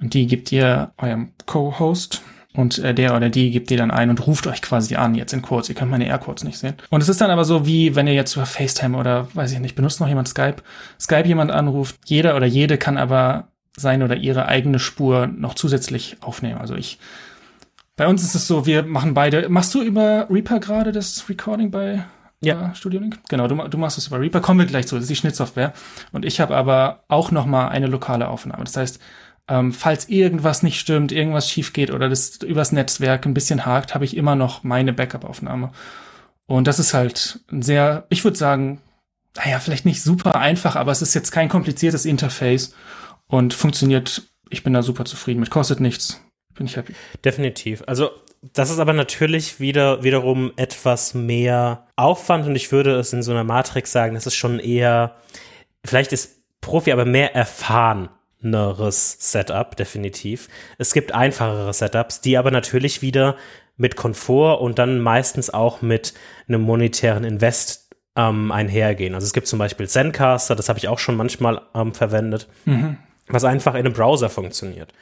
Und 0.00 0.14
die 0.14 0.26
gibt 0.26 0.52
ihr 0.52 0.92
eurem 0.98 1.30
Co-Host, 1.46 2.22
und 2.54 2.78
äh, 2.78 2.94
der 2.94 3.14
oder 3.14 3.30
die 3.30 3.50
gibt 3.50 3.70
ihr 3.70 3.76
dann 3.76 3.90
ein 3.90 4.10
und 4.10 4.26
ruft 4.26 4.46
euch 4.46 4.60
quasi 4.60 4.96
an, 4.96 5.14
jetzt 5.14 5.32
in 5.32 5.42
Quotes. 5.42 5.68
Ihr 5.68 5.76
könnt 5.76 5.90
meine 5.90 6.06
Airquotes 6.06 6.44
nicht 6.44 6.58
sehen. 6.58 6.74
Und 6.90 7.00
es 7.00 7.08
ist 7.08 7.20
dann 7.20 7.30
aber 7.30 7.44
so, 7.44 7.64
wie 7.64 7.94
wenn 7.94 8.08
ihr 8.08 8.14
jetzt 8.14 8.34
über 8.34 8.46
FaceTime 8.46 8.96
oder, 8.96 9.28
weiß 9.34 9.52
ich 9.52 9.60
nicht, 9.60 9.76
benutzt 9.76 10.00
noch 10.00 10.08
jemand 10.08 10.28
Skype, 10.28 10.56
Skype 10.98 11.28
jemand 11.28 11.52
anruft. 11.52 11.96
Jeder 12.06 12.36
oder 12.36 12.46
jede 12.46 12.76
kann 12.76 12.98
aber 12.98 13.48
seine 13.76 14.04
oder 14.04 14.16
ihre 14.16 14.46
eigene 14.46 14.80
Spur 14.80 15.28
noch 15.28 15.54
zusätzlich 15.54 16.16
aufnehmen. 16.20 16.60
Also 16.60 16.74
ich, 16.74 16.98
bei 17.96 18.08
uns 18.08 18.22
ist 18.22 18.34
es 18.34 18.48
so, 18.48 18.66
wir 18.66 18.82
machen 18.82 19.14
beide. 19.14 19.48
Machst 19.48 19.72
du 19.74 19.82
über 19.82 20.26
Reaper 20.28 20.58
gerade 20.58 20.90
das 20.90 21.28
Recording 21.28 21.70
bei 21.70 22.04
ja. 22.42 22.74
Studio 22.74 23.00
Link? 23.00 23.18
Genau, 23.28 23.46
du, 23.46 23.54
du 23.68 23.78
machst 23.78 23.98
es 23.98 24.08
über 24.08 24.18
Reaper. 24.18 24.40
Kommen 24.40 24.58
wir 24.58 24.66
gleich 24.66 24.88
zu. 24.88 24.96
Das 24.96 25.02
ist 25.02 25.10
die 25.10 25.16
Schnittsoftware. 25.16 25.72
Und 26.10 26.24
ich 26.24 26.40
habe 26.40 26.56
aber 26.56 27.04
auch 27.06 27.30
noch 27.30 27.46
mal 27.46 27.68
eine 27.68 27.86
lokale 27.86 28.28
Aufnahme. 28.28 28.64
Das 28.64 28.76
heißt, 28.76 29.00
ähm, 29.50 29.72
falls 29.72 30.08
irgendwas 30.08 30.62
nicht 30.62 30.78
stimmt, 30.78 31.10
irgendwas 31.10 31.50
schief 31.50 31.72
geht 31.72 31.90
oder 31.90 32.08
das 32.08 32.36
übers 32.36 32.70
Netzwerk 32.70 33.26
ein 33.26 33.34
bisschen 33.34 33.66
hakt, 33.66 33.94
habe 33.94 34.04
ich 34.04 34.16
immer 34.16 34.36
noch 34.36 34.62
meine 34.62 34.92
Backup-Aufnahme. 34.92 35.72
Und 36.46 36.68
das 36.68 36.78
ist 36.78 36.94
halt 36.94 37.40
ein 37.50 37.60
sehr, 37.60 38.06
ich 38.10 38.22
würde 38.22 38.38
sagen, 38.38 38.80
naja, 39.36 39.58
vielleicht 39.58 39.86
nicht 39.86 40.02
super 40.02 40.36
einfach, 40.36 40.76
aber 40.76 40.92
es 40.92 41.02
ist 41.02 41.14
jetzt 41.14 41.32
kein 41.32 41.48
kompliziertes 41.48 42.04
Interface 42.04 42.74
und 43.26 43.52
funktioniert. 43.52 44.22
Ich 44.50 44.62
bin 44.62 44.72
da 44.72 44.82
super 44.82 45.04
zufrieden 45.04 45.40
mit, 45.40 45.50
kostet 45.50 45.80
nichts. 45.80 46.24
Bin 46.54 46.66
ich 46.66 46.76
happy. 46.76 46.94
Definitiv. 47.24 47.82
Also 47.88 48.10
das 48.54 48.70
ist 48.70 48.78
aber 48.78 48.92
natürlich 48.92 49.58
wieder 49.58 50.04
wiederum 50.04 50.52
etwas 50.56 51.12
mehr 51.12 51.88
Aufwand 51.96 52.46
und 52.46 52.54
ich 52.54 52.70
würde 52.70 52.94
es 53.00 53.12
in 53.12 53.24
so 53.24 53.32
einer 53.32 53.44
Matrix 53.44 53.90
sagen, 53.90 54.14
das 54.14 54.26
ist 54.26 54.36
schon 54.36 54.60
eher, 54.60 55.16
vielleicht 55.84 56.12
ist 56.12 56.40
Profi, 56.60 56.92
aber 56.92 57.04
mehr 57.04 57.34
erfahren 57.34 58.10
neres 58.40 59.16
Setup, 59.20 59.76
definitiv. 59.76 60.48
Es 60.78 60.92
gibt 60.92 61.12
einfachere 61.12 61.72
Setups, 61.72 62.20
die 62.20 62.38
aber 62.38 62.50
natürlich 62.50 63.02
wieder 63.02 63.36
mit 63.76 63.96
Komfort 63.96 64.60
und 64.60 64.78
dann 64.78 65.00
meistens 65.00 65.50
auch 65.50 65.82
mit 65.82 66.14
einem 66.48 66.62
monetären 66.62 67.24
Invest 67.24 67.90
ähm, 68.16 68.52
einhergehen. 68.52 69.14
Also 69.14 69.26
es 69.26 69.32
gibt 69.32 69.46
zum 69.46 69.58
Beispiel 69.58 69.88
Zencaster, 69.88 70.54
das 70.54 70.68
habe 70.68 70.78
ich 70.78 70.88
auch 70.88 70.98
schon 70.98 71.16
manchmal 71.16 71.62
ähm, 71.74 71.94
verwendet, 71.94 72.48
mhm. 72.64 72.98
was 73.28 73.44
einfach 73.44 73.74
in 73.74 73.80
einem 73.80 73.92
Browser 73.94 74.28
funktioniert. 74.28 74.92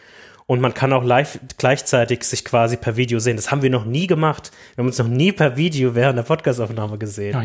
Und 0.48 0.62
man 0.62 0.72
kann 0.72 0.94
auch 0.94 1.04
live 1.04 1.38
gleichzeitig 1.58 2.24
sich 2.24 2.42
quasi 2.42 2.78
per 2.78 2.96
Video 2.96 3.18
sehen. 3.18 3.36
Das 3.36 3.50
haben 3.50 3.60
wir 3.60 3.68
noch 3.68 3.84
nie 3.84 4.06
gemacht. 4.06 4.50
Wir 4.74 4.82
haben 4.82 4.88
uns 4.88 4.96
noch 4.96 5.06
nie 5.06 5.30
per 5.30 5.58
Video 5.58 5.94
während 5.94 6.16
der 6.16 6.22
Podcastaufnahme 6.22 6.96
gesehen. 6.96 7.36
Oh, 7.38 7.42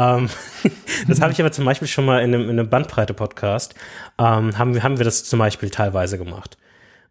yeah. 0.00 0.16
ähm, 0.16 0.30
das 1.08 1.20
habe 1.20 1.30
ich 1.30 1.40
aber 1.40 1.52
zum 1.52 1.66
Beispiel 1.66 1.86
schon 1.86 2.06
mal 2.06 2.22
in 2.22 2.34
einem, 2.34 2.44
in 2.44 2.58
einem 2.58 2.70
Bandbreite-Podcast, 2.70 3.74
ähm, 4.18 4.56
haben, 4.56 4.72
wir, 4.72 4.82
haben 4.82 4.96
wir 4.96 5.04
das 5.04 5.24
zum 5.24 5.38
Beispiel 5.38 5.68
teilweise 5.68 6.16
gemacht. 6.16 6.56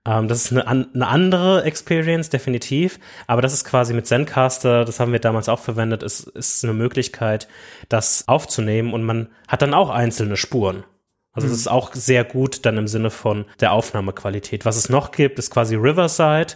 Ähm, 0.06 0.28
das 0.28 0.46
ist 0.46 0.52
eine, 0.54 0.68
eine 0.68 1.08
andere 1.08 1.64
Experience, 1.66 2.32
definitiv. 2.32 3.00
Aber 3.28 3.44
das 3.44 3.54
ist 3.54 3.64
quasi 3.64 3.94
mit 3.94 4.08
Zencaster, 4.08 4.86
das 4.86 5.00
haben 5.00 5.12
wir 5.12 5.20
damals 5.20 5.50
auch 5.50 5.60
verwendet, 5.60 6.02
ist, 6.02 6.22
ist 6.30 6.64
eine 6.64 6.74
Möglichkeit, 6.74 7.48
das 7.90 8.28
aufzunehmen 8.28 8.92
und 8.92 9.04
man 9.04 9.28
hat 9.48 9.62
dann 9.62 9.76
auch 9.76 9.92
einzelne 9.92 10.36
Spuren. 10.36 10.84
Also 11.38 11.46
es 11.46 11.54
mhm. 11.54 11.60
ist 11.60 11.68
auch 11.68 11.94
sehr 11.94 12.24
gut 12.24 12.66
dann 12.66 12.78
im 12.78 12.88
Sinne 12.88 13.12
von 13.12 13.46
der 13.60 13.72
Aufnahmequalität. 13.72 14.66
Was 14.66 14.76
es 14.76 14.90
noch 14.90 15.12
gibt, 15.12 15.38
ist 15.38 15.52
quasi 15.52 15.76
Riverside. 15.76 16.56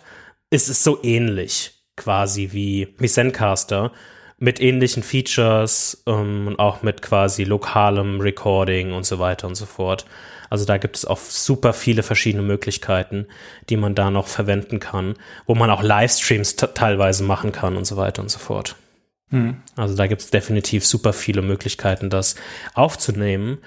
Es 0.49 0.69
ist 0.69 0.83
so 0.83 0.97
ähnlich 1.03 1.83
quasi 1.95 2.49
wie, 2.51 2.95
wie 2.97 3.07
Zencaster 3.07 3.91
mit 4.39 4.59
ähnlichen 4.59 5.03
Features 5.03 6.01
ähm, 6.07 6.47
und 6.47 6.57
auch 6.57 6.81
mit 6.81 7.03
quasi 7.03 7.43
lokalem 7.43 8.21
Recording 8.21 8.91
und 8.93 9.05
so 9.05 9.19
weiter 9.19 9.45
und 9.45 9.53
so 9.53 9.67
fort. 9.67 10.07
Also 10.49 10.65
da 10.65 10.79
gibt 10.79 10.97
es 10.97 11.05
auch 11.05 11.19
super 11.19 11.73
viele 11.73 12.01
verschiedene 12.01 12.41
Möglichkeiten, 12.41 13.27
die 13.69 13.77
man 13.77 13.93
da 13.93 14.09
noch 14.09 14.25
verwenden 14.25 14.79
kann, 14.79 15.13
wo 15.45 15.53
man 15.53 15.69
auch 15.69 15.83
Livestreams 15.83 16.55
teilweise 16.55 17.23
machen 17.23 17.51
kann 17.51 17.77
und 17.77 17.85
so 17.85 17.97
weiter 17.97 18.23
und 18.23 18.31
so 18.31 18.39
fort. 18.39 18.75
Hm. 19.29 19.57
Also 19.75 19.95
da 19.95 20.07
gibt 20.07 20.21
es 20.21 20.31
definitiv 20.31 20.87
super 20.87 21.13
viele 21.13 21.43
Möglichkeiten, 21.43 22.09
das 22.09 22.35
aufzunehmen 22.73 23.59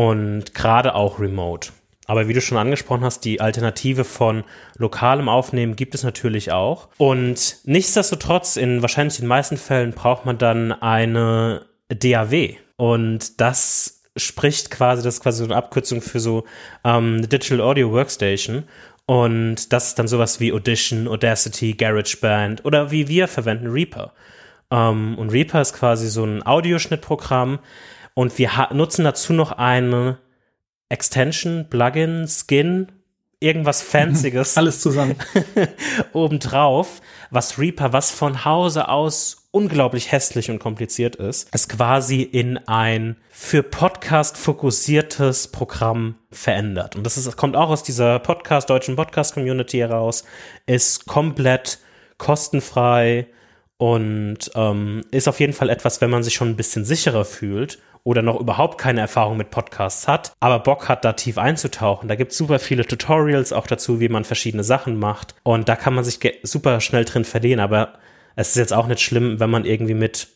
und 0.00 0.54
gerade 0.54 0.94
auch 0.94 1.20
remote. 1.20 1.72
Aber 2.06 2.26
wie 2.26 2.32
du 2.32 2.40
schon 2.40 2.56
angesprochen 2.56 3.04
hast, 3.04 3.26
die 3.26 3.42
Alternative 3.42 4.04
von 4.04 4.44
lokalem 4.78 5.28
Aufnehmen 5.28 5.76
gibt 5.76 5.94
es 5.94 6.04
natürlich 6.04 6.52
auch. 6.52 6.88
Und 6.96 7.58
nichtsdestotrotz, 7.64 8.56
in 8.56 8.80
wahrscheinlich 8.80 9.18
den 9.18 9.26
meisten 9.26 9.58
Fällen 9.58 9.92
braucht 9.92 10.24
man 10.24 10.38
dann 10.38 10.72
eine 10.72 11.66
DAW. 11.90 12.56
Und 12.76 13.42
das 13.42 14.04
spricht 14.16 14.70
quasi, 14.70 15.02
das 15.02 15.16
ist 15.16 15.20
quasi 15.20 15.40
so 15.40 15.44
eine 15.44 15.56
Abkürzung 15.56 16.00
für 16.00 16.18
so 16.18 16.44
ähm, 16.82 17.20
Digital 17.28 17.60
Audio 17.60 17.92
Workstation. 17.92 18.64
Und 19.04 19.70
das 19.70 19.88
ist 19.88 19.98
dann 19.98 20.08
sowas 20.08 20.40
wie 20.40 20.50
Audition, 20.54 21.08
Audacity, 21.08 21.74
GarageBand 21.74 22.64
oder 22.64 22.90
wie 22.90 23.06
wir 23.06 23.28
verwenden 23.28 23.66
Reaper. 23.66 24.14
Ähm, 24.70 25.18
und 25.18 25.30
Reaper 25.30 25.60
ist 25.60 25.74
quasi 25.74 26.08
so 26.08 26.24
ein 26.24 26.44
Audioschnittprogramm, 26.46 27.58
und 28.14 28.38
wir 28.38 28.68
nutzen 28.72 29.04
dazu 29.04 29.32
noch 29.32 29.52
eine 29.52 30.18
Extension, 30.88 31.68
Plugin, 31.70 32.26
Skin, 32.26 32.88
irgendwas 33.40 33.82
Fancyes. 33.82 34.56
Alles 34.56 34.80
zusammen. 34.80 35.16
obendrauf, 36.12 37.00
was 37.30 37.58
Reaper, 37.58 37.92
was 37.92 38.10
von 38.10 38.44
Hause 38.44 38.88
aus 38.88 39.48
unglaublich 39.52 40.12
hässlich 40.12 40.50
und 40.50 40.60
kompliziert 40.60 41.16
ist, 41.16 41.48
es 41.52 41.68
quasi 41.68 42.22
in 42.22 42.58
ein 42.68 43.16
für 43.30 43.62
Podcast 43.62 44.36
fokussiertes 44.36 45.48
Programm 45.48 46.16
verändert. 46.30 46.94
Und 46.94 47.04
das 47.04 47.16
ist, 47.16 47.36
kommt 47.36 47.56
auch 47.56 47.70
aus 47.70 47.82
dieser 47.82 48.20
Podcast, 48.20 48.70
deutschen 48.70 48.94
Podcast 48.94 49.34
Community 49.34 49.78
heraus, 49.78 50.24
ist 50.66 51.06
komplett 51.06 51.78
kostenfrei 52.18 53.26
und 53.76 54.50
ähm, 54.54 55.02
ist 55.10 55.26
auf 55.26 55.40
jeden 55.40 55.54
Fall 55.54 55.70
etwas, 55.70 56.00
wenn 56.00 56.10
man 56.10 56.22
sich 56.22 56.34
schon 56.34 56.50
ein 56.50 56.56
bisschen 56.56 56.84
sicherer 56.84 57.24
fühlt 57.24 57.78
oder 58.04 58.22
noch 58.22 58.40
überhaupt 58.40 58.78
keine 58.78 59.00
Erfahrung 59.00 59.36
mit 59.36 59.50
Podcasts 59.50 60.08
hat, 60.08 60.32
aber 60.40 60.58
Bock 60.58 60.88
hat, 60.88 61.04
da 61.04 61.12
tief 61.12 61.38
einzutauchen. 61.38 62.08
Da 62.08 62.14
gibt 62.14 62.32
es 62.32 62.38
super 62.38 62.58
viele 62.58 62.86
Tutorials 62.86 63.52
auch 63.52 63.66
dazu, 63.66 64.00
wie 64.00 64.08
man 64.08 64.24
verschiedene 64.24 64.64
Sachen 64.64 64.98
macht. 64.98 65.34
Und 65.42 65.68
da 65.68 65.76
kann 65.76 65.94
man 65.94 66.04
sich 66.04 66.18
super 66.42 66.80
schnell 66.80 67.04
drin 67.04 67.24
verlieren. 67.24 67.60
Aber 67.60 67.94
es 68.36 68.50
ist 68.50 68.56
jetzt 68.56 68.72
auch 68.72 68.86
nicht 68.86 69.00
schlimm, 69.00 69.40
wenn 69.40 69.50
man 69.50 69.64
irgendwie 69.64 69.94
mit 69.94 70.28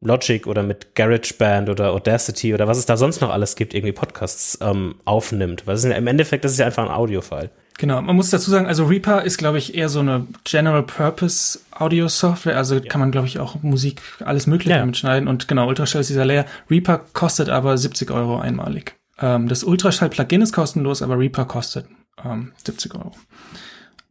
Logic 0.00 0.46
oder 0.46 0.62
mit 0.62 0.94
GarageBand 0.94 1.68
oder 1.68 1.92
Audacity 1.92 2.54
oder 2.54 2.66
was 2.66 2.78
es 2.78 2.86
da 2.86 2.96
sonst 2.96 3.20
noch 3.20 3.30
alles 3.30 3.54
gibt, 3.54 3.74
irgendwie 3.74 3.92
Podcasts 3.92 4.58
ähm, 4.62 4.94
aufnimmt. 5.04 5.66
Weil 5.66 5.78
im 5.92 6.06
Endeffekt 6.06 6.44
das 6.44 6.52
ist 6.52 6.58
ja 6.58 6.66
einfach 6.66 6.84
ein 6.84 6.94
Audiofile. 6.94 7.50
Genau, 7.78 8.02
man 8.02 8.14
muss 8.14 8.28
dazu 8.28 8.50
sagen, 8.50 8.66
also 8.66 8.84
Reaper 8.84 9.22
ist, 9.22 9.38
glaube 9.38 9.56
ich, 9.56 9.74
eher 9.74 9.88
so 9.88 10.00
eine 10.00 10.26
General 10.44 10.82
Purpose 10.82 11.60
Audio 11.70 12.08
Software, 12.08 12.56
also 12.56 12.74
ja. 12.74 12.80
kann 12.80 13.00
man, 13.00 13.10
glaube 13.10 13.26
ich, 13.26 13.38
auch 13.38 13.62
Musik, 13.62 14.02
alles 14.22 14.46
Mögliche 14.46 14.72
ja. 14.72 14.78
damit 14.78 14.98
schneiden 14.98 15.28
und 15.28 15.48
genau, 15.48 15.66
Ultraschall 15.66 16.02
ist 16.02 16.10
dieser 16.10 16.26
Layer. 16.26 16.44
Reaper 16.70 17.00
kostet 17.14 17.48
aber 17.48 17.78
70 17.78 18.10
Euro 18.10 18.38
einmalig. 18.38 18.96
Ähm, 19.18 19.48
das 19.48 19.64
Ultraschall-Plugin 19.64 20.42
ist 20.42 20.52
kostenlos, 20.52 21.00
aber 21.00 21.18
Reaper 21.18 21.46
kostet 21.46 21.86
ähm, 22.24 22.52
70 22.64 22.94
Euro. 22.94 23.12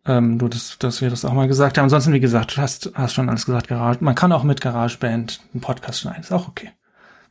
Ähm, 0.05 0.38
nur, 0.38 0.49
dass, 0.49 0.78
dass 0.80 1.01
wir 1.01 1.10
das 1.10 1.26
auch 1.26 1.34
mal 1.34 1.47
gesagt 1.47 1.78
haben. 1.78 1.84
Ansonsten, 1.84 2.14
wie 2.14 2.20
gesagt, 2.20 2.57
du 2.57 2.62
hast, 2.62 2.91
hast 2.95 3.14
schon 3.14 3.30
alles 3.30 3.45
gesagt, 3.45 3.68
Garage. 3.68 3.99
Man 4.01 4.16
kann 4.16 4.32
auch 4.32 4.43
mit 4.43 4.62
GarageBand 4.62 5.41
einen 5.53 5.62
Podcast 5.62 5.99
schneiden, 5.99 6.22
ist 6.22 6.32
auch 6.32 6.47
okay. 6.47 6.72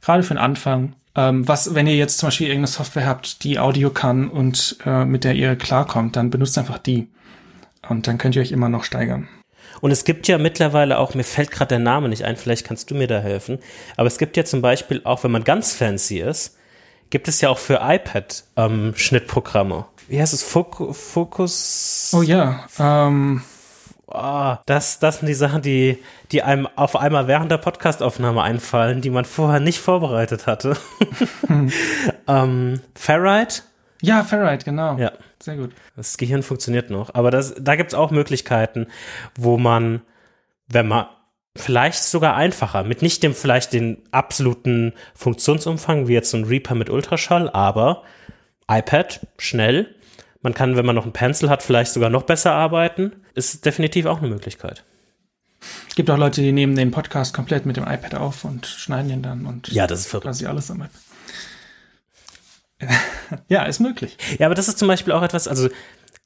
Gerade 0.01 0.23
für 0.23 0.35
den 0.35 0.39
Anfang 0.39 0.95
ähm, 1.19 1.49
was, 1.49 1.75
wenn 1.75 1.89
ihr 1.89 1.97
jetzt 1.97 2.19
zum 2.19 2.29
Beispiel 2.29 2.47
irgendeine 2.47 2.69
Software 2.69 3.07
habt, 3.07 3.43
die 3.43 3.59
Audio 3.59 3.91
kann 3.91 4.29
und 4.29 4.77
äh, 4.87 5.05
mit 5.05 5.25
der 5.25 5.35
ihr 5.35 5.57
klarkommt, 5.57 6.15
dann 6.15 6.31
benutzt 6.31 6.57
einfach 6.57 6.79
die. 6.79 7.09
Und 7.89 8.07
dann 8.07 8.19
könnt 8.19 8.37
ihr 8.37 8.43
euch 8.43 8.53
immer 8.53 8.69
noch 8.69 8.85
steigern. 8.85 9.29
Und 9.81 9.91
es 9.91 10.05
gibt 10.05 10.29
ja 10.29 10.39
mittlerweile 10.39 10.99
auch, 10.99 11.15
mir 11.15 11.25
fällt 11.25 11.51
gerade 11.51 11.71
der 11.71 11.79
Name 11.81 12.09
nicht 12.09 12.25
ein, 12.25 12.37
vielleicht 12.37 12.65
kannst 12.65 12.91
du 12.91 12.95
mir 12.95 13.09
da 13.09 13.19
helfen, 13.19 13.59
aber 13.97 14.07
es 14.07 14.19
gibt 14.19 14.37
ja 14.37 14.45
zum 14.45 14.63
Beispiel 14.63 15.01
auch, 15.05 15.25
wenn 15.25 15.33
man 15.33 15.43
ganz 15.43 15.73
fancy 15.73 16.21
ist, 16.21 16.57
gibt 17.11 17.27
es 17.27 17.41
ja 17.41 17.49
auch 17.49 17.59
für 17.59 17.81
iPad 17.83 18.45
ähm, 18.57 18.93
Schnittprogramme. 18.95 19.87
Wie 20.07 20.21
heißt 20.21 20.35
es? 20.35 20.45
Focus? 20.45 22.13
Oh 22.15 22.23
ja. 22.23 22.65
Ähm. 22.79 23.43
Oh, 24.11 24.55
das, 24.65 24.99
das 24.99 25.19
sind 25.19 25.27
die 25.27 25.35
Sachen, 25.35 25.61
die, 25.61 26.03
die 26.33 26.43
einem 26.43 26.67
auf 26.77 26.97
einmal 26.97 27.29
während 27.29 27.51
der 27.51 27.59
Podcastaufnahme 27.59 28.43
einfallen, 28.43 29.03
die 29.03 29.11
man 29.11 29.27
vorher 29.27 29.61
nicht 29.61 29.81
vorbereitet 29.81 30.47
hatte. 30.47 30.77
hm. 31.47 31.71
ähm, 32.27 32.81
Ferrite? 32.95 33.63
Ja, 34.01 34.25
Ferrite, 34.25 34.65
genau. 34.65 34.97
Ja. 34.97 35.13
Sehr 35.41 35.57
gut. 35.57 35.73
Das 35.97 36.17
Gehirn 36.17 36.43
funktioniert 36.43 36.91
noch. 36.91 37.15
Aber 37.15 37.31
das, 37.31 37.55
da 37.59 37.77
gibt's 37.77 37.95
auch 37.95 38.11
Möglichkeiten, 38.11 38.87
wo 39.37 39.57
man, 39.57 40.03
wenn 40.67 40.89
man 40.89 41.07
vielleicht 41.55 42.03
sogar 42.03 42.35
einfacher, 42.35 42.85
mit 42.85 43.03
nicht 43.03 43.23
dem 43.23 43.35
vielleicht 43.35 43.73
den 43.73 43.99
absoluten 44.11 44.95
Funktionsumfang, 45.15 46.09
wie 46.09 46.15
jetzt 46.15 46.31
so 46.31 46.37
ein 46.37 46.45
Reaper 46.45 46.75
mit 46.75 46.91
Ultraschall, 46.91 47.51
aber 47.51 48.03
iPad, 48.69 49.27
schnell. 49.39 49.95
Man 50.41 50.55
kann, 50.55 50.77
wenn 50.77 50.87
man 50.87 50.95
noch 50.95 51.05
einen 51.05 51.13
Pencil 51.13 51.51
hat, 51.51 51.63
vielleicht 51.63 51.93
sogar 51.93 52.11
noch 52.11 52.23
besser 52.23 52.53
arbeiten. 52.53 53.25
Ist 53.39 53.65
definitiv 53.65 54.07
auch 54.07 54.19
eine 54.19 54.27
Möglichkeit. 54.29 54.83
Es 55.89 55.95
gibt 55.95 56.11
auch 56.11 56.19
Leute, 56.19 56.41
die 56.41 56.51
nehmen 56.51 56.75
den 56.75 56.91
Podcast 56.91 57.33
komplett 57.33 57.67
mit 57.67 57.77
dem 57.77 57.85
iPad 57.85 58.17
auf 58.17 58.45
und 58.45 58.67
schneiden 58.67 59.11
ihn 59.11 59.23
dann 59.23 59.47
und 59.47 59.69
ja, 59.69 59.87
das 59.87 60.01
ist 60.01 60.07
verrückt. 60.09 60.27
quasi 60.27 60.47
alles 60.47 60.71
am 60.73 60.83
iPad. 60.83 60.91
ja, 63.49 63.63
ist 63.65 63.79
möglich. 63.79 64.17
Ja, 64.39 64.47
aber 64.47 64.57
das 64.57 64.67
ist 64.67 64.79
zum 64.79 64.89
Beispiel 64.89 65.13
auch 65.13 65.23
etwas, 65.23 65.47
also 65.47 65.69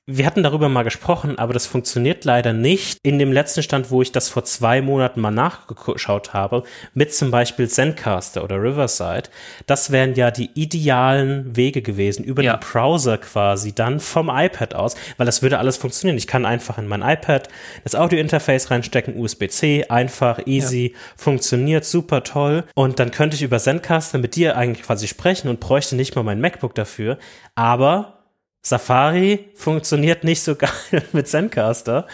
wir 0.07 0.27
hatten 0.27 0.43
darüber 0.43 0.69
mal 0.69 0.83
gesprochen, 0.83 1.39
aber 1.39 1.53
das 1.53 1.67
funktioniert 1.67 2.25
leider 2.25 2.53
nicht 2.53 2.99
in 3.05 3.21
dem 3.21 3.31
letzten 3.31 3.63
Stand, 3.63 3.93
wo 3.93 4.03
ich 4.03 4.11
das 4.11 4.29
vor 4.29 4.43
zwei 4.45 4.83
Monaten 4.83 5.21
mal 5.21 5.31
nachgeschaut 5.31 6.35
habe, 6.35 6.65
mit 6.93 7.15
zum 7.15 7.31
Beispiel 7.31 7.69
Zencaster 7.69 8.43
oder 8.43 8.61
Riverside. 8.61 9.31
Das 9.67 9.93
wären 9.93 10.17
ja 10.17 10.33
die 10.33 10.51
idealen 10.55 11.55
Wege 11.55 11.83
gewesen, 11.83 12.25
über 12.25 12.43
ja. 12.43 12.57
den 12.57 12.69
Browser 12.69 13.17
quasi 13.17 13.73
dann 13.77 14.01
vom 14.01 14.29
iPad 14.29 14.75
aus, 14.75 14.97
weil 15.19 15.27
das 15.27 15.41
würde 15.41 15.59
alles 15.59 15.77
funktionieren. 15.77 16.19
Ich 16.19 16.27
kann 16.27 16.47
einfach 16.47 16.79
in 16.79 16.89
mein 16.89 17.03
iPad 17.03 17.49
das 17.85 17.95
Audio-Interface 17.95 18.73
reinstecken, 18.73 19.17
USB-C, 19.17 19.85
einfach, 19.89 20.41
easy, 20.47 20.95
ja. 20.95 20.99
funktioniert 21.17 21.85
super 21.85 22.25
toll. 22.25 22.65
Und 22.75 22.99
dann 22.99 23.13
könnte 23.13 23.37
ich 23.37 23.43
über 23.43 23.61
Zencaster 23.61 24.19
mit 24.19 24.35
dir 24.35 24.57
eigentlich 24.57 24.85
quasi 24.85 25.07
sprechen 25.07 25.47
und 25.47 25.61
bräuchte 25.61 25.95
nicht 25.95 26.17
mal 26.17 26.25
mein 26.25 26.41
MacBook 26.41 26.75
dafür. 26.75 27.19
Aber 27.55 28.22
Safari 28.63 29.51
funktioniert 29.55 30.23
nicht 30.23 30.41
so 30.41 30.55
geil 30.57 30.71
mit 31.13 31.29
Zencaster. 31.29 32.07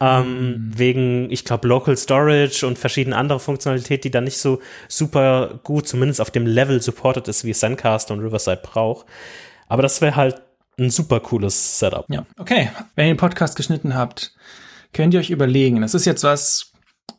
Ähm, 0.00 0.50
mhm. 0.50 0.78
Wegen, 0.78 1.30
ich 1.30 1.44
glaube, 1.44 1.66
Local 1.66 1.96
Storage 1.96 2.66
und 2.66 2.78
verschiedene 2.78 3.16
andere 3.16 3.40
Funktionalität, 3.40 4.04
die 4.04 4.10
da 4.10 4.20
nicht 4.20 4.38
so 4.38 4.60
super 4.88 5.60
gut, 5.64 5.88
zumindest 5.88 6.20
auf 6.20 6.30
dem 6.30 6.46
Level 6.46 6.80
supported 6.80 7.26
ist, 7.28 7.44
wie 7.44 7.52
Zencaster 7.52 8.14
und 8.14 8.20
Riverside 8.20 8.60
braucht. 8.62 9.06
Aber 9.68 9.82
das 9.82 10.00
wäre 10.00 10.14
halt 10.14 10.42
ein 10.78 10.90
super 10.90 11.20
cooles 11.20 11.78
Setup. 11.78 12.06
Ja, 12.08 12.24
okay. 12.38 12.70
Wenn 12.94 13.08
ihr 13.08 13.14
den 13.14 13.18
Podcast 13.18 13.56
geschnitten 13.56 13.94
habt, 13.94 14.32
könnt 14.92 15.14
ihr 15.14 15.20
euch 15.20 15.30
überlegen. 15.30 15.80
Das 15.80 15.94
ist 15.94 16.04
jetzt 16.04 16.22
was, 16.22 16.72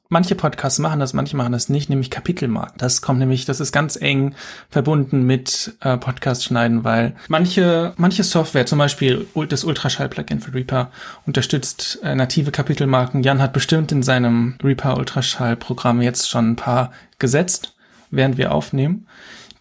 Manche 0.09 0.35
Podcasts 0.35 0.79
machen 0.79 0.99
das, 1.01 1.13
manche 1.13 1.35
machen 1.35 1.51
das 1.51 1.67
nicht, 1.67 1.89
nämlich 1.89 2.09
Kapitelmarken. 2.09 2.77
Das 2.77 3.01
kommt 3.01 3.19
nämlich, 3.19 3.45
das 3.45 3.59
ist 3.59 3.73
ganz 3.73 3.97
eng 3.97 4.35
verbunden 4.69 5.23
mit 5.23 5.75
äh, 5.81 5.97
Podcast 5.97 6.45
schneiden, 6.45 6.85
weil 6.85 7.13
manche, 7.27 7.93
manche 7.97 8.23
Software, 8.23 8.65
zum 8.65 8.79
Beispiel 8.79 9.27
das 9.49 9.65
Ultraschall-Plugin 9.65 10.39
für 10.39 10.53
Reaper, 10.53 10.91
unterstützt 11.25 11.99
äh, 12.03 12.15
native 12.15 12.51
Kapitelmarken. 12.51 13.21
Jan 13.23 13.41
hat 13.41 13.51
bestimmt 13.51 13.91
in 13.91 14.01
seinem 14.01 14.55
Reaper 14.63 14.97
Ultraschall-Programm 14.97 16.01
jetzt 16.01 16.29
schon 16.29 16.51
ein 16.51 16.55
paar 16.55 16.91
gesetzt, 17.19 17.75
während 18.09 18.37
wir 18.37 18.53
aufnehmen, 18.53 19.07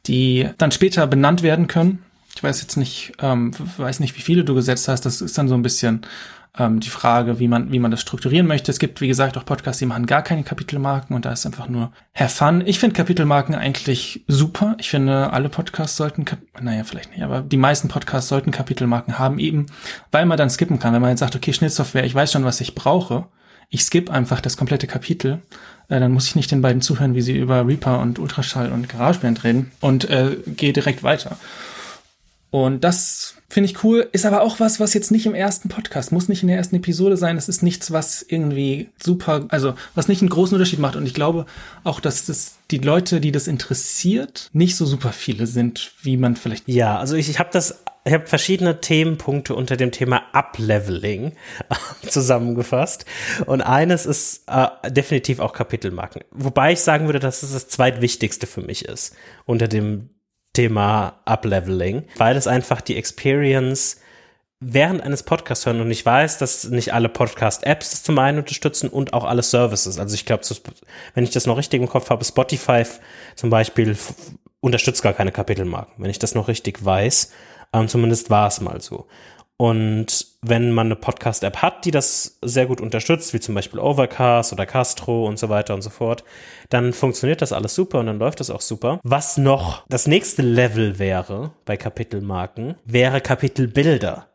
die 0.07 0.49
dann 0.59 0.71
später 0.71 1.09
benannt 1.09 1.43
werden 1.43 1.67
können. 1.67 2.05
Ich 2.37 2.43
weiß 2.43 2.61
jetzt 2.61 2.77
nicht, 2.77 3.15
ähm, 3.21 3.51
weiß 3.79 3.99
nicht, 3.99 4.17
wie 4.17 4.21
viele 4.21 4.45
du 4.45 4.55
gesetzt 4.55 4.89
hast. 4.89 5.07
Das 5.07 5.23
ist 5.23 5.39
dann 5.39 5.49
so 5.49 5.55
ein 5.55 5.63
bisschen 5.63 6.03
ähm, 6.59 6.81
die 6.81 6.89
Frage, 6.89 7.39
wie 7.39 7.49
man, 7.49 7.73
wie 7.73 7.79
man 7.79 7.91
das 7.91 8.01
strukturieren 8.01 8.47
möchte. 8.47 8.71
Es 8.71 8.79
gibt, 8.79 9.01
wie 9.01 9.09
gesagt, 9.09 9.37
auch 9.37 9.45
Podcasts, 9.45 9.79
die 9.79 9.87
machen 9.87 10.07
gar 10.07 10.23
keine 10.23 10.43
Kapitelmarken 10.43 11.15
und 11.15 11.25
da 11.25 11.33
ist 11.33 11.47
einfach 11.47 11.69
nur 11.69 11.93
Have 12.15 12.35
Fun. 12.35 12.63
Ich 12.67 12.79
finde 12.79 12.97
Kapitelmarken 12.97 13.55
eigentlich 13.55 14.25
super. 14.27 14.77
Ich 14.79 14.91
finde, 14.91 15.33
alle 15.33 15.49
Podcasts 15.49 15.97
sollten, 15.97 16.25
Kap 16.25 16.39
naja, 16.61 16.85
vielleicht 16.85 17.11
nicht, 17.11 17.23
aber 17.23 17.41
die 17.41 17.57
meisten 17.57 17.89
Podcasts 17.89 18.29
sollten 18.29 18.51
Kapitelmarken 18.51 19.19
haben, 19.19 19.39
eben, 19.39 19.67
weil 20.11 20.27
man 20.27 20.39
dann 20.39 20.51
skippen 20.51 20.79
kann. 20.79 20.95
Wenn 20.95 21.03
man 21.03 21.11
jetzt 21.11 21.21
sagt, 21.21 21.37
okay, 21.37 21.53
Schnittsoftware, 21.53 22.05
ich 22.05 22.15
weiß 22.15 22.33
schon, 22.33 22.45
was 22.45 22.61
ich 22.61 22.75
brauche. 22.75 23.27
Ich 23.69 23.83
skippe 23.83 24.13
einfach 24.13 24.41
das 24.41 24.57
komplette 24.57 24.87
Kapitel, 24.87 25.43
äh, 25.89 25.99
dann 25.99 26.13
muss 26.13 26.29
ich 26.29 26.37
nicht 26.37 26.53
den 26.53 26.63
beiden 26.63 26.83
zuhören, 26.83 27.15
wie 27.15 27.21
sie 27.21 27.37
über 27.37 27.67
Reaper 27.67 27.99
und 27.99 28.19
Ultraschall 28.19 28.71
und 28.71 28.89
GarageBand 28.89 29.43
reden 29.43 29.73
und 29.81 30.09
äh, 30.09 30.37
gehe 30.47 30.73
direkt 30.73 31.03
weiter. 31.03 31.37
Und 32.51 32.85
das 32.85 33.36
finde 33.49 33.71
ich 33.71 33.85
cool, 33.85 34.09
ist 34.13 34.27
aber 34.27 34.43
auch 34.43 34.61
was, 34.61 34.81
was 34.81 34.95
jetzt 34.95 35.11
nicht 35.11 35.27
im 35.27 35.35
ersten 35.35 35.69
Podcast, 35.69 36.13
muss 36.13 36.29
nicht 36.29 36.43
in 36.43 36.49
der 36.49 36.57
ersten 36.57 36.77
Episode 36.77 37.17
sein. 37.17 37.37
Es 37.37 37.49
ist 37.49 37.63
nichts, 37.63 37.93
was 37.93 38.23
irgendwie 38.23 38.91
super, 39.03 39.47
also 39.49 39.75
was 39.95 40.09
nicht 40.09 40.23
einen 40.23 40.31
großen 40.31 40.55
Unterschied 40.55 40.79
macht. 40.79 40.97
Und 40.97 41.07
ich 41.07 41.15
glaube 41.15 41.47
auch, 41.85 42.01
dass 42.01 42.27
das 42.27 42.57
die 42.71 42.79
Leute, 42.79 43.21
die 43.21 43.33
das 43.33 43.47
interessiert, 43.47 44.51
nicht 44.53 44.77
so 44.77 44.85
super 44.85 45.13
viele 45.13 45.47
sind, 45.47 45.93
wie 46.03 46.17
man 46.17 46.37
vielleicht. 46.37 46.69
Ja, 46.69 46.99
also 46.99 47.17
ich, 47.17 47.29
ich 47.29 47.39
habe 47.39 47.51
das 47.53 47.83
ich 48.07 48.13
habe 48.13 48.27
verschiedene 48.27 48.81
Themenpunkte 48.81 49.53
unter 49.57 49.77
dem 49.77 49.91
Thema 49.91 50.23
Upleveling 50.33 51.33
zusammengefasst. 52.09 53.05
Und 53.47 53.63
eines 53.63 54.07
ist 54.07 54.45
äh, 54.47 54.69
definitiv 54.93 55.41
auch 55.41 55.53
Kapitelmarken. 55.53 56.23
Wobei 56.31 56.73
ich 56.73 56.81
sagen 56.81 57.07
würde, 57.07 57.19
dass 57.19 57.43
es 57.43 57.53
das 57.53 57.67
zweitwichtigste 57.67 58.47
für 58.47 58.63
mich 58.63 58.85
ist 58.85 59.17
unter 59.45 59.67
dem 59.67 60.11
Thema 60.57 61.21
Upleveling, 61.27 62.05
weil 62.17 62.35
es 62.35 62.47
einfach 62.47 62.81
die 62.81 62.97
Experience 62.97 64.01
während 64.59 65.03
eines 65.03 65.23
Podcasts 65.23 65.67
hören 65.67 65.83
und 65.83 65.91
ich 65.91 66.07
weiß, 66.07 66.39
dass 66.39 66.65
nicht 66.65 66.95
alle 66.95 67.11
Podcast-Apps 67.11 67.91
das 67.91 68.03
zum 68.03 68.19
einen 68.19 68.39
unterstützen 68.39 68.89
und 68.89 69.13
auch 69.13 69.25
alle 69.25 69.43
Services. 69.43 69.99
Also 69.99 70.15
ich 70.15 70.25
glaube, 70.25 70.45
wenn 71.13 71.25
ich 71.25 71.31
das 71.31 71.45
noch 71.45 71.59
richtig 71.59 71.83
im 71.83 71.89
Kopf 71.89 72.09
habe, 72.09 72.25
Spotify 72.25 72.85
zum 73.35 73.51
Beispiel 73.51 73.99
unterstützt 74.61 75.03
gar 75.03 75.13
keine 75.13 75.31
Kapitelmarken, 75.31 76.03
wenn 76.03 76.11
ich 76.11 76.19
das 76.19 76.35
noch 76.35 76.49
richtig 76.49 76.83
weiß. 76.83 77.33
Ähm, 77.75 77.89
zumindest 77.89 78.31
war 78.31 78.49
es 78.49 78.63
mal 78.63 78.81
so. 78.81 79.09
Und 79.59 80.27
wenn 80.43 80.71
man 80.71 80.89
eine 80.89 80.97
Podcast-App 80.97 81.63
hat, 81.63 81.87
die 81.87 81.91
das 81.91 82.39
sehr 82.43 82.67
gut 82.67 82.81
unterstützt, 82.81 83.33
wie 83.33 83.41
zum 83.41 83.55
Beispiel 83.55 83.81
Overcast 83.81 84.53
oder 84.53 84.67
Castro 84.67 85.27
und 85.27 85.39
so 85.39 85.49
weiter 85.49 85.75
und 85.75 85.81
so 85.81 85.89
fort, 85.89 86.25
dann 86.69 86.93
funktioniert 86.93 87.41
das 87.41 87.53
alles 87.53 87.75
super 87.75 88.01
und 88.01 88.07
dann 88.07 88.19
läuft 88.19 88.41
das 88.41 88.51
auch 88.51 88.61
super. 88.61 89.01
Was 89.03 89.39
noch 89.39 89.85
das 89.89 90.07
nächste 90.07 90.43
Level 90.43 90.99
wäre 90.99 91.53
bei 91.65 91.79
Kapitelmarken, 91.79 92.75
wäre 92.85 93.23
Kapitelbilder. 93.23 94.27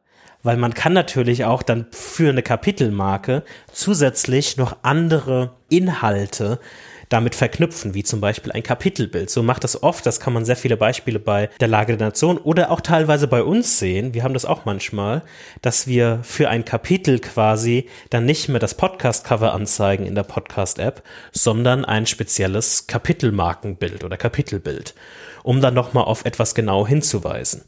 Weil 0.44 0.58
man 0.58 0.74
kann 0.74 0.94
natürlich 0.94 1.46
auch 1.46 1.62
dann 1.62 1.86
für 1.92 2.30
eine 2.30 2.42
Kapitelmarke 2.42 3.44
zusätzlich 3.72 4.58
noch 4.58 4.78
andere 4.82 5.52
Inhalte 5.70 6.60
damit 7.12 7.36
verknüpfen, 7.36 7.94
wie 7.94 8.04
zum 8.04 8.22
Beispiel 8.22 8.54
ein 8.54 8.64
Kapitelbild. 8.64 9.30
So 9.30 9.44
macht 9.44 9.66
das 9.66 9.84
oft, 9.84 10.06
das 10.06 10.22
kann 10.22 10.32
man 10.32 10.46
sehr 10.46 10.56
viele 10.56 10.78
Beispiele 10.78 11.20
bei 11.20 11.50
der 11.60 11.68
Lage 11.68 11.98
der 11.98 12.08
Nation 12.08 12.38
oder 12.38 12.72
auch 12.72 12.80
teilweise 12.80 13.28
bei 13.28 13.44
uns 13.44 13.80
sehen. 13.80 14.14
Wir 14.14 14.24
haben 14.24 14.34
das 14.34 14.46
auch 14.46 14.64
manchmal, 14.64 15.22
dass 15.62 15.88
wir 15.88 16.20
für 16.24 16.50
ein 16.50 16.64
Kapitel 16.64 17.20
quasi 17.20 17.90
dann 18.10 18.26
nicht 18.26 18.48
mehr 18.48 18.60
das 18.60 18.76
Podcast-Cover 18.76 19.54
anzeigen 19.54 20.06
in 20.06 20.16
der 20.16 20.24
Podcast-App, 20.24 21.04
sondern 21.34 21.84
ein 21.84 22.06
spezielles 22.06 22.88
Kapitelmarkenbild 22.88 24.06
oder 24.06 24.16
Kapitelbild, 24.16 24.96
um 25.44 25.60
dann 25.60 25.74
nochmal 25.74 26.06
auf 26.06 26.24
etwas 26.24 26.56
genau 26.56 26.88
hinzuweisen. 26.88 27.64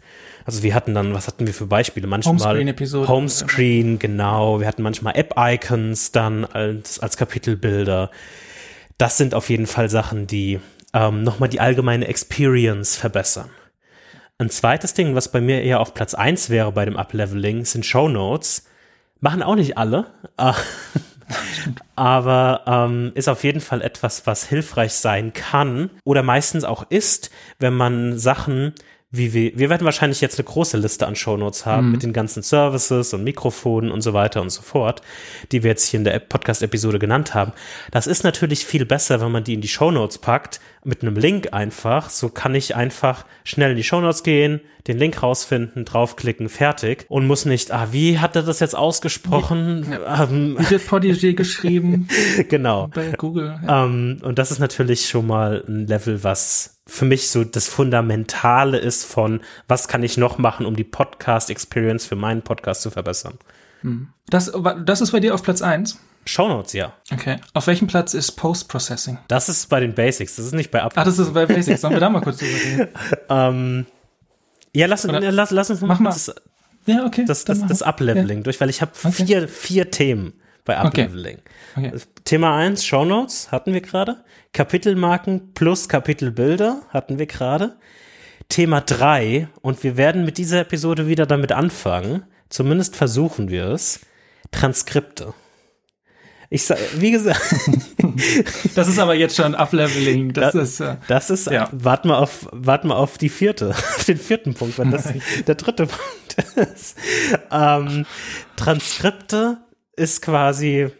Also 0.45 0.63
wir 0.63 0.73
hatten 0.73 0.93
dann, 0.93 1.13
was 1.13 1.27
hatten 1.27 1.47
wir 1.47 1.53
für 1.53 1.67
Beispiele? 1.67 2.07
Manchmal 2.07 2.35
Homescreen-Episoden. 2.35 3.09
Homescreen, 3.09 3.99
genau. 3.99 4.61
Wir 4.61 4.67
hatten 4.67 4.83
manchmal 4.83 5.17
App-Icons 5.17 6.13
dann 6.13 6.45
als, 6.45 6.99
als 6.99 7.17
Kapitelbilder 7.17 8.09
das 9.03 9.17
sind 9.17 9.35
auf 9.35 9.49
jeden 9.49 9.67
Fall 9.67 9.89
Sachen, 9.89 10.27
die 10.27 10.61
ähm, 10.93 11.23
nochmal 11.23 11.49
die 11.49 11.59
allgemeine 11.59 12.07
Experience 12.07 12.95
verbessern. 12.95 13.49
Ein 14.37 14.49
zweites 14.49 14.93
Ding, 14.93 15.13
was 15.13 15.29
bei 15.29 15.41
mir 15.41 15.61
eher 15.61 15.81
auf 15.81 15.93
Platz 15.93 16.13
eins 16.13 16.49
wäre 16.49 16.71
bei 16.71 16.85
dem 16.85 16.95
Upleveling, 16.95 17.65
sind 17.65 17.85
Show 17.85 18.07
Notes. 18.07 18.65
Machen 19.19 19.43
auch 19.43 19.55
nicht 19.55 19.77
alle, 19.77 20.05
äh, 20.37 20.53
aber 21.97 22.61
ähm, 22.65 23.11
ist 23.13 23.27
auf 23.27 23.43
jeden 23.43 23.59
Fall 23.59 23.81
etwas, 23.81 24.25
was 24.25 24.47
hilfreich 24.47 24.93
sein 24.93 25.33
kann 25.33 25.89
oder 26.05 26.23
meistens 26.23 26.63
auch 26.63 26.85
ist, 26.89 27.29
wenn 27.59 27.73
man 27.73 28.17
Sachen 28.17 28.73
wie 29.15 29.31
wir, 29.31 29.55
wir 29.55 29.69
werden 29.69 29.85
wahrscheinlich 29.85 30.21
jetzt 30.21 30.39
eine 30.39 30.45
große 30.45 30.75
Liste 30.75 31.05
an 31.05 31.15
Shownotes 31.15 31.67
haben 31.67 31.85
mhm. 31.85 31.91
mit 31.91 32.03
den 32.03 32.13
ganzen 32.13 32.41
Services 32.41 33.13
und 33.13 33.23
Mikrofonen 33.23 33.91
und 33.91 34.01
so 34.01 34.13
weiter 34.13 34.41
und 34.41 34.49
so 34.49 34.63
fort, 34.63 35.03
die 35.51 35.61
wir 35.61 35.69
jetzt 35.69 35.87
hier 35.87 35.99
in 35.99 36.03
der 36.03 36.17
Podcast-Episode 36.17 36.97
genannt 36.97 37.35
haben. 37.35 37.53
Das 37.91 38.07
ist 38.07 38.23
natürlich 38.23 38.65
viel 38.65 38.85
besser, 38.85 39.21
wenn 39.21 39.31
man 39.31 39.43
die 39.43 39.53
in 39.53 39.61
die 39.61 39.67
Shownotes 39.67 40.17
packt, 40.17 40.59
mit 40.83 41.03
einem 41.03 41.15
Link 41.15 41.53
einfach. 41.53 42.09
So 42.09 42.29
kann 42.29 42.55
ich 42.55 42.75
einfach 42.75 43.25
schnell 43.43 43.71
in 43.71 43.77
die 43.77 43.83
Shownotes 43.83 44.23
gehen, 44.23 44.61
den 44.87 44.97
Link 44.97 45.23
rausfinden, 45.23 45.85
draufklicken, 45.85 46.49
fertig 46.49 47.05
und 47.07 47.25
muss 47.25 47.45
nicht, 47.45 47.71
ah, 47.71 47.89
wie 47.91 48.19
hat 48.19 48.35
er 48.35 48.43
das 48.43 48.59
jetzt 48.59 48.75
ausgesprochen? 48.75 49.87
Ja. 49.89 50.23
Ähm, 50.23 50.57
wie 50.59 50.69
wird 50.69 50.87
Podigy 50.87 51.33
geschrieben? 51.35 52.07
genau. 52.49 52.87
Bei 52.87 53.11
Google. 53.11 53.59
Ja. 53.63 53.85
Ähm, 53.85 54.19
und 54.23 54.39
das 54.39 54.51
ist 54.51 54.59
natürlich 54.59 55.07
schon 55.07 55.27
mal 55.27 55.63
ein 55.67 55.87
Level, 55.87 56.23
was 56.23 56.81
für 56.85 57.05
mich 57.05 57.29
so 57.29 57.43
das 57.43 57.69
Fundamentale 57.69 58.77
ist 58.77 59.05
von, 59.05 59.39
was 59.67 59.87
kann 59.87 60.03
ich 60.03 60.17
noch 60.17 60.37
machen, 60.37 60.65
um 60.65 60.75
die 60.75 60.83
Podcast-Experience 60.83 62.05
für 62.05 62.17
meinen 62.17 62.41
Podcast 62.41 62.81
zu 62.81 62.91
verbessern. 62.91 63.37
Hm. 63.81 64.09
Das, 64.29 64.51
das 64.85 65.01
ist 65.01 65.11
bei 65.11 65.19
dir 65.21 65.33
auf 65.33 65.43
Platz 65.43 65.61
eins. 65.61 65.99
Shownotes, 66.25 66.73
ja. 66.73 66.93
Okay. 67.11 67.37
Auf 67.53 67.67
welchem 67.67 67.87
Platz 67.87 68.13
ist 68.13 68.33
Post-Processing? 68.33 69.19
Das 69.27 69.49
ist 69.49 69.67
bei 69.67 69.79
den 69.79 69.93
Basics, 69.93 70.37
das 70.37 70.45
ist 70.45 70.53
nicht 70.53 70.71
bei 70.71 70.81
Up. 70.81 70.93
Ah, 70.95 71.03
das 71.03 71.19
ist 71.19 71.33
bei 71.33 71.45
Basics. 71.45 71.81
Sollen 71.81 71.93
wir 71.93 71.99
da 71.99 72.09
mal 72.09 72.21
kurz 72.21 72.37
drüber 72.37 72.57
reden? 72.63 72.87
ähm, 73.29 73.85
ja, 74.75 74.87
lass, 74.87 75.05
Oder, 75.05 75.31
lass, 75.31 75.51
lass 75.51 75.69
uns 75.69 75.81
mach 75.81 75.99
mal 75.99 76.09
das, 76.09 76.33
ja, 76.85 77.05
okay, 77.05 77.25
das, 77.25 77.45
das, 77.45 77.65
das 77.65 77.81
Up-Leveling 77.81 78.39
ja. 78.39 78.43
durch, 78.43 78.59
weil 78.59 78.69
ich 78.69 78.81
habe 78.81 78.91
okay. 79.03 79.25
vier, 79.25 79.47
vier 79.47 79.91
Themen 79.91 80.33
bei 80.65 80.77
Up-Leveling. 80.77 81.37
Okay. 81.75 81.91
Okay. 81.93 82.01
Thema 82.25 82.55
eins 82.57 82.85
Shownotes 82.85 83.51
hatten 83.51 83.73
wir 83.73 83.81
gerade. 83.81 84.23
Kapitelmarken 84.53 85.53
plus 85.53 85.89
Kapitelbilder 85.89 86.81
hatten 86.89 87.19
wir 87.19 87.25
gerade. 87.25 87.75
Thema 88.49 88.81
drei 88.81 89.47
und 89.61 89.83
wir 89.83 89.97
werden 89.97 90.25
mit 90.25 90.37
dieser 90.37 90.61
Episode 90.61 91.07
wieder 91.07 91.25
damit 91.25 91.51
anfangen, 91.51 92.23
zumindest 92.49 92.95
versuchen 92.95 93.49
wir 93.49 93.67
es, 93.69 94.01
Transkripte. 94.51 95.33
Ich 96.53 96.65
sag, 96.65 96.77
wie 96.97 97.09
gesagt. 97.09 97.41
das 98.75 98.87
ist 98.87 98.99
aber 98.99 99.15
jetzt 99.15 99.35
schon 99.35 99.55
Upleveling. 99.55 100.33
Das, 100.33 100.53
das 100.53 100.69
ist, 100.69 100.79
äh, 100.81 100.97
das 101.07 101.29
ist, 101.31 101.47
ja. 101.47 101.67
wart 101.71 102.05
mal 102.05 102.17
auf, 102.17 102.47
wart 102.51 102.83
mal 102.83 102.93
auf 102.93 103.17
die 103.17 103.29
vierte, 103.29 103.69
auf 103.95 104.05
den 104.05 104.19
vierten 104.19 104.53
Punkt, 104.53 104.77
wenn 104.77 104.91
das 104.91 105.11
der 105.47 105.55
dritte 105.55 105.87
Punkt 105.87 106.69
ist. 106.75 106.95
Ähm, 107.49 108.05
Transkripte 108.55 109.57
ist 109.95 110.21
quasi 110.21 110.91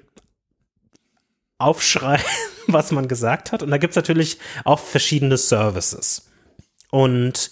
aufschreiben, 1.59 2.25
was 2.65 2.91
man 2.91 3.07
gesagt 3.07 3.51
hat. 3.51 3.61
Und 3.61 3.69
da 3.69 3.77
gibt's 3.77 3.95
natürlich 3.95 4.39
auch 4.65 4.79
verschiedene 4.79 5.37
Services. 5.37 6.31
Und 6.89 7.51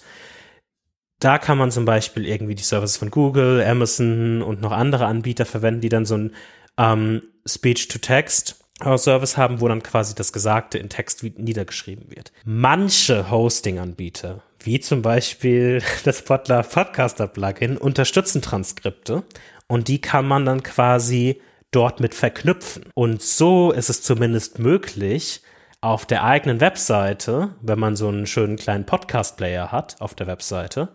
da 1.20 1.38
kann 1.38 1.56
man 1.56 1.70
zum 1.70 1.84
Beispiel 1.84 2.26
irgendwie 2.26 2.56
die 2.56 2.64
Services 2.64 2.96
von 2.96 3.12
Google, 3.12 3.62
Amazon 3.64 4.42
und 4.42 4.60
noch 4.60 4.72
andere 4.72 5.06
Anbieter 5.06 5.46
verwenden, 5.46 5.82
die 5.82 5.88
dann 5.88 6.04
so 6.04 6.16
ein 6.16 6.34
ähm, 6.78 7.22
Speech-to-Text 7.46 8.58
Service 8.96 9.36
haben, 9.36 9.60
wo 9.60 9.68
dann 9.68 9.82
quasi 9.82 10.14
das 10.14 10.32
Gesagte 10.32 10.78
in 10.78 10.88
Text 10.88 11.22
niedergeschrieben 11.22 12.10
wird. 12.10 12.32
Manche 12.44 13.30
Hosting-Anbieter, 13.30 14.42
wie 14.60 14.80
zum 14.80 15.02
Beispiel 15.02 15.82
das 16.04 16.22
Potler 16.22 16.62
Podcaster 16.62 17.28
Plugin, 17.28 17.76
unterstützen 17.76 18.42
Transkripte 18.42 19.22
und 19.68 19.88
die 19.88 20.00
kann 20.00 20.26
man 20.26 20.44
dann 20.44 20.62
quasi 20.62 21.40
dort 21.70 22.00
mit 22.00 22.14
verknüpfen. 22.14 22.86
Und 22.94 23.22
so 23.22 23.72
ist 23.72 23.88
es 23.88 24.02
zumindest 24.02 24.58
möglich, 24.58 25.42
auf 25.80 26.06
der 26.06 26.22
eigenen 26.22 26.60
Webseite, 26.60 27.56
wenn 27.60 27.78
man 27.78 27.96
so 27.96 28.08
einen 28.08 28.26
schönen 28.26 28.56
kleinen 28.56 28.86
Podcast-Player 28.86 29.72
hat 29.72 29.96
auf 30.00 30.14
der 30.14 30.28
Webseite, 30.28 30.90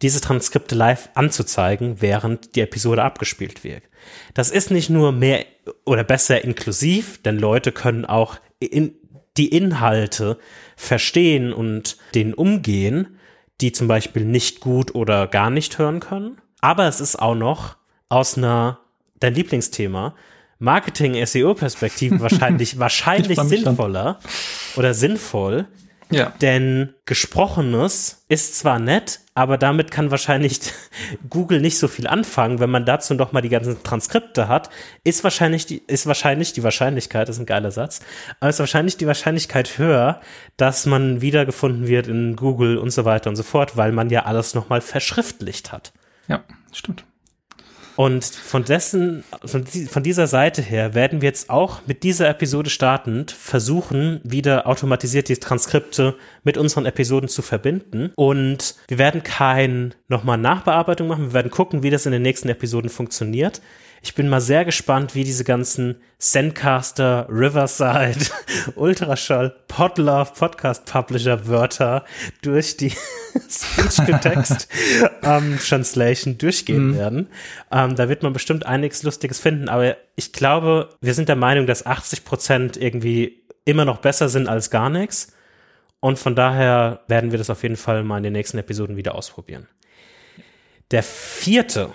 diese 0.00 0.22
Transkripte 0.22 0.74
live 0.74 1.10
anzuzeigen, 1.14 2.00
während 2.00 2.56
die 2.56 2.62
Episode 2.62 3.02
abgespielt 3.02 3.62
wird. 3.62 3.84
Das 4.34 4.50
ist 4.50 4.70
nicht 4.70 4.90
nur 4.90 5.12
mehr 5.12 5.44
oder 5.84 6.04
besser 6.04 6.42
inklusiv, 6.42 7.22
denn 7.22 7.38
Leute 7.38 7.72
können 7.72 8.04
auch 8.04 8.36
in 8.58 8.94
die 9.36 9.48
Inhalte 9.48 10.38
verstehen 10.76 11.52
und 11.52 11.96
denen 12.14 12.34
umgehen, 12.34 13.18
die 13.60 13.72
zum 13.72 13.88
Beispiel 13.88 14.24
nicht 14.24 14.60
gut 14.60 14.94
oder 14.94 15.26
gar 15.26 15.50
nicht 15.50 15.78
hören 15.78 16.00
können. 16.00 16.38
Aber 16.60 16.86
es 16.86 17.00
ist 17.00 17.16
auch 17.16 17.34
noch 17.34 17.76
aus 18.08 18.36
einer 18.36 18.80
dein 19.20 19.34
Lieblingsthema, 19.34 20.14
Marketing, 20.58 21.14
SEO-Perspektiven 21.24 22.20
wahrscheinlich, 22.20 22.78
wahrscheinlich 22.78 23.38
sinnvoller 23.40 24.18
oder 24.76 24.94
sinnvoll. 24.94 25.66
Ja. 26.12 26.32
Denn 26.40 26.94
gesprochenes 27.06 28.24
ist 28.28 28.58
zwar 28.58 28.78
nett, 28.78 29.20
aber 29.34 29.56
damit 29.56 29.90
kann 29.90 30.10
wahrscheinlich 30.10 30.60
Google 31.30 31.60
nicht 31.60 31.78
so 31.78 31.88
viel 31.88 32.06
anfangen. 32.06 32.60
Wenn 32.60 32.70
man 32.70 32.84
dazu 32.84 33.14
noch 33.14 33.32
mal 33.32 33.40
die 33.40 33.48
ganzen 33.48 33.82
Transkripte 33.82 34.48
hat, 34.48 34.70
ist 35.04 35.24
wahrscheinlich 35.24 35.66
die, 35.66 35.82
ist 35.86 36.06
wahrscheinlich 36.06 36.52
die 36.52 36.62
Wahrscheinlichkeit, 36.62 37.28
das 37.28 37.36
ist 37.36 37.42
ein 37.42 37.46
geiler 37.46 37.70
Satz, 37.70 38.00
aber 38.40 38.50
ist 38.50 38.58
wahrscheinlich 38.58 38.96
die 38.96 39.06
Wahrscheinlichkeit 39.06 39.78
höher, 39.78 40.20
dass 40.56 40.86
man 40.86 41.20
wiedergefunden 41.20 41.86
wird 41.88 42.08
in 42.08 42.36
Google 42.36 42.78
und 42.78 42.90
so 42.90 43.04
weiter 43.04 43.30
und 43.30 43.36
so 43.36 43.42
fort, 43.42 43.76
weil 43.76 43.92
man 43.92 44.10
ja 44.10 44.24
alles 44.24 44.54
noch 44.54 44.68
mal 44.68 44.80
verschriftlicht 44.80 45.72
hat. 45.72 45.92
Ja, 46.28 46.44
stimmt. 46.72 47.04
Und 47.96 48.24
von 48.24 48.64
dessen, 48.64 49.24
von 49.44 50.02
dieser 50.02 50.26
Seite 50.26 50.62
her 50.62 50.94
werden 50.94 51.20
wir 51.20 51.28
jetzt 51.28 51.50
auch 51.50 51.80
mit 51.86 52.02
dieser 52.02 52.28
Episode 52.28 52.70
startend 52.70 53.30
versuchen, 53.30 54.20
wieder 54.24 54.66
automatisiert 54.66 55.28
die 55.28 55.36
Transkripte 55.36 56.16
mit 56.42 56.56
unseren 56.56 56.86
Episoden 56.86 57.28
zu 57.28 57.42
verbinden. 57.42 58.12
Und 58.16 58.76
wir 58.88 58.98
werden 58.98 59.22
kein 59.22 59.94
nochmal 60.08 60.38
Nachbearbeitung 60.38 61.08
machen. 61.08 61.26
Wir 61.28 61.34
werden 61.34 61.50
gucken, 61.50 61.82
wie 61.82 61.90
das 61.90 62.06
in 62.06 62.12
den 62.12 62.22
nächsten 62.22 62.48
Episoden 62.48 62.90
funktioniert. 62.90 63.60
Ich 64.04 64.16
bin 64.16 64.28
mal 64.28 64.40
sehr 64.40 64.64
gespannt, 64.64 65.14
wie 65.14 65.22
diese 65.22 65.44
ganzen 65.44 65.94
Sendcaster, 66.18 67.28
Riverside, 67.30 68.18
Ultraschall, 68.74 69.54
Podlove, 69.68 70.32
Podcast 70.36 70.86
Publisher 70.86 71.46
Wörter 71.46 72.04
durch 72.42 72.76
die 72.76 72.90
Speech-to-Text 73.48 74.66
ähm, 75.22 75.56
Translation 75.56 76.36
durchgehen 76.36 76.88
mhm. 76.88 76.96
werden. 76.96 77.28
Ähm, 77.70 77.94
da 77.94 78.08
wird 78.08 78.24
man 78.24 78.32
bestimmt 78.32 78.66
einiges 78.66 79.04
Lustiges 79.04 79.38
finden, 79.38 79.68
aber 79.68 79.96
ich 80.16 80.32
glaube, 80.32 80.88
wir 81.00 81.14
sind 81.14 81.28
der 81.28 81.36
Meinung, 81.36 81.68
dass 81.68 81.86
80 81.86 82.24
Prozent 82.24 82.76
irgendwie 82.76 83.44
immer 83.64 83.84
noch 83.84 83.98
besser 83.98 84.28
sind 84.28 84.48
als 84.48 84.70
gar 84.70 84.90
nichts. 84.90 85.32
Und 86.00 86.18
von 86.18 86.34
daher 86.34 87.02
werden 87.06 87.30
wir 87.30 87.38
das 87.38 87.50
auf 87.50 87.62
jeden 87.62 87.76
Fall 87.76 88.02
mal 88.02 88.16
in 88.16 88.24
den 88.24 88.32
nächsten 88.32 88.58
Episoden 88.58 88.96
wieder 88.96 89.14
ausprobieren. 89.14 89.68
Der 90.90 91.04
vierte 91.04 91.90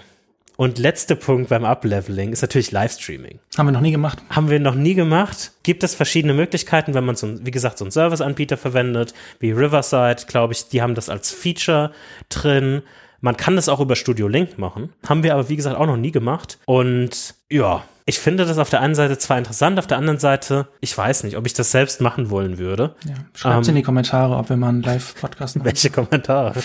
und 0.58 0.80
letzter 0.80 1.16
Punkt 1.16 1.50
beim 1.50 1.64
Upleveling 1.64 2.34
ist 2.34 2.42
natürlich 2.42 2.72
Livestreaming. 2.72 3.40
Haben 3.58 3.68
wir 3.68 3.72
noch 3.72 3.82
nie 3.82 3.92
gemacht. 3.92 4.18
Haben 4.30 4.50
wir 4.50 4.60
noch 4.60 4.74
nie 4.74 4.96
gemacht. 4.96 5.52
Gibt 5.62 5.84
es 5.84 5.94
verschiedene 5.94 6.34
Möglichkeiten, 6.34 6.96
wenn 6.96 7.06
man 7.06 7.16
so, 7.16 7.46
wie 7.46 7.52
gesagt, 7.52 7.78
so 7.78 7.86
einen 7.86 7.92
Serviceanbieter 7.92 8.58
verwendet, 8.58 9.14
wie 9.40 9.52
Riverside, 9.52 10.24
glaube 10.28 10.54
ich, 10.54 10.68
die 10.68 10.82
haben 10.82 10.96
das 10.96 11.10
als 11.10 11.32
Feature 11.32 11.92
drin. 12.30 12.82
Man 13.22 13.38
kann 13.38 13.56
das 13.56 13.70
auch 13.70 13.80
über 13.80 13.96
Studio 13.96 14.28
Link 14.28 14.58
machen. 14.58 14.94
Haben 15.08 15.22
wir 15.22 15.36
aber, 15.36 15.48
wie 15.48 15.56
gesagt, 15.56 15.78
auch 15.78 15.86
noch 15.86 15.98
nie 15.98 16.12
gemacht. 16.12 16.58
Und 16.66 17.36
ja, 17.50 17.84
ich 18.10 18.20
finde 18.20 18.46
das 18.46 18.58
auf 18.58 18.70
der 18.70 18.80
einen 18.80 18.96
Seite 18.96 19.18
zwar 19.18 19.38
interessant, 19.38 19.78
auf 19.78 19.86
der 19.86 19.98
anderen 19.98 20.18
Seite, 20.18 20.70
ich 20.80 20.98
weiß 20.98 21.26
nicht, 21.26 21.36
ob 21.36 21.46
ich 21.46 21.54
das 21.54 21.72
selbst 21.72 22.00
machen 22.00 22.30
wollen 22.30 22.58
würde. 22.58 22.96
Ja, 23.06 23.16
schreibt 23.34 23.66
ähm, 23.66 23.70
in 23.72 23.76
die 23.76 23.84
Kommentare, 23.84 24.38
ob 24.38 24.48
wir 24.48 24.56
mal 24.56 24.70
einen 24.70 24.82
Live-Podcast 24.82 25.58
machen. 25.58 25.66
Welche 25.66 25.90
Kommentare? 25.92 26.54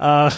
Äh, 0.00 0.30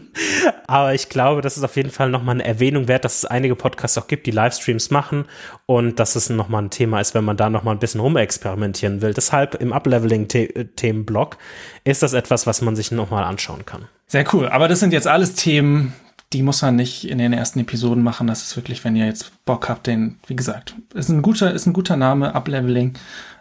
aber 0.66 0.94
ich 0.94 1.08
glaube, 1.08 1.42
das 1.42 1.56
ist 1.56 1.62
auf 1.62 1.76
jeden 1.76 1.90
Fall 1.90 2.10
nochmal 2.10 2.34
eine 2.34 2.44
Erwähnung 2.44 2.88
wert, 2.88 3.04
dass 3.04 3.18
es 3.18 3.24
einige 3.24 3.54
Podcasts 3.54 3.96
auch 3.96 4.08
gibt, 4.08 4.26
die 4.26 4.32
Livestreams 4.32 4.90
machen 4.90 5.26
und 5.66 6.00
dass 6.00 6.16
es 6.16 6.28
nochmal 6.28 6.64
ein 6.64 6.70
Thema 6.70 7.00
ist, 7.00 7.14
wenn 7.14 7.24
man 7.24 7.36
da 7.36 7.50
nochmal 7.50 7.76
ein 7.76 7.78
bisschen 7.78 8.00
rumexperimentieren 8.00 9.00
will. 9.00 9.14
Deshalb 9.14 9.54
im 9.54 9.72
Upleveling-Themenblog 9.72 11.36
ist 11.84 12.02
das 12.02 12.12
etwas, 12.14 12.48
was 12.48 12.60
man 12.60 12.74
sich 12.74 12.90
nochmal 12.90 13.22
anschauen 13.22 13.64
kann. 13.64 13.84
Sehr 14.08 14.24
cool. 14.34 14.48
Aber 14.48 14.66
das 14.66 14.80
sind 14.80 14.92
jetzt 14.92 15.06
alles 15.06 15.34
Themen, 15.34 15.94
die 16.32 16.42
muss 16.42 16.62
man 16.62 16.76
nicht 16.76 17.08
in 17.08 17.18
den 17.18 17.32
ersten 17.32 17.60
Episoden 17.60 18.02
machen. 18.02 18.26
Das 18.26 18.42
ist 18.42 18.56
wirklich, 18.56 18.84
wenn 18.84 18.96
ihr 18.96 19.06
jetzt 19.06 19.32
Bock 19.44 19.68
habt, 19.68 19.86
den, 19.86 20.18
wie 20.26 20.36
gesagt, 20.36 20.74
ist 20.94 21.08
ein 21.08 21.22
guter, 21.22 21.52
ist 21.52 21.66
ein 21.66 21.72
guter 21.72 21.96
Name, 21.96 22.34
Upleveling. 22.34 22.94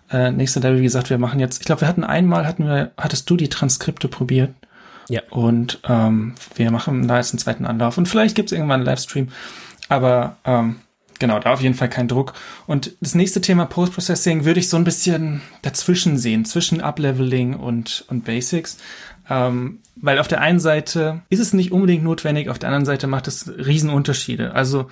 Äh, 0.09 0.31
nächste 0.31 0.61
Level, 0.61 0.79
wie 0.79 0.83
gesagt, 0.83 1.09
wir 1.09 1.17
machen 1.17 1.39
jetzt, 1.39 1.59
ich 1.59 1.65
glaube, 1.65 1.81
wir 1.81 1.87
hatten 1.87 2.05
einmal, 2.05 2.47
hatten 2.47 2.65
wir, 2.65 2.91
hattest 2.97 3.29
du 3.29 3.35
die 3.35 3.49
Transkripte 3.49 4.07
probiert? 4.07 4.53
Ja. 5.09 5.21
Und 5.29 5.79
ähm, 5.87 6.35
wir 6.55 6.71
machen 6.71 7.07
da 7.07 7.17
jetzt 7.17 7.33
einen 7.33 7.39
zweiten 7.39 7.65
Anlauf. 7.65 7.97
Und 7.97 8.07
vielleicht 8.07 8.35
gibt's 8.35 8.51
irgendwann 8.51 8.81
einen 8.81 8.85
Livestream. 8.85 9.29
Aber 9.89 10.37
ähm, 10.45 10.77
genau, 11.19 11.39
da 11.39 11.53
auf 11.53 11.61
jeden 11.61 11.75
Fall 11.75 11.89
kein 11.89 12.07
Druck. 12.07 12.33
Und 12.67 12.93
das 13.01 13.15
nächste 13.15 13.41
Thema 13.41 13.65
Post-Processing 13.65 14.45
würde 14.45 14.59
ich 14.59 14.69
so 14.69 14.77
ein 14.77 14.83
bisschen 14.83 15.41
dazwischen 15.61 16.17
sehen, 16.17 16.45
zwischen 16.45 16.81
Upleveling 16.81 17.55
und, 17.55 18.05
und 18.09 18.23
Basics. 18.25 18.77
Ähm, 19.29 19.79
weil 19.95 20.19
auf 20.19 20.27
der 20.27 20.41
einen 20.41 20.59
Seite 20.59 21.21
ist 21.29 21.39
es 21.39 21.53
nicht 21.53 21.71
unbedingt 21.71 22.03
notwendig, 22.03 22.49
auf 22.49 22.59
der 22.59 22.69
anderen 22.69 22.85
Seite 22.85 23.07
macht 23.07 23.27
es 23.27 23.49
Riesenunterschiede. 23.49 24.53
Also 24.53 24.89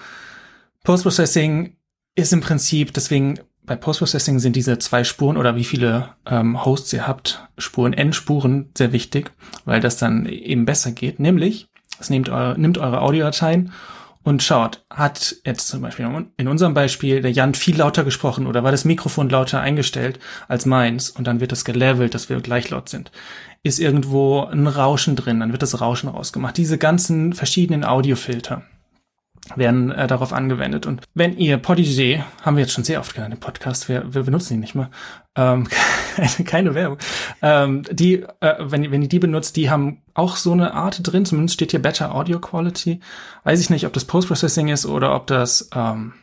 Post-Processing 0.83 1.75
ist 2.15 2.33
im 2.33 2.41
Prinzip, 2.41 2.93
deswegen 2.93 3.39
bei 3.65 3.75
Post-Processing 3.75 4.39
sind 4.39 4.55
diese 4.55 4.77
zwei 4.79 5.03
Spuren 5.03 5.37
oder 5.37 5.55
wie 5.55 5.63
viele 5.63 6.09
ähm, 6.25 6.63
Hosts 6.63 6.93
ihr 6.93 7.07
habt, 7.07 7.47
Spuren, 7.57 7.93
N-Spuren, 7.93 8.69
sehr 8.77 8.91
wichtig, 8.91 9.31
weil 9.65 9.79
das 9.79 9.97
dann 9.97 10.25
eben 10.27 10.65
besser 10.65 10.91
geht. 10.91 11.19
Nämlich, 11.19 11.67
es 11.99 12.09
nimmt 12.09 12.29
eure, 12.29 12.59
nimmt 12.59 12.77
eure 12.77 13.01
Audiodateien 13.01 13.71
und 14.23 14.43
schaut, 14.43 14.83
hat 14.89 15.35
jetzt 15.45 15.67
zum 15.67 15.81
Beispiel 15.81 16.27
in 16.37 16.47
unserem 16.47 16.73
Beispiel 16.73 17.21
der 17.21 17.31
Jan 17.31 17.53
viel 17.53 17.77
lauter 17.77 18.03
gesprochen 18.03 18.47
oder 18.47 18.63
war 18.63 18.71
das 18.71 18.85
Mikrofon 18.85 19.29
lauter 19.29 19.61
eingestellt 19.61 20.19
als 20.47 20.65
meins 20.65 21.09
und 21.09 21.25
dann 21.25 21.39
wird 21.39 21.51
das 21.51 21.65
gelevelt, 21.65 22.13
dass 22.13 22.29
wir 22.29 22.39
gleich 22.41 22.69
laut 22.69 22.89
sind. 22.89 23.11
Ist 23.65 23.79
irgendwo 23.79 24.43
ein 24.43 24.67
Rauschen 24.67 25.15
drin, 25.15 25.39
dann 25.39 25.51
wird 25.51 25.63
das 25.63 25.81
Rauschen 25.81 26.07
rausgemacht. 26.07 26.55
Diese 26.55 26.77
ganzen 26.77 27.33
verschiedenen 27.33 27.83
Audiofilter 27.83 28.61
werden 29.55 29.89
äh, 29.89 30.05
darauf 30.05 30.33
angewendet. 30.33 30.85
Und 30.85 31.01
wenn 31.15 31.35
ihr 31.35 31.57
Podigy, 31.57 32.21
haben 32.43 32.57
wir 32.57 32.61
jetzt 32.61 32.73
schon 32.73 32.83
sehr 32.83 32.99
oft 32.99 33.15
genannt 33.15 33.33
im 33.33 33.39
Podcast, 33.39 33.89
wir, 33.89 34.13
wir 34.13 34.21
benutzen 34.21 34.53
die 34.53 34.59
nicht 34.59 34.75
mehr, 34.75 34.91
ähm, 35.35 35.67
keine 36.45 36.75
Werbung, 36.75 36.99
ähm, 37.41 37.81
die, 37.89 38.21
äh, 38.39 38.55
wenn, 38.59 38.91
wenn 38.91 39.01
ihr 39.01 39.09
die 39.09 39.17
benutzt, 39.17 39.55
die 39.55 39.71
haben 39.71 40.03
auch 40.13 40.35
so 40.35 40.51
eine 40.51 40.75
Art 40.75 40.99
drin, 41.01 41.25
zumindest 41.25 41.55
steht 41.55 41.71
hier 41.71 41.81
Better 41.81 42.13
Audio 42.13 42.39
Quality. 42.39 42.99
Weiß 43.45 43.59
ich 43.59 43.71
nicht, 43.71 43.87
ob 43.87 43.93
das 43.93 44.05
Post-Processing 44.05 44.67
ist 44.67 44.85
oder 44.85 45.15
ob 45.15 45.25
das, 45.25 45.69
ähm, 45.75 46.13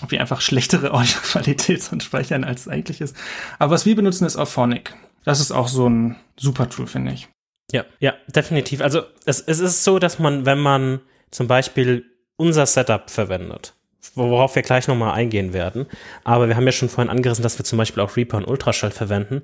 ob 0.00 0.12
wir 0.12 0.20
einfach 0.20 0.40
schlechtere 0.40 0.92
Audioqualität 0.94 1.90
und 1.90 2.04
speichern, 2.04 2.44
als 2.44 2.60
es 2.62 2.68
eigentlich 2.68 3.00
ist. 3.00 3.16
Aber 3.58 3.72
was 3.72 3.84
wir 3.84 3.96
benutzen, 3.96 4.26
ist 4.26 4.36
Auphonic. 4.36 4.94
Das 5.26 5.40
ist 5.40 5.50
auch 5.50 5.68
so 5.68 5.88
ein 5.88 6.16
super 6.38 6.70
Tool, 6.70 6.86
finde 6.86 7.12
ich. 7.12 7.28
Ja, 7.72 7.84
ja, 7.98 8.14
definitiv. 8.28 8.80
Also 8.80 9.02
es, 9.26 9.40
es 9.40 9.58
ist 9.58 9.82
so, 9.82 9.98
dass 9.98 10.20
man, 10.20 10.46
wenn 10.46 10.60
man 10.60 11.00
zum 11.32 11.48
Beispiel 11.48 12.06
unser 12.36 12.64
Setup 12.64 13.10
verwendet, 13.10 13.74
worauf 14.14 14.54
wir 14.54 14.62
gleich 14.62 14.86
nochmal 14.86 15.14
eingehen 15.14 15.52
werden. 15.52 15.86
Aber 16.22 16.46
wir 16.46 16.54
haben 16.54 16.64
ja 16.64 16.70
schon 16.70 16.88
vorhin 16.88 17.10
angerissen, 17.10 17.42
dass 17.42 17.58
wir 17.58 17.64
zum 17.64 17.76
Beispiel 17.76 18.04
auch 18.04 18.16
Reaper 18.16 18.36
und 18.36 18.46
Ultraschall 18.46 18.92
verwenden. 18.92 19.42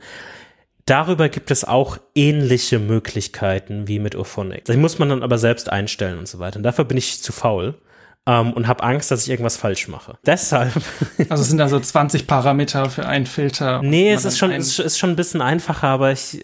Darüber 0.86 1.28
gibt 1.28 1.50
es 1.50 1.64
auch 1.64 1.98
ähnliche 2.14 2.78
Möglichkeiten 2.78 3.88
wie 3.88 3.98
mit 3.98 4.14
Ophonic. 4.14 4.64
Das 4.66 4.76
muss 4.76 5.00
man 5.00 5.08
dann 5.08 5.24
aber 5.24 5.38
selbst 5.38 5.68
einstellen 5.68 6.18
und 6.18 6.28
so 6.28 6.38
weiter. 6.38 6.58
Und 6.58 6.62
dafür 6.62 6.84
bin 6.84 6.96
ich 6.96 7.22
zu 7.22 7.32
faul. 7.32 7.74
Um, 8.24 8.52
und 8.52 8.68
habe 8.68 8.84
Angst, 8.84 9.10
dass 9.10 9.24
ich 9.24 9.30
irgendwas 9.30 9.56
falsch 9.56 9.88
mache. 9.88 10.16
Deshalb. 10.24 10.72
Also 11.28 11.42
es 11.42 11.48
sind 11.48 11.58
da 11.58 11.68
so 11.68 11.80
20 11.80 12.26
Parameter 12.26 12.88
für 12.88 13.06
einen 13.06 13.26
Filter. 13.26 13.80
Nee, 13.82 14.12
es 14.12 14.24
ist 14.24 14.38
schon, 14.38 14.52
es 14.52 14.78
ist 14.78 14.98
schon 14.98 15.10
ein 15.10 15.16
bisschen 15.16 15.40
einfacher, 15.40 15.88
aber 15.88 16.12
ich, 16.12 16.42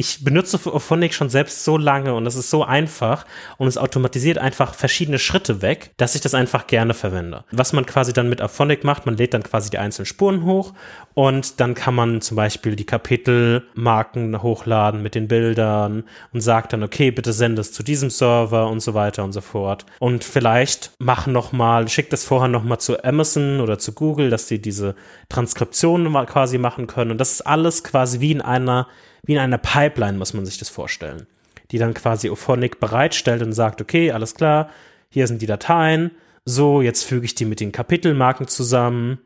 ich 0.00 0.22
benutze 0.22 0.60
Auphonic 0.72 1.12
schon 1.12 1.28
selbst 1.28 1.64
so 1.64 1.76
lange 1.76 2.14
und 2.14 2.24
es 2.24 2.36
ist 2.36 2.50
so 2.50 2.62
einfach 2.62 3.26
und 3.56 3.66
es 3.66 3.76
automatisiert 3.76 4.38
einfach 4.38 4.72
verschiedene 4.72 5.18
Schritte 5.18 5.60
weg, 5.60 5.90
dass 5.96 6.14
ich 6.14 6.20
das 6.20 6.34
einfach 6.34 6.68
gerne 6.68 6.94
verwende. 6.94 7.44
Was 7.50 7.72
man 7.72 7.84
quasi 7.84 8.12
dann 8.12 8.28
mit 8.28 8.40
Auphonic 8.40 8.84
macht, 8.84 9.06
man 9.06 9.16
lädt 9.16 9.34
dann 9.34 9.42
quasi 9.42 9.70
die 9.70 9.78
einzelnen 9.78 10.06
Spuren 10.06 10.44
hoch 10.44 10.72
und 11.14 11.58
dann 11.58 11.74
kann 11.74 11.96
man 11.96 12.20
zum 12.20 12.36
Beispiel 12.36 12.76
die 12.76 12.86
Kapitelmarken 12.86 14.40
hochladen 14.40 15.02
mit 15.02 15.16
den 15.16 15.26
Bildern 15.26 16.04
und 16.32 16.42
sagt 16.42 16.72
dann, 16.72 16.84
okay, 16.84 17.10
bitte 17.10 17.32
sende 17.32 17.60
es 17.60 17.72
zu 17.72 17.82
diesem 17.82 18.08
Server 18.08 18.68
und 18.68 18.78
so 18.78 18.94
weiter 18.94 19.24
und 19.24 19.32
so 19.32 19.40
fort. 19.40 19.84
Und 19.98 20.22
vielleicht 20.22 20.92
machen 21.00 21.32
noch 21.32 21.50
mal, 21.50 21.88
schickt 21.88 22.12
es 22.12 22.24
vorher 22.24 22.48
noch 22.48 22.62
mal 22.62 22.78
zu 22.78 23.02
Amazon 23.02 23.60
oder 23.60 23.80
zu 23.80 23.92
Google, 23.94 24.30
dass 24.30 24.46
die 24.46 24.62
diese 24.62 24.94
Transkription 25.28 26.14
quasi 26.26 26.56
machen 26.56 26.86
können. 26.86 27.10
Und 27.10 27.18
das 27.18 27.32
ist 27.32 27.40
alles 27.40 27.82
quasi 27.82 28.20
wie 28.20 28.30
in 28.30 28.42
einer 28.42 28.86
wie 29.24 29.32
in 29.32 29.38
einer 29.38 29.58
Pipeline 29.58 30.18
muss 30.18 30.34
man 30.34 30.46
sich 30.46 30.58
das 30.58 30.68
vorstellen, 30.68 31.26
die 31.70 31.78
dann 31.78 31.94
quasi 31.94 32.30
Ophonic 32.30 32.80
bereitstellt 32.80 33.42
und 33.42 33.52
sagt, 33.52 33.80
okay, 33.80 34.12
alles 34.12 34.34
klar, 34.34 34.70
hier 35.10 35.26
sind 35.26 35.42
die 35.42 35.46
Dateien, 35.46 36.10
so, 36.44 36.80
jetzt 36.80 37.04
füge 37.04 37.26
ich 37.26 37.34
die 37.34 37.44
mit 37.44 37.60
den 37.60 37.72
Kapitelmarken 37.72 38.48
zusammen, 38.48 39.18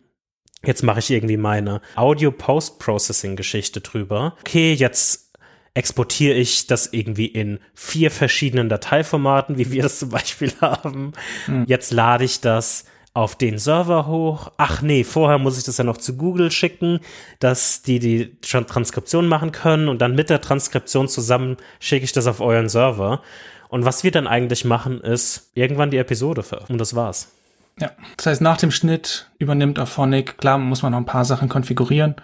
jetzt 0.64 0.82
mache 0.82 0.98
ich 0.98 1.10
irgendwie 1.10 1.36
meine 1.36 1.80
Audio-Post-Processing-Geschichte 1.94 3.80
drüber. 3.80 4.36
Okay, 4.40 4.72
jetzt 4.72 5.32
exportiere 5.74 6.34
ich 6.34 6.66
das 6.66 6.92
irgendwie 6.92 7.26
in 7.26 7.58
vier 7.74 8.10
verschiedenen 8.10 8.68
Dateiformaten, 8.68 9.56
wie 9.56 9.70
wir 9.70 9.82
das 9.82 9.98
zum 10.00 10.10
Beispiel 10.10 10.52
haben. 10.60 11.12
Mhm. 11.46 11.64
Jetzt 11.66 11.92
lade 11.92 12.24
ich 12.24 12.40
das 12.40 12.84
auf 13.14 13.36
den 13.36 13.58
Server 13.58 14.06
hoch. 14.06 14.52
Ach 14.56 14.80
nee, 14.80 15.04
vorher 15.04 15.38
muss 15.38 15.58
ich 15.58 15.64
das 15.64 15.76
ja 15.76 15.84
noch 15.84 15.98
zu 15.98 16.16
Google 16.16 16.50
schicken, 16.50 17.00
dass 17.40 17.82
die 17.82 17.98
die 17.98 18.36
Transkription 18.40 19.28
machen 19.28 19.52
können 19.52 19.88
und 19.88 20.00
dann 20.00 20.14
mit 20.14 20.30
der 20.30 20.40
Transkription 20.40 21.08
zusammen 21.08 21.56
schicke 21.78 22.04
ich 22.04 22.12
das 22.12 22.26
auf 22.26 22.40
euren 22.40 22.68
Server. 22.68 23.20
Und 23.68 23.84
was 23.84 24.04
wir 24.04 24.10
dann 24.10 24.26
eigentlich 24.26 24.64
machen, 24.64 25.00
ist 25.00 25.50
irgendwann 25.54 25.90
die 25.90 25.96
Episode 25.96 26.42
veröffentlichen. 26.42 26.74
Und 26.74 26.78
das 26.78 26.94
war's. 26.94 27.32
Ja, 27.80 27.90
das 28.16 28.26
heißt, 28.26 28.40
nach 28.42 28.58
dem 28.58 28.70
Schnitt 28.70 29.30
übernimmt 29.38 29.78
Auphonic, 29.78 30.38
klar, 30.38 30.58
muss 30.58 30.82
man 30.82 30.92
noch 30.92 30.98
ein 30.98 31.06
paar 31.06 31.24
Sachen 31.24 31.48
konfigurieren. 31.48 32.16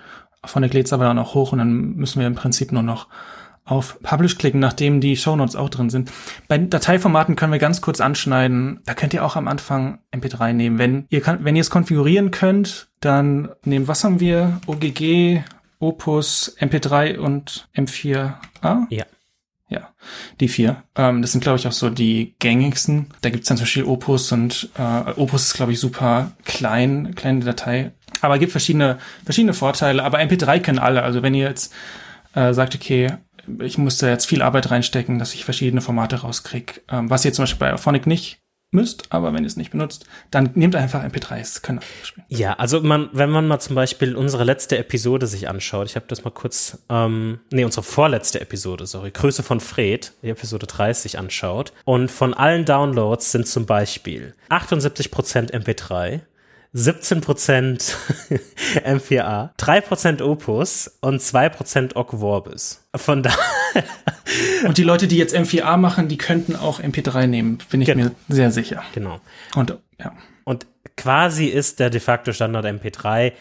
Auphonic 0.42 0.74
lädt 0.74 0.86
es 0.86 0.92
aber 0.92 1.04
dann 1.04 1.18
auch 1.18 1.34
hoch 1.34 1.52
und 1.52 1.58
dann 1.58 1.96
müssen 1.96 2.20
wir 2.20 2.26
im 2.26 2.34
Prinzip 2.34 2.70
nur 2.70 2.82
noch 2.82 3.06
auf 3.68 3.98
Publish 4.02 4.38
klicken, 4.38 4.60
nachdem 4.60 5.00
die 5.00 5.16
Shownotes 5.16 5.54
auch 5.54 5.68
drin 5.68 5.90
sind. 5.90 6.10
Bei 6.48 6.58
Dateiformaten 6.58 7.36
können 7.36 7.52
wir 7.52 7.58
ganz 7.58 7.80
kurz 7.80 8.00
anschneiden. 8.00 8.80
Da 8.86 8.94
könnt 8.94 9.12
ihr 9.12 9.24
auch 9.24 9.36
am 9.36 9.46
Anfang 9.46 9.98
MP3 10.12 10.54
nehmen. 10.54 10.78
Wenn 10.78 11.06
ihr 11.10 11.20
kann, 11.20 11.44
wenn 11.44 11.54
ihr 11.54 11.60
es 11.60 11.70
konfigurieren 11.70 12.30
könnt, 12.30 12.88
dann 13.00 13.50
nehmen, 13.64 13.86
was 13.86 14.04
haben 14.04 14.20
wir? 14.20 14.60
OGG, 14.66 15.42
Opus, 15.78 16.56
MP3 16.58 17.18
und 17.18 17.68
M4A? 17.76 18.86
Ja. 18.90 19.04
Ja, 19.70 19.90
die 20.40 20.48
vier. 20.48 20.82
Ähm, 20.96 21.20
das 21.20 21.32
sind, 21.32 21.42
glaube 21.42 21.58
ich, 21.58 21.68
auch 21.68 21.72
so 21.72 21.90
die 21.90 22.34
gängigsten. 22.38 23.08
Da 23.20 23.28
gibt's 23.28 23.48
dann 23.48 23.58
zum 23.58 23.64
Beispiel 23.64 23.84
Opus 23.84 24.32
und 24.32 24.70
äh, 24.78 25.10
Opus 25.20 25.42
ist, 25.42 25.54
glaube 25.54 25.72
ich, 25.72 25.78
super 25.78 26.32
klein, 26.46 27.14
kleine 27.14 27.44
Datei. 27.44 27.92
Aber 28.22 28.38
gibt 28.38 28.52
verschiedene, 28.52 28.96
verschiedene 29.26 29.52
Vorteile. 29.52 30.04
Aber 30.04 30.20
MP3 30.20 30.60
können 30.60 30.78
alle. 30.78 31.02
Also 31.02 31.22
wenn 31.22 31.34
ihr 31.34 31.44
jetzt 31.44 31.74
äh, 32.34 32.54
sagt, 32.54 32.74
okay, 32.74 33.18
ich 33.60 33.78
musste 33.78 34.08
jetzt 34.08 34.26
viel 34.26 34.42
Arbeit 34.42 34.70
reinstecken, 34.70 35.18
dass 35.18 35.34
ich 35.34 35.44
verschiedene 35.44 35.80
Formate 35.80 36.16
rauskriege. 36.16 36.80
Ähm, 36.90 37.10
was 37.10 37.24
ihr 37.24 37.32
zum 37.32 37.44
Beispiel 37.44 37.60
bei 37.60 37.72
Auphonic 37.72 38.06
nicht 38.06 38.40
müsst, 38.70 39.04
aber 39.10 39.32
wenn 39.32 39.44
ihr 39.44 39.46
es 39.46 39.56
nicht 39.56 39.70
benutzt, 39.70 40.04
dann 40.30 40.50
nehmt 40.54 40.76
einfach 40.76 41.02
MP3s, 41.02 41.62
können. 41.62 41.80
Ja, 42.28 42.54
also 42.54 42.82
man, 42.82 43.08
wenn 43.12 43.30
man 43.30 43.48
mal 43.48 43.60
zum 43.60 43.74
Beispiel 43.74 44.14
unsere 44.14 44.44
letzte 44.44 44.76
Episode 44.76 45.26
sich 45.26 45.48
anschaut, 45.48 45.88
ich 45.88 45.96
habe 45.96 46.06
das 46.08 46.24
mal 46.24 46.30
kurz, 46.30 46.78
ähm, 46.90 47.40
nee, 47.50 47.64
unsere 47.64 47.82
vorletzte 47.82 48.40
Episode, 48.40 48.86
sorry, 48.86 49.10
Grüße 49.10 49.42
von 49.42 49.60
Fred, 49.60 50.12
die 50.22 50.28
Episode 50.28 50.66
30 50.66 51.18
anschaut 51.18 51.72
und 51.84 52.10
von 52.10 52.34
allen 52.34 52.66
Downloads 52.66 53.32
sind 53.32 53.46
zum 53.46 53.64
Beispiel 53.64 54.34
78% 54.50 55.52
MP3, 55.52 56.20
17% 56.78 57.94
M4A, 58.84 59.50
3% 59.58 60.22
Opus 60.22 60.98
und 61.00 61.20
2% 61.20 61.96
Ogg 61.96 62.18
Vorbis. 62.18 62.84
Von 62.94 63.22
da. 63.22 63.32
und 64.66 64.78
die 64.78 64.84
Leute, 64.84 65.08
die 65.08 65.16
jetzt 65.16 65.34
M4A 65.34 65.76
machen, 65.76 66.08
die 66.08 66.18
könnten 66.18 66.56
auch 66.56 66.80
MP3 66.80 67.26
nehmen, 67.26 67.58
bin 67.70 67.82
ich 67.82 67.86
genau. 67.86 68.04
mir 68.04 68.12
sehr 68.28 68.50
sicher. 68.50 68.82
Genau. 68.94 69.20
Und 69.54 69.76
ja. 69.98 70.12
Und 70.44 70.66
quasi 70.96 71.46
ist 71.46 71.80
der 71.80 71.90
de 71.90 72.00
facto 72.00 72.32
Standard 72.32 72.64
MP3, 72.64 73.32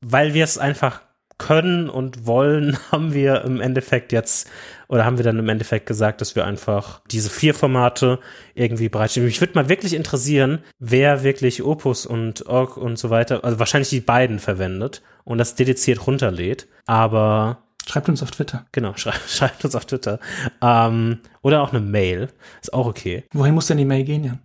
weil 0.00 0.34
wir 0.34 0.44
es 0.44 0.58
einfach 0.58 1.02
können 1.42 1.90
und 1.90 2.26
wollen, 2.26 2.78
haben 2.92 3.12
wir 3.12 3.42
im 3.42 3.60
Endeffekt 3.60 4.12
jetzt, 4.12 4.48
oder 4.88 5.04
haben 5.04 5.18
wir 5.18 5.24
dann 5.24 5.38
im 5.38 5.48
Endeffekt 5.48 5.86
gesagt, 5.86 6.20
dass 6.20 6.36
wir 6.36 6.44
einfach 6.44 7.00
diese 7.10 7.30
vier 7.30 7.54
Formate 7.54 8.20
irgendwie 8.54 8.88
bereitstellen. 8.88 9.26
Mich 9.26 9.40
würde 9.40 9.54
mal 9.54 9.68
wirklich 9.68 9.94
interessieren, 9.94 10.60
wer 10.78 11.24
wirklich 11.24 11.62
Opus 11.62 12.06
und 12.06 12.46
Org 12.46 12.76
und 12.76 12.98
so 12.98 13.10
weiter, 13.10 13.44
also 13.44 13.58
wahrscheinlich 13.58 13.90
die 13.90 14.00
beiden 14.00 14.38
verwendet 14.38 15.02
und 15.24 15.38
das 15.38 15.54
dediziert 15.54 16.06
runterlädt, 16.06 16.68
aber 16.86 17.58
Schreibt 17.84 18.08
uns 18.08 18.22
auf 18.22 18.30
Twitter. 18.30 18.64
Genau, 18.70 18.94
schrei 18.94 19.14
schreibt 19.28 19.64
uns 19.64 19.74
auf 19.74 19.86
Twitter. 19.86 20.20
Ähm, 20.60 21.18
oder 21.42 21.62
auch 21.62 21.72
eine 21.72 21.80
Mail. 21.80 22.28
Ist 22.60 22.72
auch 22.72 22.86
okay. 22.86 23.24
Wohin 23.32 23.54
muss 23.54 23.66
denn 23.66 23.78
die 23.78 23.84
Mail 23.84 24.04
gehen, 24.04 24.22
Jan? 24.22 24.38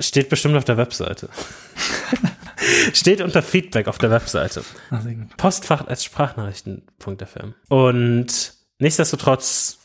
Steht 0.00 0.28
bestimmt 0.28 0.56
auf 0.56 0.64
der 0.64 0.76
Webseite. 0.76 1.28
Steht 2.92 3.20
unter 3.20 3.42
Feedback 3.42 3.88
auf 3.88 3.98
der 3.98 4.10
Webseite. 4.10 4.64
Ach, 4.90 5.04
Postfach 5.36 5.86
als 5.86 6.04
Sprachnachrichten.fm. 6.04 7.54
Und 7.68 8.54
nichtsdestotrotz, 8.78 9.78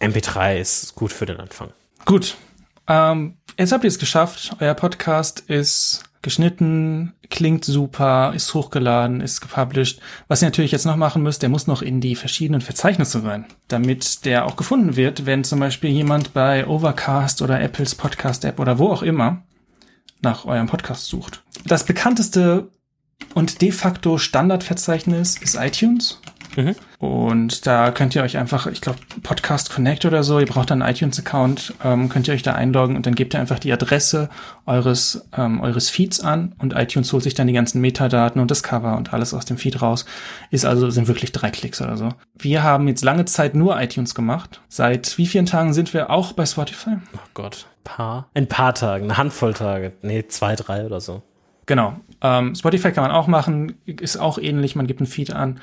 MP3 0.00 0.58
ist 0.58 0.94
gut 0.94 1.12
für 1.12 1.26
den 1.26 1.38
Anfang. 1.38 1.70
Gut. 2.04 2.36
Ähm, 2.86 3.38
jetzt 3.58 3.72
habt 3.72 3.84
ihr 3.84 3.88
es 3.88 3.98
geschafft. 3.98 4.56
Euer 4.60 4.74
Podcast 4.74 5.40
ist 5.40 6.04
geschnitten, 6.24 7.12
klingt 7.30 7.64
super, 7.64 8.32
ist 8.34 8.52
hochgeladen, 8.54 9.20
ist 9.20 9.40
gepublished. 9.40 10.00
Was 10.26 10.42
ihr 10.42 10.46
natürlich 10.46 10.72
jetzt 10.72 10.86
noch 10.86 10.96
machen 10.96 11.22
müsst, 11.22 11.42
der 11.42 11.50
muss 11.50 11.66
noch 11.66 11.82
in 11.82 12.00
die 12.00 12.16
verschiedenen 12.16 12.62
Verzeichnisse 12.62 13.22
rein, 13.22 13.44
damit 13.68 14.24
der 14.24 14.46
auch 14.46 14.56
gefunden 14.56 14.96
wird, 14.96 15.26
wenn 15.26 15.44
zum 15.44 15.60
Beispiel 15.60 15.90
jemand 15.90 16.32
bei 16.32 16.66
Overcast 16.66 17.42
oder 17.42 17.60
Apples 17.60 17.94
Podcast 17.94 18.44
App 18.44 18.58
oder 18.58 18.78
wo 18.78 18.88
auch 18.88 19.02
immer 19.02 19.42
nach 20.24 20.44
eurem 20.44 20.66
Podcast 20.66 21.06
sucht. 21.06 21.44
Das 21.64 21.84
bekannteste 21.84 22.70
und 23.34 23.60
de 23.62 23.70
facto 23.70 24.18
Standardverzeichnis 24.18 25.38
ist 25.38 25.54
iTunes. 25.54 26.20
Mhm. 26.56 26.74
Und 26.98 27.66
da 27.66 27.90
könnt 27.90 28.14
ihr 28.14 28.22
euch 28.22 28.36
einfach, 28.36 28.66
ich 28.66 28.80
glaube, 28.80 28.98
Podcast 29.22 29.72
Connect 29.72 30.04
oder 30.04 30.22
so, 30.22 30.38
ihr 30.38 30.46
braucht 30.46 30.70
dann 30.70 30.82
einen 30.82 30.94
iTunes-Account, 30.94 31.74
ähm, 31.84 32.08
könnt 32.08 32.28
ihr 32.28 32.34
euch 32.34 32.42
da 32.42 32.52
einloggen 32.52 32.96
und 32.96 33.06
dann 33.06 33.14
gebt 33.14 33.34
ihr 33.34 33.40
einfach 33.40 33.58
die 33.58 33.72
Adresse 33.72 34.28
eures, 34.66 35.26
ähm, 35.36 35.60
eures 35.60 35.90
Feeds 35.90 36.20
an 36.20 36.54
und 36.58 36.74
iTunes 36.74 37.12
holt 37.12 37.22
sich 37.22 37.34
dann 37.34 37.46
die 37.46 37.52
ganzen 37.52 37.80
Metadaten 37.80 38.40
und 38.40 38.50
das 38.50 38.62
Cover 38.62 38.96
und 38.96 39.12
alles 39.12 39.34
aus 39.34 39.44
dem 39.44 39.58
Feed 39.58 39.82
raus. 39.82 40.04
Ist 40.50 40.64
also, 40.64 40.90
sind 40.90 41.08
wirklich 41.08 41.32
drei 41.32 41.50
Klicks 41.50 41.80
oder 41.80 41.96
so. 41.96 42.10
Wir 42.36 42.62
haben 42.62 42.88
jetzt 42.88 43.04
lange 43.04 43.24
Zeit 43.24 43.54
nur 43.54 43.80
iTunes 43.80 44.14
gemacht. 44.14 44.60
Seit 44.68 45.18
wie 45.18 45.26
vielen 45.26 45.46
Tagen 45.46 45.72
sind 45.72 45.94
wir 45.94 46.10
auch 46.10 46.32
bei 46.32 46.46
Spotify? 46.46 46.96
Oh 47.14 47.18
Gott, 47.34 47.66
paar? 47.84 48.28
Ein 48.34 48.48
paar 48.48 48.74
Tagen, 48.74 49.04
eine 49.04 49.16
Handvoll 49.16 49.54
Tage. 49.54 49.92
Nee, 50.02 50.26
zwei, 50.28 50.56
drei 50.56 50.84
oder 50.84 51.00
so. 51.00 51.22
Genau. 51.66 51.96
Ähm, 52.20 52.54
Spotify 52.54 52.92
kann 52.92 53.04
man 53.04 53.12
auch 53.12 53.26
machen, 53.26 53.76
ist 53.86 54.16
auch 54.16 54.38
ähnlich, 54.38 54.76
man 54.76 54.86
gibt 54.86 55.00
einen 55.00 55.06
Feed 55.06 55.32
an. 55.32 55.60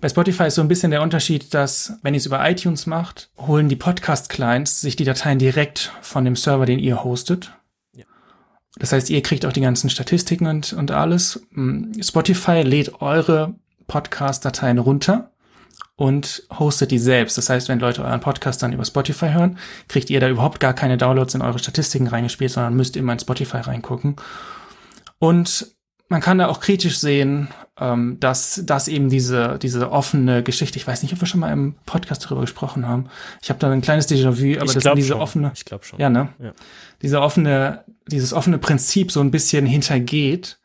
Bei 0.00 0.08
Spotify 0.08 0.44
ist 0.44 0.56
so 0.56 0.62
ein 0.62 0.68
bisschen 0.68 0.90
der 0.90 1.02
Unterschied, 1.02 1.54
dass 1.54 1.98
wenn 2.02 2.14
ihr 2.14 2.18
es 2.18 2.26
über 2.26 2.48
iTunes 2.48 2.86
macht, 2.86 3.30
holen 3.38 3.68
die 3.68 3.76
Podcast-Clients 3.76 4.80
sich 4.80 4.96
die 4.96 5.04
Dateien 5.04 5.38
direkt 5.38 5.92
von 6.02 6.24
dem 6.24 6.36
Server, 6.36 6.66
den 6.66 6.80
ihr 6.80 7.04
hostet. 7.04 7.52
Ja. 7.94 8.04
Das 8.76 8.92
heißt, 8.92 9.10
ihr 9.10 9.22
kriegt 9.22 9.46
auch 9.46 9.52
die 9.52 9.60
ganzen 9.60 9.90
Statistiken 9.90 10.46
und, 10.46 10.72
und 10.72 10.90
alles. 10.90 11.46
Mm, 11.50 12.00
Spotify 12.00 12.62
lädt 12.62 13.00
eure 13.00 13.54
Podcast-Dateien 13.86 14.78
runter 14.78 15.30
und 15.96 16.42
hostet 16.58 16.90
die 16.90 16.98
selbst. 16.98 17.38
Das 17.38 17.48
heißt, 17.48 17.68
wenn 17.68 17.78
Leute 17.78 18.02
euren 18.02 18.20
Podcast 18.20 18.62
dann 18.62 18.72
über 18.72 18.84
Spotify 18.84 19.28
hören, 19.28 19.58
kriegt 19.88 20.10
ihr 20.10 20.18
da 20.18 20.28
überhaupt 20.28 20.58
gar 20.58 20.74
keine 20.74 20.96
Downloads 20.96 21.34
in 21.34 21.42
eure 21.42 21.58
Statistiken 21.60 22.08
reingespielt, 22.08 22.50
sondern 22.50 22.74
müsst 22.74 22.96
immer 22.96 23.12
in 23.12 23.20
Spotify 23.20 23.58
reingucken. 23.58 24.16
Und 25.24 25.74
man 26.08 26.20
kann 26.20 26.36
da 26.36 26.48
auch 26.48 26.60
kritisch 26.60 26.98
sehen, 26.98 27.48
ähm, 27.80 28.18
dass, 28.20 28.60
dass 28.66 28.88
eben 28.88 29.08
diese, 29.08 29.58
diese 29.58 29.90
offene 29.90 30.42
Geschichte, 30.42 30.78
ich 30.78 30.86
weiß 30.86 31.02
nicht, 31.02 31.14
ob 31.14 31.20
wir 31.22 31.26
schon 31.26 31.40
mal 31.40 31.50
im 31.50 31.76
Podcast 31.86 32.26
darüber 32.26 32.42
gesprochen 32.42 32.86
haben. 32.86 33.06
Ich 33.40 33.48
habe 33.48 33.58
da 33.58 33.70
ein 33.70 33.80
kleines 33.80 34.06
Déjà-vu, 34.06 34.56
aber 34.56 34.66
ich 34.66 34.74
das 34.74 34.84
ist 34.84 34.94
diese 34.96 35.08
schon. 35.08 35.20
offene. 35.22 35.52
Ich 35.54 35.64
glaube 35.64 35.82
schon. 35.82 35.98
Ja, 35.98 36.10
ne? 36.10 36.28
Ja. 36.38 36.52
Diese 37.00 37.22
offene, 37.22 37.84
dieses 38.06 38.34
offene 38.34 38.58
Prinzip 38.58 39.10
so 39.10 39.20
ein 39.20 39.30
bisschen 39.30 39.64
hintergeht, 39.64 40.58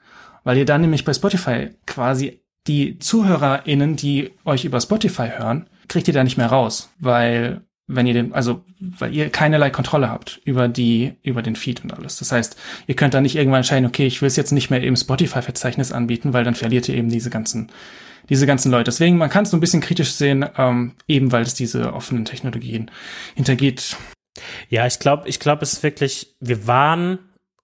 weil 0.44 0.58
ihr 0.58 0.66
dann 0.66 0.82
nämlich 0.82 1.06
bei 1.06 1.14
Spotify 1.14 1.70
quasi 1.86 2.42
die 2.68 3.00
ZuhörerInnen, 3.00 3.96
die 3.96 4.32
euch 4.44 4.66
über 4.66 4.82
Spotify 4.82 5.30
hören, 5.38 5.70
kriegt 5.88 6.10
ihr 6.10 6.14
da 6.14 6.26
nicht 6.26 6.38
mehr 6.38 6.48
raus, 6.48 6.90
weil 7.00 7.62
wenn 7.92 8.06
ihr 8.06 8.14
den, 8.14 8.34
also 8.34 8.64
weil 8.80 9.14
ihr 9.14 9.30
keinerlei 9.30 9.72
Kontrolle 9.72 10.10
habt 10.10 10.40
über 10.46 10.68
die, 10.68 11.16
über 11.24 11.42
den 11.42 11.56
Feed 11.56 11.84
und 11.84 11.92
alles. 11.92 12.18
Das 12.18 12.32
heißt, 12.32 12.56
ihr 12.86 12.96
könnt 12.96 13.16
da 13.16 13.20
nicht 13.20 13.36
irgendwann 13.36 13.60
entscheiden, 13.60 13.88
okay, 13.88 14.06
ich 14.06 14.22
will 14.22 14.28
es 14.28 14.36
jetzt 14.36 14.52
nicht 14.52 14.70
mehr 14.70 14.82
im 14.84 14.96
Spotify-Verzeichnis 14.96 15.92
anbieten, 15.92 16.32
weil 16.32 16.44
dann 16.44 16.54
verliert 16.54 16.88
ihr 16.88 16.96
eben 16.96 17.10
diese 17.10 17.32
ganzen, 17.32 17.72
diese 18.30 18.46
ganzen 18.46 18.72
Leute. 18.72 18.86
Deswegen, 18.86 19.18
man 19.18 19.32
kann 19.32 19.44
es 19.44 19.50
so 19.50 19.58
ein 19.58 19.60
bisschen 19.60 19.82
kritisch 19.82 20.12
sehen, 20.12 20.46
ähm, 20.58 20.94
eben 21.08 21.32
weil 21.32 21.42
es 21.42 21.56
diese 21.56 21.94
offenen 21.94 22.26
Technologien 22.26 22.92
hintergeht. 23.34 23.98
Ja, 24.70 24.86
ich 24.86 25.00
glaube, 25.00 25.28
ich 25.28 25.40
glaube, 25.40 25.64
es 25.64 25.74
ist 25.74 25.84
wirklich, 25.84 26.36
wir 26.40 26.68
waren 26.68 27.18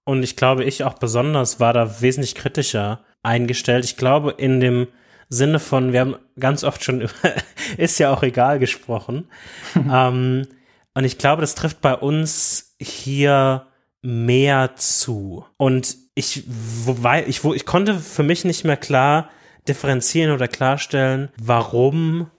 und 0.04 0.24
ich 0.24 0.34
glaube, 0.34 0.64
ich 0.64 0.82
auch 0.82 0.94
besonders 0.94 1.60
war 1.60 1.72
da 1.72 2.00
wesentlich 2.00 2.34
kritischer 2.34 3.04
eingestellt. 3.22 3.84
Ich 3.84 3.96
glaube, 3.96 4.34
in 4.36 4.58
dem 4.58 4.88
Sinne 5.28 5.58
von, 5.58 5.92
wir 5.92 6.00
haben 6.00 6.16
ganz 6.38 6.64
oft 6.64 6.84
schon 6.84 7.00
über, 7.00 7.12
ist 7.76 7.98
ja 7.98 8.12
auch 8.12 8.22
egal 8.22 8.58
gesprochen. 8.58 9.28
ähm, 9.74 10.46
und 10.94 11.04
ich 11.04 11.18
glaube, 11.18 11.40
das 11.40 11.54
trifft 11.54 11.80
bei 11.80 11.94
uns 11.94 12.74
hier 12.80 13.66
mehr 14.02 14.76
zu. 14.76 15.44
Und 15.56 15.96
ich, 16.14 16.44
wobei, 16.46 17.26
ich, 17.26 17.44
wo, 17.44 17.52
ich 17.52 17.66
konnte 17.66 17.98
für 17.98 18.22
mich 18.22 18.44
nicht 18.44 18.64
mehr 18.64 18.76
klar 18.76 19.30
differenzieren 19.68 20.32
oder 20.32 20.48
klarstellen, 20.48 21.28
warum 21.38 22.30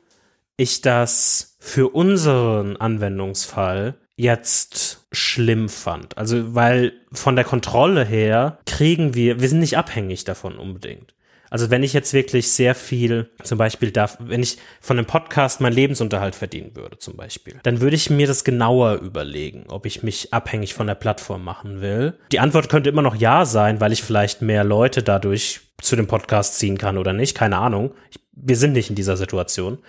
ich 0.56 0.82
das 0.82 1.58
für 1.60 1.90
unseren 1.90 2.78
Anwendungsfall 2.78 3.96
jetzt 4.16 5.06
schlimm 5.12 5.70
fand. 5.70 6.18
Also, 6.18 6.56
weil 6.56 6.94
von 7.12 7.36
der 7.36 7.46
Kontrolle 7.46 8.04
her 8.04 8.58
kriegen 8.66 9.14
wir, 9.14 9.40
wir 9.40 9.50
sind 9.50 9.60
nicht 9.60 9.78
abhängig 9.78 10.24
davon 10.24 10.58
unbedingt. 10.58 11.14
Also 11.50 11.70
wenn 11.70 11.84
ich 11.84 11.94
jetzt 11.94 12.14
wirklich 12.14 12.52
sehr 12.52 12.76
viel, 12.76 13.30
zum 13.44 13.58
Beispiel 13.58 13.92
darf, 13.92 14.18
wenn 14.20 14.44
ich 14.44 14.58
von 14.82 14.98
einem 14.98 15.08
Podcast 15.08 15.62
meinen 15.62 15.74
Lebensunterhalt 15.74 16.36
verdienen 16.36 16.76
würde, 16.76 16.98
zum 17.00 17.16
Beispiel, 17.16 17.60
dann 17.64 17.82
würde 17.82 17.96
ich 17.96 18.10
mir 18.10 18.28
das 18.28 18.44
genauer 18.44 18.96
überlegen, 18.96 19.66
ob 19.68 19.86
ich 19.86 20.04
mich 20.04 20.34
abhängig 20.34 20.74
von 20.74 20.88
der 20.88 20.96
Plattform 20.96 21.44
machen 21.44 21.82
will. 21.82 22.18
Die 22.32 22.40
Antwort 22.40 22.70
könnte 22.70 22.90
immer 22.90 23.02
noch 23.02 23.16
ja 23.16 23.46
sein, 23.46 23.80
weil 23.80 23.94
ich 23.94 24.04
vielleicht 24.04 24.42
mehr 24.42 24.64
Leute 24.64 25.04
dadurch 25.04 25.62
zu 25.82 25.96
dem 25.96 26.08
Podcast 26.08 26.58
ziehen 26.60 26.78
kann 26.78 26.98
oder 26.98 27.14
nicht, 27.14 27.36
keine 27.36 27.58
Ahnung. 27.58 27.94
Ich, 28.12 28.20
wir 28.34 28.58
sind 28.58 28.74
nicht 28.74 28.90
in 28.90 28.96
dieser 28.96 29.18
Situation. 29.18 29.80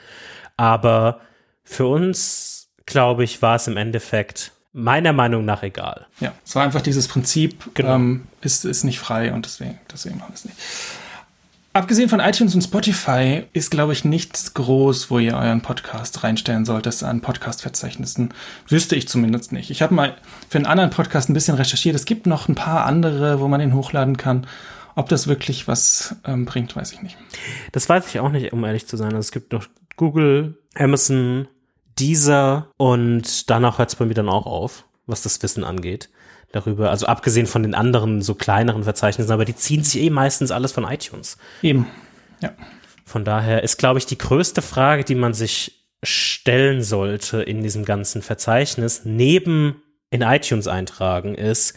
Aber 0.57 1.21
für 1.65 1.87
uns, 1.87 2.69
glaube 2.87 3.25
ich, 3.25 3.43
war 3.43 3.57
es 3.57 3.67
im 3.67 3.77
Endeffekt 3.77 4.53
meiner 4.73 5.13
Meinung 5.13 5.45
nach 5.45 5.63
egal. 5.63 6.07
Ja, 6.21 6.33
es 6.45 6.55
war 6.55 6.63
einfach 6.63 6.83
dieses 6.83 7.09
Prinzip, 7.09 7.75
genau. 7.75 7.95
ähm, 7.97 8.27
ist, 8.41 8.65
ist 8.65 8.85
nicht 8.85 8.99
frei 8.99 9.33
und 9.33 9.45
deswegen, 9.45 9.79
deswegen 9.93 10.19
machen 10.19 10.31
wir 10.31 10.35
es 10.35 10.45
nicht. 10.45 10.57
Abgesehen 11.79 12.09
von 12.09 12.19
iTunes 12.19 12.57
und 12.57 12.63
Spotify 12.63 13.45
ist, 13.53 13.71
glaube 13.71 13.93
ich, 13.93 14.05
nichts 14.05 14.53
groß, 14.53 15.13
wo 15.13 15.21
ihr 15.21 15.37
euren 15.37 15.61
Podcast 15.61 16.25
reinstellen 16.25 16.65
solltet 16.65 17.05
an 17.05 17.21
Podcast-Verzeichnissen. 17.21 18.35
Wüsste 18.67 18.97
ich 18.97 19.07
zumindest 19.07 19.53
nicht. 19.53 19.71
Ich 19.71 19.81
habe 19.81 19.95
mal 19.95 20.17
für 20.49 20.59
einen 20.59 20.67
anderen 20.67 20.91
Podcast 20.91 21.31
ein 21.31 21.35
bisschen 21.35 21.55
recherchiert. 21.55 21.95
Es 21.95 22.05
gibt 22.05 22.27
noch 22.27 22.49
ein 22.49 22.57
paar 22.57 22.85
andere, 22.85 23.39
wo 23.39 23.47
man 23.47 23.61
den 23.61 23.75
hochladen 23.75 24.17
kann. 24.17 24.49
Ob 24.97 25.09
das 25.09 25.29
wirklich 25.29 25.69
was 25.69 26.17
ähm, 26.25 26.47
bringt, 26.47 26.75
weiß 26.75 26.91
ich 26.95 27.01
nicht. 27.01 27.17
Das 27.71 27.89
weiß 27.89 28.09
ich 28.09 28.19
auch 28.19 28.33
nicht, 28.33 28.53
um 28.53 28.65
ehrlich 28.65 28.89
zu 28.89 28.97
sein. 28.97 29.11
Also 29.11 29.21
es 29.21 29.31
gibt 29.31 29.53
noch 29.53 29.69
Google, 29.97 30.59
Amazon, 30.75 31.47
Deezer 31.97 32.73
und 32.77 33.49
danach 33.51 33.79
hört 33.79 33.91
es 33.91 33.95
bei 33.95 34.05
mir 34.05 34.15
dann 34.15 34.29
auch 34.29 34.47
auf, 34.47 34.85
was 35.07 35.23
das 35.23 35.41
Wissen 35.45 35.63
angeht 35.63 36.11
darüber. 36.53 36.91
Also 36.91 37.07
abgesehen 37.07 37.47
von 37.47 37.63
den 37.63 37.75
anderen 37.75 38.23
so 38.23 38.35
kleineren 38.35 38.85
Verzeichnissen, 38.85 39.33
aber 39.33 39.45
die 39.45 39.57
ziehen 39.57 39.85
sich 39.85 40.03
eh 40.03 40.11
meistens 40.11 40.51
alles 40.51 40.73
von 40.73 40.85
iTunes. 40.85 41.39
Eben, 41.63 41.87
ja. 42.41 42.53
Von 43.05 43.25
daher 43.25 43.63
ist, 43.63 43.79
glaube 43.79 43.99
ich, 43.99 44.07
die 44.07 44.19
größte 44.19 44.63
Frage, 44.63 45.05
die 45.05 45.15
man 45.15 45.35
sich 45.35 45.87
stellen 46.03 46.83
sollte 46.83 47.43
in 47.43 47.63
diesem 47.63 47.85
ganzen 47.85 48.23
Verzeichnis, 48.23 49.03
neben 49.05 49.83
in 50.11 50.23
iTunes 50.23 50.69
eintragen, 50.69 51.35
ist, 51.35 51.75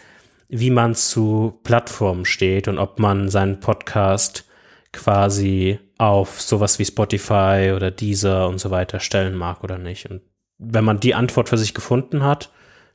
wie 0.50 0.70
man 0.70 0.96
zu 0.96 1.60
Plattformen 1.64 2.26
steht 2.26 2.68
und 2.68 2.78
ob 2.78 3.00
man 3.00 3.30
seinen 3.30 3.60
Podcast 3.60 4.46
quasi 4.92 5.80
auf 5.98 6.42
sowas 6.42 6.78
wie 6.80 6.86
Spotify 6.86 7.72
oder 7.76 7.92
Deezer 7.92 8.48
und 8.50 8.60
so 8.60 8.70
weiter 8.70 9.00
stellen 9.00 9.36
mag 9.36 9.64
oder 9.64 9.78
nicht. 9.78 10.08
Und 10.08 10.22
wenn 10.58 10.84
man 10.84 11.00
die 11.00 11.16
Antwort 11.16 11.50
für 11.50 11.58
sich 11.58 11.74
gefunden 11.74 12.24
hat, 12.24 12.52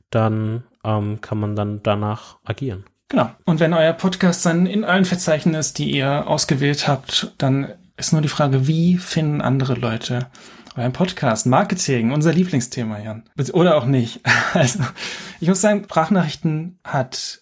dann 0.09 0.63
ähm, 0.87 1.21
kann 1.21 1.39
man 1.39 1.55
dann 1.55 1.83
danach 1.83 2.37
agieren. 2.45 2.85
Genau. 3.09 3.29
Und 3.45 3.59
wenn 3.59 3.73
euer 3.73 3.93
Podcast 3.93 4.45
dann 4.45 4.65
in 4.65 4.83
allen 4.83 5.05
Verzeichnissen, 5.05 5.75
die 5.75 5.91
ihr 5.91 6.27
ausgewählt 6.27 6.87
habt, 6.87 7.33
dann 7.37 7.73
ist 7.97 8.11
nur 8.11 8.21
die 8.21 8.27
Frage, 8.27 8.67
wie 8.67 8.97
finden 8.97 9.41
andere 9.41 9.75
Leute 9.75 10.27
euren 10.75 10.93
Podcast? 10.93 11.45
Marketing, 11.45 12.11
unser 12.11 12.33
Lieblingsthema, 12.33 12.99
Jan. 12.99 13.23
Oder 13.53 13.77
auch 13.77 13.85
nicht. 13.85 14.21
Also, 14.53 14.79
ich 15.39 15.47
muss 15.47 15.61
sagen, 15.61 15.83
Sprachnachrichten 15.83 16.79
hat 16.83 17.41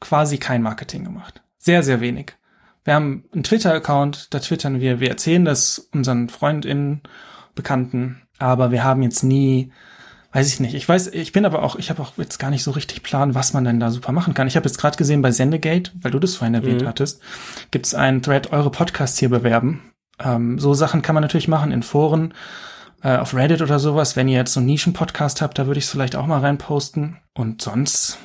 quasi 0.00 0.38
kein 0.38 0.62
Marketing 0.62 1.02
gemacht. 1.02 1.42
Sehr, 1.58 1.82
sehr 1.82 2.00
wenig. 2.00 2.34
Wir 2.84 2.94
haben 2.94 3.24
einen 3.32 3.42
Twitter-Account, 3.42 4.32
da 4.32 4.38
twittern 4.38 4.80
wir, 4.80 5.00
wir 5.00 5.08
erzählen 5.08 5.44
das 5.44 5.88
unseren 5.92 6.28
FreundInnen, 6.28 7.02
Bekannten, 7.56 8.22
aber 8.38 8.70
wir 8.70 8.84
haben 8.84 9.02
jetzt 9.02 9.24
nie 9.24 9.72
weiß 10.32 10.48
ich 10.48 10.60
nicht. 10.60 10.74
Ich 10.74 10.88
weiß, 10.88 11.08
ich 11.08 11.32
bin 11.32 11.44
aber 11.44 11.62
auch, 11.62 11.76
ich 11.76 11.90
habe 11.90 12.02
auch 12.02 12.12
jetzt 12.16 12.38
gar 12.38 12.50
nicht 12.50 12.62
so 12.62 12.70
richtig 12.72 13.02
Plan, 13.02 13.34
was 13.34 13.52
man 13.52 13.64
denn 13.64 13.80
da 13.80 13.90
super 13.90 14.12
machen 14.12 14.34
kann. 14.34 14.46
Ich 14.46 14.56
habe 14.56 14.66
jetzt 14.66 14.78
gerade 14.78 14.96
gesehen 14.96 15.22
bei 15.22 15.30
Sendegate, 15.30 15.92
weil 16.00 16.10
du 16.10 16.18
das 16.18 16.36
vorhin 16.36 16.54
erwähnt 16.54 16.82
mhm. 16.82 16.88
hattest, 16.88 17.22
gibt 17.70 17.86
es 17.86 17.94
einen 17.94 18.22
Thread, 18.22 18.52
eure 18.52 18.70
Podcasts 18.70 19.18
hier 19.18 19.30
bewerben. 19.30 19.92
Ähm, 20.22 20.58
so 20.58 20.74
Sachen 20.74 21.02
kann 21.02 21.14
man 21.14 21.22
natürlich 21.22 21.48
machen 21.48 21.72
in 21.72 21.82
Foren, 21.82 22.34
äh, 23.02 23.16
auf 23.16 23.34
Reddit 23.34 23.62
oder 23.62 23.78
sowas. 23.78 24.16
Wenn 24.16 24.28
ihr 24.28 24.38
jetzt 24.38 24.52
so 24.52 24.60
einen 24.60 24.66
Nischen-Podcast 24.66 25.42
habt, 25.42 25.58
da 25.58 25.66
würde 25.66 25.78
ich 25.78 25.84
es 25.84 25.90
vielleicht 25.90 26.16
auch 26.16 26.26
mal 26.26 26.40
reinposten. 26.40 27.18
Und 27.34 27.62
sonst 27.62 28.18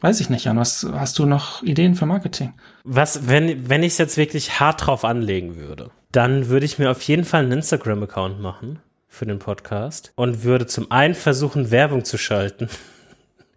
weiß 0.00 0.20
ich 0.20 0.30
nicht, 0.30 0.44
Jan. 0.44 0.58
Was 0.58 0.86
hast 0.92 1.18
du 1.18 1.26
noch 1.26 1.62
Ideen 1.62 1.94
für 1.94 2.06
Marketing? 2.06 2.52
Was, 2.84 3.28
wenn, 3.28 3.68
wenn 3.68 3.82
ich 3.82 3.92
es 3.92 3.98
jetzt 3.98 4.16
wirklich 4.16 4.60
hart 4.60 4.86
drauf 4.86 5.04
anlegen 5.04 5.56
würde, 5.56 5.90
dann 6.10 6.48
würde 6.48 6.66
ich 6.66 6.78
mir 6.78 6.90
auf 6.90 7.02
jeden 7.02 7.24
Fall 7.24 7.44
einen 7.44 7.52
Instagram-Account 7.52 8.40
machen 8.40 8.80
für 9.12 9.26
den 9.26 9.38
Podcast 9.38 10.10
und 10.14 10.42
würde 10.42 10.66
zum 10.66 10.90
einen 10.90 11.14
versuchen, 11.14 11.70
Werbung 11.70 12.04
zu 12.04 12.16
schalten. 12.16 12.68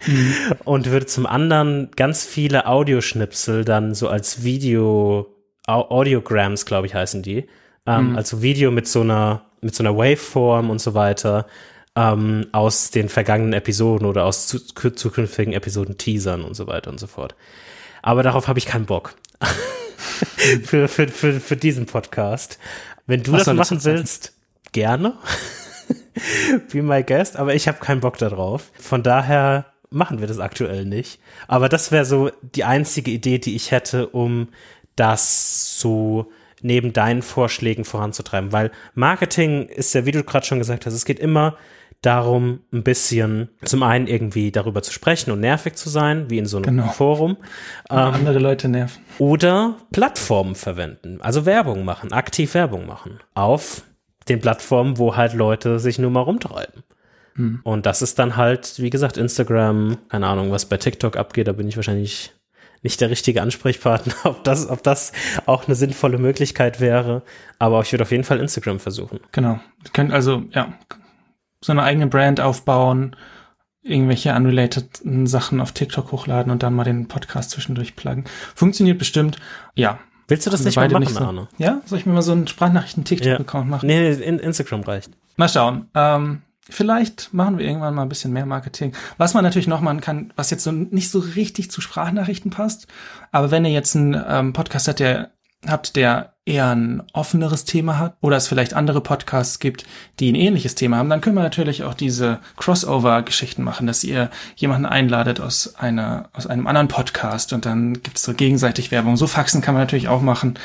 Mhm. 0.06 0.36
Und 0.66 0.92
würde 0.92 1.06
zum 1.06 1.26
anderen 1.26 1.90
ganz 1.96 2.26
viele 2.26 2.68
Audioschnipsel 2.68 3.64
dann 3.64 3.96
so 3.96 4.10
als 4.10 4.44
Video, 4.44 5.34
Audiograms, 5.66 6.66
glaube 6.66 6.88
ich, 6.88 6.94
heißen 6.94 7.24
die. 7.24 7.48
Ähm, 7.86 8.12
mhm. 8.12 8.16
Also 8.18 8.42
Video 8.42 8.70
mit 8.70 8.88
so 8.88 9.02
einer, 9.02 9.46
mit 9.62 9.74
so 9.74 9.82
einer 9.82 9.96
Waveform 9.96 10.70
und 10.70 10.80
so 10.80 10.94
weiter 10.94 11.48
ähm, 11.96 12.48
aus 12.52 12.92
den 12.92 13.08
vergangenen 13.08 13.54
Episoden 13.54 14.06
oder 14.06 14.26
aus 14.26 14.48
zu, 14.48 14.60
zukünftigen 14.60 15.54
Episoden 15.54 15.98
teasern 15.98 16.44
und 16.44 16.56
so 16.56 16.68
weiter 16.68 16.92
und 16.92 17.00
so 17.00 17.08
fort. 17.08 17.34
Aber 18.02 18.24
darauf 18.24 18.50
habe 18.50 18.60
ich 18.60 18.66
keinen 18.66 18.86
Bock. 18.86 19.16
für, 20.64 20.90
für, 20.90 21.08
für, 21.08 21.40
für 21.40 21.56
diesen 21.56 21.86
Podcast. 21.86 22.60
Wenn 23.08 23.24
du 23.24 23.32
Was 23.32 23.46
das 23.46 23.56
machen 23.56 23.84
willst, 23.86 24.35
gerne. 24.76 25.14
Be 26.72 26.84
my 26.84 27.02
guest, 27.02 27.38
aber 27.38 27.56
ich 27.56 27.68
habe 27.68 27.80
keinen 27.80 28.02
Bock 28.02 28.18
darauf. 28.18 28.72
Von 28.80 29.02
daher 29.04 29.66
machen 29.90 30.20
wir 30.20 30.28
das 30.28 30.40
aktuell 30.40 30.86
nicht. 30.86 31.20
Aber 31.48 31.70
das 31.70 31.92
wäre 31.92 32.06
so 32.06 32.30
die 32.42 32.66
einzige 32.66 33.10
Idee, 33.10 33.40
die 33.40 33.56
ich 33.56 33.72
hätte, 33.72 34.08
um 34.08 34.50
das 34.96 35.80
so 35.80 36.32
neben 36.62 36.94
deinen 36.94 37.22
Vorschlägen 37.22 37.86
voranzutreiben. 37.86 38.52
Weil 38.52 38.72
Marketing 38.94 39.68
ist 39.68 39.94
ja, 39.94 40.06
wie 40.06 40.12
du 40.12 40.24
gerade 40.24 40.46
schon 40.46 40.60
gesagt 40.60 40.86
hast, 40.86 40.94
es 40.94 41.06
geht 41.06 41.20
immer 41.20 41.56
darum, 42.02 42.60
ein 42.74 42.84
bisschen 42.84 43.50
zum 43.64 43.82
einen 43.82 44.08
irgendwie 44.08 44.52
darüber 44.52 44.82
zu 44.82 44.92
sprechen 44.92 45.32
und 45.32 45.40
nervig 45.40 45.76
zu 45.76 45.90
sein, 45.90 46.30
wie 46.30 46.38
in 46.38 46.46
so 46.46 46.58
einem 46.58 46.78
genau. 46.78 46.90
Forum. 46.90 47.38
Ähm, 47.90 47.98
andere 47.98 48.40
Leute 48.40 48.68
nerven. 48.68 49.02
Oder 49.20 49.78
Plattformen 49.92 50.56
verwenden, 50.56 51.20
also 51.22 51.46
Werbung 51.46 51.86
machen, 51.86 52.12
aktiv 52.12 52.54
Werbung 52.54 52.86
machen 52.86 53.20
auf 53.34 53.84
den 54.30 54.40
Plattformen, 54.40 54.98
wo 54.98 55.16
halt 55.16 55.34
Leute 55.34 55.80
sich 55.80 56.00
nur 56.00 56.12
mal 56.12 56.22
rumtreiben. 56.22 56.84
Hm. 57.36 57.60
Und 57.64 57.86
das 57.86 58.02
ist 58.02 58.18
dann 58.20 58.38
halt, 58.38 58.80
wie 58.80 58.90
gesagt, 58.90 59.18
Instagram, 59.18 59.98
keine 60.10 60.28
Ahnung, 60.28 60.52
was 60.52 60.66
bei 60.66 60.78
TikTok 60.78 61.18
abgeht, 61.18 61.48
da 61.48 61.52
bin 61.52 61.68
ich 61.68 61.76
wahrscheinlich 61.76 62.32
nicht 62.82 63.02
der 63.02 63.10
richtige 63.10 63.42
Ansprechpartner, 63.42 64.14
ob 64.24 64.44
das, 64.44 64.70
ob 64.70 64.84
das 64.84 65.12
auch 65.46 65.66
eine 65.66 65.76
sinnvolle 65.76 66.18
Möglichkeit 66.18 66.80
wäre. 66.80 67.24
Aber 67.60 67.82
ich 67.82 67.92
würde 67.92 68.04
auf 68.04 68.12
jeden 68.12 68.24
Fall 68.24 68.40
Instagram 68.40 68.80
versuchen. 68.80 69.20
Genau. 69.32 69.60
Ihr 69.84 69.92
könnt 69.92 70.14
also, 70.14 70.44
ja, 70.52 70.74
so 71.62 71.72
eine 71.72 71.84
eigene 71.84 72.08
Brand 72.08 72.40
aufbauen, 72.40 73.16
irgendwelche 73.82 74.34
unrelated 74.34 75.02
Sachen 75.26 75.62
auf 75.62 75.72
TikTok 75.72 76.12
hochladen 76.12 76.52
und 76.52 76.64
dann 76.64 76.74
mal 76.74 76.84
den 76.84 77.08
Podcast 77.08 77.52
zwischendurch 77.52 77.96
pluggen. 77.96 78.26
Funktioniert 78.56 79.00
bestimmt. 79.00 79.38
Ja. 79.76 80.00
Willst 80.28 80.46
du 80.46 80.50
das 80.50 80.64
nicht 80.64 80.76
mal 80.76 80.90
machen, 80.90 81.02
nicht 81.02 81.14
so, 81.14 81.24
Arne? 81.24 81.48
Ja? 81.58 81.82
Soll 81.86 82.00
ich 82.00 82.06
mir 82.06 82.14
mal 82.14 82.22
so 82.22 82.32
einen 82.32 82.48
Sprachnachrichten-TikTok-Account 82.48 83.66
ja. 83.66 83.70
machen? 83.70 83.88
Nee, 83.88 84.12
in 84.14 84.40
Instagram 84.40 84.82
reicht. 84.82 85.12
Mal 85.38 85.50
schauen. 85.50 85.90
Ähm, 85.94 86.42
Vielleicht 86.68 87.32
machen 87.32 87.60
wir 87.60 87.66
irgendwann 87.68 87.94
mal 87.94 88.02
ein 88.02 88.10
bisschen 88.10 88.34
mehr 88.34 88.48
Marketing. 88.48 88.94
Was 89.20 89.36
man 89.36 89.44
natürlich 89.44 89.68
noch 89.68 89.82
machen 89.82 90.02
kann, 90.02 90.34
was 90.36 90.50
jetzt 90.50 90.64
so 90.64 90.72
nicht 90.72 91.12
so 91.12 91.20
richtig 91.20 91.70
zu 91.70 91.80
Sprachnachrichten 91.80 92.50
passt, 92.50 92.88
aber 93.32 93.52
wenn 93.52 93.66
ihr 93.66 93.72
jetzt 93.72 93.96
einen 93.96 94.20
ähm, 94.28 94.52
Podcast 94.52 94.88
habt, 94.88 95.00
der 95.00 95.30
habt, 95.72 95.96
der 95.96 96.34
eher 96.46 96.70
ein 96.70 97.02
offeneres 97.14 97.66
Thema 97.66 97.98
hat 97.98 98.18
oder 98.22 98.38
es 98.38 98.48
vielleicht 98.48 98.76
andere 98.76 99.02
Podcasts 99.02 99.60
gibt, 99.60 99.86
die 100.20 100.32
ein 100.32 100.36
ähnliches 100.36 100.76
Thema 100.76 100.98
haben, 100.98 101.10
dann 101.10 101.22
können 101.22 101.36
wir 101.36 101.44
natürlich 101.44 101.84
auch 101.84 101.96
diese 101.96 102.40
Crossover-Geschichten 102.58 103.64
machen, 103.64 103.88
dass 103.88 104.04
ihr 104.04 104.30
jemanden 104.56 104.86
einladet 104.86 105.40
aus 105.40 105.76
einer 105.76 106.30
aus 106.34 106.46
einem 106.46 106.68
anderen 106.68 106.88
Podcast 106.88 107.52
und 107.52 107.66
dann 107.66 107.94
gibt's 108.02 108.24
so 108.24 108.34
gegenseitig 108.34 108.92
Werbung. 108.92 109.18
So 109.18 109.26
Faxen 109.26 109.62
kann 109.62 109.74
man 109.74 109.82
natürlich 109.82 110.08
auch 110.08 110.22
machen, 110.22 110.60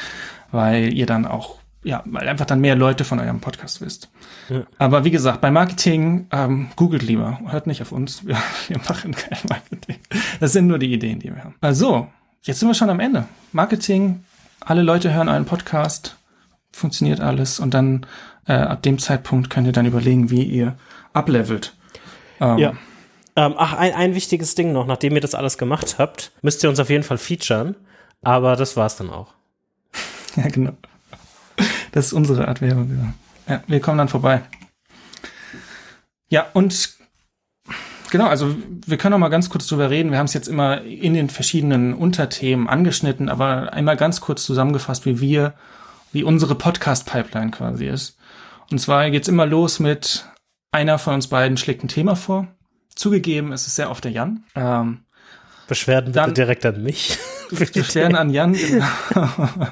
weil 0.50 0.92
ihr 0.92 1.06
dann 1.06 1.24
auch 1.24 1.60
ja, 1.82 2.02
weil 2.04 2.28
einfach 2.28 2.44
dann 2.44 2.60
mehr 2.60 2.76
Leute 2.76 3.04
von 3.04 3.20
eurem 3.20 3.40
Podcast 3.40 3.80
wisst. 3.80 4.10
Ja. 4.48 4.64
Aber 4.78 5.04
wie 5.04 5.10
gesagt, 5.10 5.40
bei 5.40 5.50
Marketing 5.50 6.26
ähm, 6.30 6.68
googelt 6.76 7.02
lieber, 7.02 7.40
hört 7.46 7.66
nicht 7.66 7.80
auf 7.80 7.92
uns. 7.92 8.26
Wir, 8.26 8.36
wir 8.68 8.78
machen 8.78 9.14
kein 9.14 9.38
Marketing. 9.48 9.96
Das 10.40 10.52
sind 10.52 10.66
nur 10.66 10.78
die 10.78 10.92
Ideen, 10.92 11.20
die 11.20 11.34
wir 11.34 11.42
haben. 11.42 11.54
Also, 11.60 12.08
jetzt 12.42 12.60
sind 12.60 12.68
wir 12.68 12.74
schon 12.74 12.90
am 12.90 13.00
Ende. 13.00 13.24
Marketing, 13.52 14.24
alle 14.60 14.82
Leute 14.82 15.12
hören 15.12 15.28
einen 15.28 15.44
Podcast, 15.44 16.16
funktioniert 16.72 17.20
alles 17.20 17.60
und 17.60 17.74
dann 17.74 18.06
äh, 18.46 18.52
ab 18.52 18.82
dem 18.82 18.98
Zeitpunkt 18.98 19.50
könnt 19.50 19.66
ihr 19.66 19.72
dann 19.72 19.86
überlegen, 19.86 20.30
wie 20.30 20.42
ihr 20.42 20.76
ablevelt. 21.12 21.74
Ähm, 22.40 22.58
ja. 22.58 22.72
Ähm, 23.36 23.54
ach, 23.56 23.74
ein, 23.74 23.94
ein 23.94 24.14
wichtiges 24.14 24.54
Ding 24.54 24.72
noch, 24.72 24.86
nachdem 24.86 25.14
ihr 25.14 25.20
das 25.20 25.34
alles 25.34 25.56
gemacht 25.58 25.96
habt, 25.98 26.32
müsst 26.42 26.62
ihr 26.62 26.70
uns 26.70 26.80
auf 26.80 26.90
jeden 26.90 27.04
Fall 27.04 27.18
featuren, 27.18 27.76
aber 28.22 28.56
das 28.56 28.76
war's 28.76 28.96
dann 28.96 29.10
auch. 29.10 29.34
ja, 30.36 30.48
genau. 30.48 30.72
Das 31.92 32.06
ist 32.06 32.12
unsere 32.12 32.48
Art 32.48 32.60
Werbung. 32.60 33.14
Ja, 33.48 33.62
wir 33.66 33.80
kommen 33.80 33.98
dann 33.98 34.08
vorbei. 34.08 34.42
Ja, 36.28 36.46
und 36.52 36.99
genau, 38.10 38.26
also 38.26 38.54
wir 38.86 38.96
können 38.96 39.12
noch 39.12 39.18
mal 39.18 39.28
ganz 39.28 39.50
kurz 39.50 39.66
drüber 39.66 39.90
reden. 39.90 40.10
Wir 40.10 40.18
haben 40.18 40.26
es 40.26 40.34
jetzt 40.34 40.48
immer 40.48 40.82
in 40.82 41.14
den 41.14 41.30
verschiedenen 41.30 41.94
Unterthemen 41.94 42.68
angeschnitten, 42.68 43.28
aber 43.28 43.72
einmal 43.72 43.96
ganz 43.96 44.20
kurz 44.20 44.44
zusammengefasst, 44.44 45.06
wie 45.06 45.20
wir, 45.20 45.54
wie 46.12 46.24
unsere 46.24 46.54
Podcast-Pipeline 46.54 47.50
quasi 47.50 47.86
ist. 47.86 48.16
Und 48.70 48.78
zwar 48.78 49.10
geht's 49.10 49.28
immer 49.28 49.46
los 49.46 49.80
mit 49.80 50.26
einer 50.72 50.98
von 50.98 51.14
uns 51.14 51.28
beiden 51.28 51.56
schlägt 51.56 51.82
ein 51.82 51.88
Thema 51.88 52.16
vor. 52.16 52.48
Zugegeben, 52.94 53.52
es 53.52 53.66
ist 53.66 53.76
sehr 53.76 53.90
oft 53.90 54.04
der 54.04 54.12
Jan. 54.12 54.44
Ähm, 54.54 55.04
Beschwerden 55.68 56.12
dann, 56.12 56.34
direkt 56.34 56.66
an 56.66 56.82
mich. 56.82 57.18
Beschwerden 57.50 58.16
an 58.16 58.30
Jan. 58.30 58.52
Genau. 58.52 58.86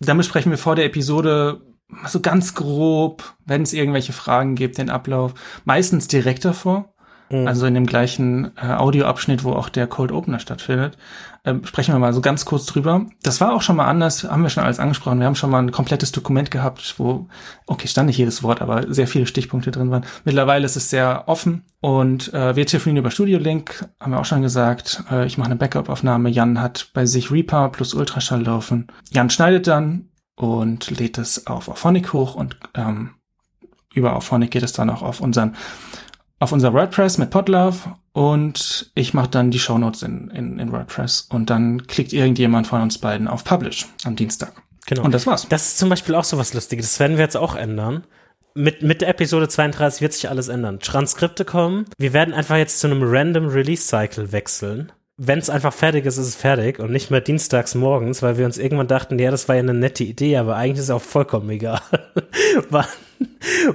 Dann 0.00 0.16
besprechen 0.16 0.50
wir 0.50 0.58
vor 0.58 0.76
der 0.76 0.86
Episode 0.86 1.60
so 2.06 2.20
ganz 2.20 2.54
grob, 2.54 3.34
wenn 3.44 3.62
es 3.62 3.72
irgendwelche 3.72 4.12
Fragen 4.12 4.54
gibt, 4.54 4.78
den 4.78 4.90
Ablauf. 4.90 5.34
Meistens 5.64 6.08
direkt 6.08 6.44
davor. 6.44 6.94
Mhm. 7.30 7.46
Also 7.46 7.66
in 7.66 7.74
dem 7.74 7.86
gleichen 7.86 8.52
äh, 8.56 8.72
Audioabschnitt, 8.72 9.44
wo 9.44 9.52
auch 9.52 9.68
der 9.68 9.86
Cold 9.86 10.12
Opener 10.12 10.40
stattfindet. 10.40 10.98
Ähm, 11.44 11.64
sprechen 11.64 11.94
wir 11.94 11.98
mal 11.98 12.12
so 12.12 12.20
ganz 12.20 12.44
kurz 12.44 12.66
drüber. 12.66 13.06
Das 13.22 13.40
war 13.40 13.54
auch 13.54 13.62
schon 13.62 13.76
mal 13.76 13.86
anders, 13.86 14.24
haben 14.24 14.42
wir 14.42 14.50
schon 14.50 14.64
alles 14.64 14.78
angesprochen. 14.78 15.20
Wir 15.20 15.26
haben 15.26 15.36
schon 15.36 15.48
mal 15.50 15.62
ein 15.62 15.70
komplettes 15.70 16.12
Dokument 16.12 16.50
gehabt, 16.50 16.96
wo, 16.98 17.28
okay, 17.66 17.88
stand 17.88 18.08
nicht 18.08 18.18
jedes 18.18 18.42
Wort, 18.42 18.60
aber 18.60 18.92
sehr 18.92 19.06
viele 19.06 19.26
Stichpunkte 19.26 19.70
drin 19.70 19.90
waren. 19.90 20.04
Mittlerweile 20.24 20.66
ist 20.66 20.76
es 20.76 20.90
sehr 20.90 21.24
offen 21.28 21.64
und 21.80 22.34
äh, 22.34 22.56
wir 22.56 22.66
telefonieren 22.66 22.98
über 22.98 23.10
Studio 23.10 23.38
Link, 23.38 23.88
haben 24.00 24.12
wir 24.12 24.20
auch 24.20 24.26
schon 24.26 24.42
gesagt. 24.42 25.02
Äh, 25.10 25.26
ich 25.26 25.38
mache 25.38 25.46
eine 25.46 25.56
Backup-Aufnahme. 25.56 26.28
Jan 26.28 26.60
hat 26.60 26.90
bei 26.92 27.06
sich 27.06 27.30
Reaper 27.30 27.70
plus 27.70 27.94
Ultraschall 27.94 28.42
laufen. 28.42 28.88
Jan 29.10 29.30
schneidet 29.30 29.66
dann 29.66 30.10
und 30.34 30.90
lädt 30.90 31.16
es 31.16 31.46
auf 31.46 31.68
Auphonic 31.68 32.12
hoch 32.12 32.34
und 32.34 32.56
ähm, 32.74 33.10
über 33.94 34.14
Auphonic 34.14 34.50
geht 34.50 34.62
es 34.62 34.72
dann 34.72 34.90
auch 34.90 35.02
auf 35.02 35.20
unseren 35.20 35.56
auf 36.40 36.52
unser 36.52 36.72
WordPress 36.72 37.18
mit 37.18 37.30
Podlove 37.30 37.76
und 38.12 38.90
ich 38.94 39.14
mache 39.14 39.28
dann 39.28 39.50
die 39.50 39.58
Shownotes 39.58 40.02
in, 40.02 40.30
in, 40.30 40.58
in 40.58 40.72
WordPress 40.72 41.28
und 41.30 41.50
dann 41.50 41.86
klickt 41.86 42.12
irgendjemand 42.12 42.66
von 42.66 42.80
uns 42.80 42.98
beiden 42.98 43.28
auf 43.28 43.44
Publish 43.44 43.86
am 44.04 44.16
Dienstag. 44.16 44.52
Genau. 44.86 45.04
Und 45.04 45.12
das 45.12 45.26
war's. 45.26 45.46
Das 45.48 45.68
ist 45.68 45.78
zum 45.78 45.90
Beispiel 45.90 46.14
auch 46.14 46.24
so 46.24 46.38
was 46.38 46.54
Lustiges. 46.54 46.86
Das 46.86 46.98
werden 46.98 47.18
wir 47.18 47.24
jetzt 47.24 47.36
auch 47.36 47.54
ändern. 47.54 48.04
Mit, 48.54 48.82
mit 48.82 49.02
der 49.02 49.08
Episode 49.08 49.48
32 49.48 50.00
wird 50.00 50.14
sich 50.14 50.28
alles 50.28 50.48
ändern. 50.48 50.80
Transkripte 50.80 51.44
kommen. 51.44 51.84
Wir 51.98 52.12
werden 52.12 52.34
einfach 52.34 52.56
jetzt 52.56 52.80
zu 52.80 52.88
einem 52.88 53.02
Random 53.02 53.46
Release 53.46 53.82
Cycle 53.82 54.32
wechseln. 54.32 54.90
Wenn 55.18 55.38
es 55.38 55.50
einfach 55.50 55.74
fertig 55.74 56.06
ist, 56.06 56.16
ist 56.16 56.26
es 56.26 56.34
fertig 56.34 56.78
und 56.80 56.90
nicht 56.90 57.10
mehr 57.10 57.20
dienstags 57.20 57.74
morgens, 57.74 58.22
weil 58.22 58.38
wir 58.38 58.46
uns 58.46 58.56
irgendwann 58.56 58.88
dachten, 58.88 59.18
ja, 59.18 59.30
das 59.30 59.46
war 59.48 59.56
ja 59.56 59.60
eine 59.60 59.74
nette 59.74 60.02
Idee, 60.02 60.38
aber 60.38 60.56
eigentlich 60.56 60.78
ist 60.78 60.84
es 60.84 60.90
auch 60.90 61.02
vollkommen 61.02 61.50
egal, 61.50 61.82
wann, 62.70 62.86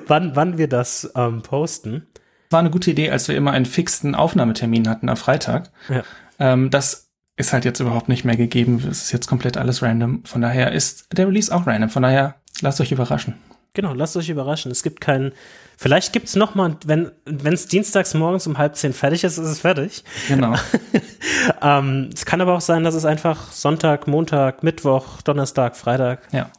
wann, 0.07 0.36
wann 0.36 0.57
wir 0.57 0.68
das 0.68 1.11
ähm, 1.16 1.43
posten 1.43 2.07
war 2.50 2.60
eine 2.60 2.70
gute 2.70 2.91
Idee, 2.91 3.10
als 3.10 3.28
wir 3.28 3.36
immer 3.36 3.52
einen 3.52 3.66
fixen 3.66 4.16
Aufnahmetermin 4.16 4.88
hatten 4.88 5.10
am 5.10 5.18
Freitag. 5.18 5.72
Ja. 5.89 6.04
Ähm, 6.39 6.70
das 6.70 7.10
ist 7.38 7.54
halt 7.54 7.66
jetzt 7.66 7.80
überhaupt 7.80 8.10
nicht 8.10 8.24
mehr 8.24 8.38
gegeben. 8.38 8.82
Es 8.89 9.04
ist 9.04 9.12
jetzt 9.12 9.28
komplett 9.28 9.58
alles 9.58 9.82
random. 9.82 10.24
Von 10.24 10.41
daher 10.41 10.72
ist 10.72 11.08
der 11.18 11.28
Release 11.28 11.54
auch 11.54 11.68
random. 11.68 11.89
Von 11.89 12.04
daher 12.04 12.36
lasst 12.62 12.80
euch 12.80 12.91
überraschen. 12.91 13.36
Genau, 13.74 13.93
lasst 13.93 14.16
euch 14.16 14.30
überraschen. 14.30 14.72
Es 14.72 14.84
gibt 14.84 15.02
keinen. 15.02 15.34
Vielleicht 15.78 16.14
gibt 16.14 16.28
es 16.28 16.38
noch 16.38 16.56
mal, 16.56 16.78
wenn 16.86 17.12
wenn 17.26 17.54
es 17.54 17.68
dienstags 17.68 18.14
morgens 18.14 18.48
um 18.48 18.58
halb 18.58 18.78
zehn 18.78 18.93
fertig 18.93 19.26
ist, 19.26 19.38
ist 19.38 19.50
es 19.50 19.60
fertig. 19.60 20.06
Genau. 20.30 20.56
ähm, 21.62 22.10
es 22.14 22.26
kann 22.26 22.39
aber 22.39 22.54
auch 22.54 22.62
sein, 22.62 22.86
dass 22.86 22.96
es 22.96 23.04
einfach 23.04 23.52
Sonntag, 23.52 24.08
Montag, 24.08 24.64
Mittwoch, 24.64 25.22
Donnerstag, 25.24 25.76
Freitag. 25.76 26.22
Ja. 26.32 26.50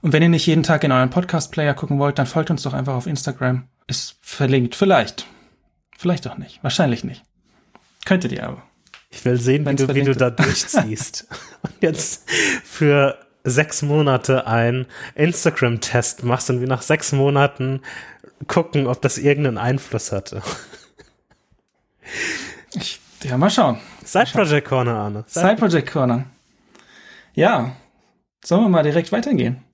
Und 0.00 0.12
wenn 0.12 0.22
ihr 0.22 0.28
nicht 0.28 0.46
jeden 0.46 0.62
Tag 0.62 0.84
in 0.84 0.92
euren 0.92 1.10
Podcast-Player 1.10 1.74
gucken 1.74 1.98
wollt, 1.98 2.18
dann 2.18 2.26
folgt 2.26 2.50
uns 2.50 2.62
doch 2.62 2.72
einfach 2.72 2.94
auf 2.94 3.06
Instagram. 3.06 3.68
Ist 3.86 4.16
verlinkt. 4.20 4.74
Vielleicht. 4.74 5.26
Vielleicht 5.96 6.26
auch 6.28 6.38
nicht. 6.38 6.62
Wahrscheinlich 6.62 7.04
nicht. 7.04 7.22
Könntet 8.04 8.32
ihr 8.32 8.44
aber. 8.44 8.62
Ich 9.10 9.24
will 9.24 9.40
sehen, 9.40 9.66
wie 9.66 9.74
du, 9.74 9.94
wie 9.94 10.02
du 10.02 10.14
da 10.14 10.30
durchziehst. 10.30 11.26
und 11.62 11.74
jetzt 11.80 12.28
für 12.64 13.18
sechs 13.44 13.82
Monate 13.82 14.46
einen 14.46 14.86
Instagram-Test 15.14 16.24
machst 16.24 16.50
und 16.50 16.60
wir 16.60 16.68
nach 16.68 16.82
sechs 16.82 17.12
Monaten 17.12 17.80
gucken, 18.48 18.86
ob 18.86 19.00
das 19.00 19.18
irgendeinen 19.18 19.58
Einfluss 19.58 20.12
hatte. 20.12 20.42
Ich, 22.74 23.00
ja, 23.22 23.38
mal 23.38 23.50
schauen. 23.50 23.78
Side 24.04 24.30
Project 24.32 24.68
Corner, 24.68 24.94
Arne. 24.94 25.24
Side, 25.26 25.46
Side 25.46 25.56
Project 25.56 25.90
Corner. 25.90 26.24
Ja. 27.34 27.72
Sollen 28.46 28.62
wir 28.62 28.68
mal 28.68 28.84
direkt 28.84 29.10
weitergehen? 29.10 29.64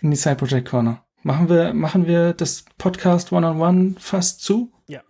In 0.00 0.10
die 0.10 0.16
Side 0.16 0.34
Project 0.34 0.68
Corner. 0.68 1.04
Machen 1.22 1.48
wir, 1.48 1.72
machen 1.72 2.08
wir 2.08 2.32
das 2.32 2.64
Podcast 2.76 3.30
One-on-One 3.30 3.78
-on 3.78 3.94
-One 3.94 4.00
fast 4.00 4.42
zu? 4.42 4.72
Ja. 4.88 5.02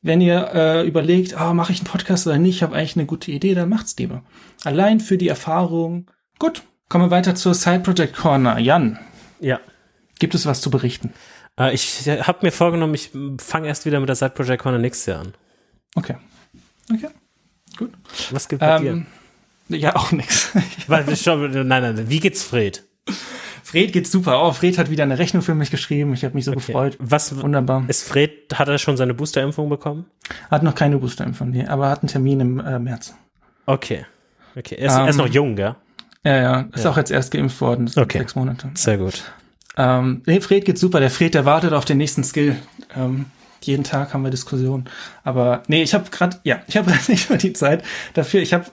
Wenn 0.00 0.20
ihr 0.20 0.48
äh, 0.54 0.86
überlegt, 0.86 1.34
ah, 1.34 1.52
mache 1.54 1.72
ich 1.72 1.80
einen 1.80 1.88
Podcast 1.88 2.28
oder 2.28 2.38
nicht, 2.38 2.54
ich 2.54 2.62
habe 2.62 2.76
eigentlich 2.76 2.94
eine 2.94 3.06
gute 3.06 3.32
Idee, 3.32 3.56
dann 3.56 3.68
macht's 3.68 3.96
lieber. 3.98 4.22
Allein 4.62 5.00
für 5.00 5.18
die 5.18 5.26
Erfahrung. 5.26 6.08
Gut, 6.38 6.62
kommen 6.88 7.06
wir 7.06 7.10
weiter 7.10 7.34
zur 7.34 7.52
Side 7.52 7.80
Project 7.80 8.14
Corner. 8.14 8.60
Jan. 8.60 9.00
Ja. 9.40 9.58
Gibt 10.20 10.36
es 10.36 10.46
was 10.46 10.60
zu 10.60 10.70
berichten? 10.70 11.12
Äh, 11.58 11.74
ich 11.74 12.08
habe 12.08 12.38
mir 12.42 12.52
vorgenommen, 12.52 12.94
ich 12.94 13.10
fange 13.38 13.66
erst 13.66 13.86
wieder 13.86 13.98
mit 13.98 14.08
der 14.08 14.14
Side 14.14 14.30
Project 14.36 14.62
Corner 14.62 14.78
nächstes 14.78 15.06
Jahr 15.06 15.22
an. 15.22 15.34
Okay. 15.96 16.14
Okay. 16.94 17.08
Gut. 17.76 17.90
Was 18.30 18.48
gibt 18.48 18.60
bei 18.60 18.76
ähm, 18.76 18.82
dir? 18.82 19.06
Ja, 19.70 19.96
auch 19.96 20.12
nix. 20.12 20.50
nein, 20.88 21.64
nein, 21.64 22.04
wie 22.08 22.20
geht's 22.20 22.42
Fred? 22.42 22.84
Fred 23.62 23.92
geht's 23.92 24.10
super. 24.10 24.42
Oh, 24.42 24.52
Fred 24.52 24.78
hat 24.78 24.90
wieder 24.90 25.04
eine 25.04 25.18
Rechnung 25.18 25.42
für 25.42 25.54
mich 25.54 25.70
geschrieben. 25.70 26.12
Ich 26.12 26.24
habe 26.24 26.34
mich 26.34 26.44
so 26.44 26.50
okay. 26.50 26.60
gefreut. 26.66 26.96
Was 26.98 27.40
wunderbar. 27.40 27.84
Ist 27.86 28.02
Fred 28.02 28.32
hat 28.54 28.68
er 28.68 28.78
schon 28.78 28.96
seine 28.96 29.14
Boosterimpfung 29.14 29.68
bekommen? 29.68 30.06
Hat 30.50 30.62
noch 30.62 30.74
keine 30.74 30.98
Boosterimpfung, 30.98 31.50
nee, 31.50 31.64
aber 31.66 31.88
hat 31.88 32.02
einen 32.02 32.08
Termin 32.08 32.40
im 32.40 32.60
äh, 32.60 32.78
März. 32.78 33.14
Okay. 33.66 34.06
Okay, 34.56 34.74
er 34.74 34.86
ist, 34.88 34.94
ähm, 34.94 35.00
er 35.02 35.08
ist 35.08 35.16
noch 35.16 35.28
jung, 35.28 35.54
gell? 35.54 35.76
Ja, 36.24 36.36
ja, 36.36 36.60
ist 36.74 36.84
ja. 36.84 36.90
auch 36.90 36.96
jetzt 36.96 37.10
erst 37.10 37.30
geimpft 37.30 37.60
worden, 37.60 37.90
okay. 37.96 38.18
sechs 38.18 38.34
Monate. 38.34 38.70
Sehr 38.74 38.98
gut. 38.98 39.22
Ähm, 39.76 40.22
nee, 40.26 40.40
Fred 40.40 40.64
geht 40.64 40.78
super. 40.78 41.00
Der 41.00 41.10
Fred, 41.10 41.34
der 41.34 41.44
wartet 41.44 41.72
auf 41.72 41.84
den 41.84 41.98
nächsten 41.98 42.24
Skill. 42.24 42.56
Ähm, 42.96 43.26
jeden 43.62 43.84
Tag 43.84 44.12
haben 44.12 44.22
wir 44.22 44.30
Diskussionen. 44.30 44.86
Aber 45.22 45.62
nee, 45.68 45.82
ich 45.82 45.94
habe 45.94 46.10
gerade, 46.10 46.38
ja, 46.42 46.60
ich 46.66 46.76
habe 46.76 46.90
gerade 46.90 47.10
nicht 47.10 47.30
mehr 47.30 47.38
die 47.38 47.52
Zeit 47.52 47.84
dafür. 48.14 48.40
Ich 48.40 48.52
habe 48.52 48.66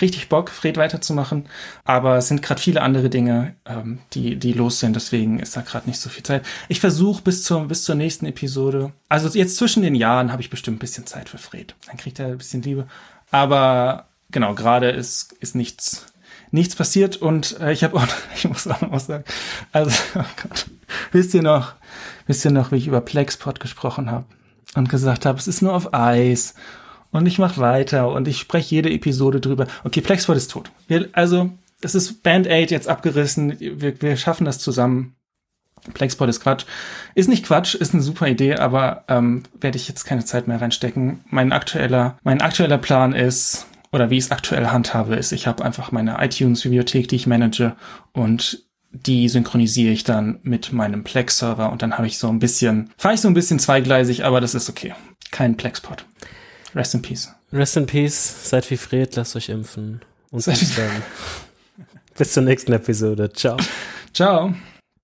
richtig 0.00 0.28
Bock, 0.28 0.50
Fred 0.50 0.76
weiterzumachen, 0.76 1.46
aber 1.84 2.16
es 2.18 2.28
sind 2.28 2.42
gerade 2.42 2.60
viele 2.60 2.82
andere 2.82 3.10
Dinge, 3.10 3.54
ähm, 3.66 3.98
die 4.12 4.36
die 4.36 4.52
los 4.52 4.80
sind. 4.80 4.96
Deswegen 4.96 5.38
ist 5.38 5.56
da 5.56 5.60
gerade 5.60 5.88
nicht 5.88 6.00
so 6.00 6.08
viel 6.08 6.22
Zeit. 6.22 6.44
Ich 6.68 6.80
versuche 6.80 7.22
bis 7.22 7.42
zur 7.42 7.66
bis 7.68 7.84
zur 7.84 7.94
nächsten 7.94 8.26
Episode. 8.26 8.92
Also 9.08 9.28
jetzt 9.28 9.56
zwischen 9.56 9.82
den 9.82 9.94
Jahren 9.94 10.32
habe 10.32 10.42
ich 10.42 10.50
bestimmt 10.50 10.76
ein 10.76 10.80
bisschen 10.80 11.06
Zeit 11.06 11.28
für 11.28 11.38
Fred. 11.38 11.74
Dann 11.86 11.96
kriegt 11.96 12.18
er 12.18 12.28
ein 12.28 12.38
bisschen 12.38 12.62
Liebe. 12.62 12.86
Aber 13.30 14.08
genau, 14.30 14.54
gerade 14.54 14.90
ist 14.90 15.32
ist 15.40 15.54
nichts 15.54 16.06
nichts 16.54 16.76
passiert 16.76 17.16
und 17.16 17.58
äh, 17.60 17.72
ich 17.72 17.82
habe 17.82 17.96
auch, 17.96 18.06
ich 18.36 18.48
muss 18.48 18.66
auch 18.68 18.80
noch 18.80 19.00
sagen, 19.00 19.24
also 19.72 19.90
oh 20.14 20.24
Gott, 20.42 20.66
wisst 21.10 21.34
ihr 21.34 21.42
noch, 21.42 21.74
wisst 22.26 22.44
ihr 22.44 22.52
noch, 22.52 22.70
wie 22.70 22.76
ich 22.76 22.86
über 22.86 23.00
Plexpot 23.00 23.58
gesprochen 23.58 24.10
habe 24.10 24.26
und 24.76 24.88
gesagt 24.88 25.26
habe, 25.26 25.38
es 25.38 25.48
ist 25.48 25.62
nur 25.62 25.74
auf 25.74 25.92
Eis 25.92 26.54
und 27.14 27.26
ich 27.26 27.38
mache 27.38 27.60
weiter 27.60 28.10
und 28.10 28.26
ich 28.26 28.38
spreche 28.38 28.74
jede 28.74 28.90
Episode 28.90 29.40
drüber. 29.40 29.68
Okay, 29.84 30.00
Plexpot 30.00 30.36
ist 30.36 30.50
tot. 30.50 30.72
Wir, 30.88 31.08
also 31.12 31.48
es 31.80 31.94
ist 31.94 32.24
Band-Aid 32.24 32.72
jetzt 32.72 32.88
abgerissen, 32.88 33.56
wir, 33.60 34.02
wir 34.02 34.16
schaffen 34.16 34.44
das 34.44 34.58
zusammen. 34.58 35.14
Plexpot 35.92 36.28
ist 36.28 36.40
Quatsch. 36.40 36.64
Ist 37.14 37.28
nicht 37.28 37.46
Quatsch, 37.46 37.76
ist 37.76 37.94
eine 37.94 38.02
super 38.02 38.26
Idee, 38.26 38.56
aber 38.56 39.04
ähm, 39.06 39.44
werde 39.60 39.76
ich 39.76 39.86
jetzt 39.86 40.04
keine 40.04 40.24
Zeit 40.24 40.48
mehr 40.48 40.60
reinstecken. 40.60 41.20
Mein 41.30 41.52
aktueller, 41.52 42.18
mein 42.24 42.40
aktueller 42.40 42.78
Plan 42.78 43.12
ist, 43.12 43.66
oder 43.92 44.10
wie 44.10 44.18
ich 44.18 44.24
es 44.24 44.30
aktuell 44.32 44.66
handhabe, 44.66 45.14
ist, 45.14 45.30
ich 45.30 45.46
habe 45.46 45.64
einfach 45.64 45.92
meine 45.92 46.16
iTunes-Bibliothek, 46.18 47.06
die 47.06 47.16
ich 47.16 47.28
manage 47.28 47.76
und 48.12 48.64
die 48.90 49.28
synchronisiere 49.28 49.92
ich 49.92 50.02
dann 50.02 50.40
mit 50.42 50.72
meinem 50.72 51.04
Plex-Server 51.04 51.70
und 51.70 51.82
dann 51.82 51.96
habe 51.96 52.08
ich 52.08 52.18
so 52.18 52.28
ein 52.28 52.40
bisschen, 52.40 52.90
fahre 52.96 53.14
ich 53.14 53.20
so 53.20 53.28
ein 53.28 53.34
bisschen 53.34 53.60
zweigleisig, 53.60 54.24
aber 54.24 54.40
das 54.40 54.56
ist 54.56 54.68
okay. 54.68 54.94
Kein 55.30 55.56
Plexpot. 55.56 56.06
Rest 56.74 56.94
in 56.94 57.02
Peace. 57.02 57.30
Rest 57.52 57.76
in 57.76 57.86
Peace, 57.86 58.48
seid 58.48 58.70
wie 58.70 58.76
Fred, 58.76 59.14
lasst 59.16 59.36
euch 59.36 59.48
impfen. 59.48 60.02
Und 60.30 60.44
bis 60.44 60.74
dann. 60.74 61.02
bis 62.16 62.32
zur 62.32 62.42
nächsten 62.42 62.72
Episode. 62.72 63.32
Ciao. 63.32 63.56
Ciao. 64.12 64.54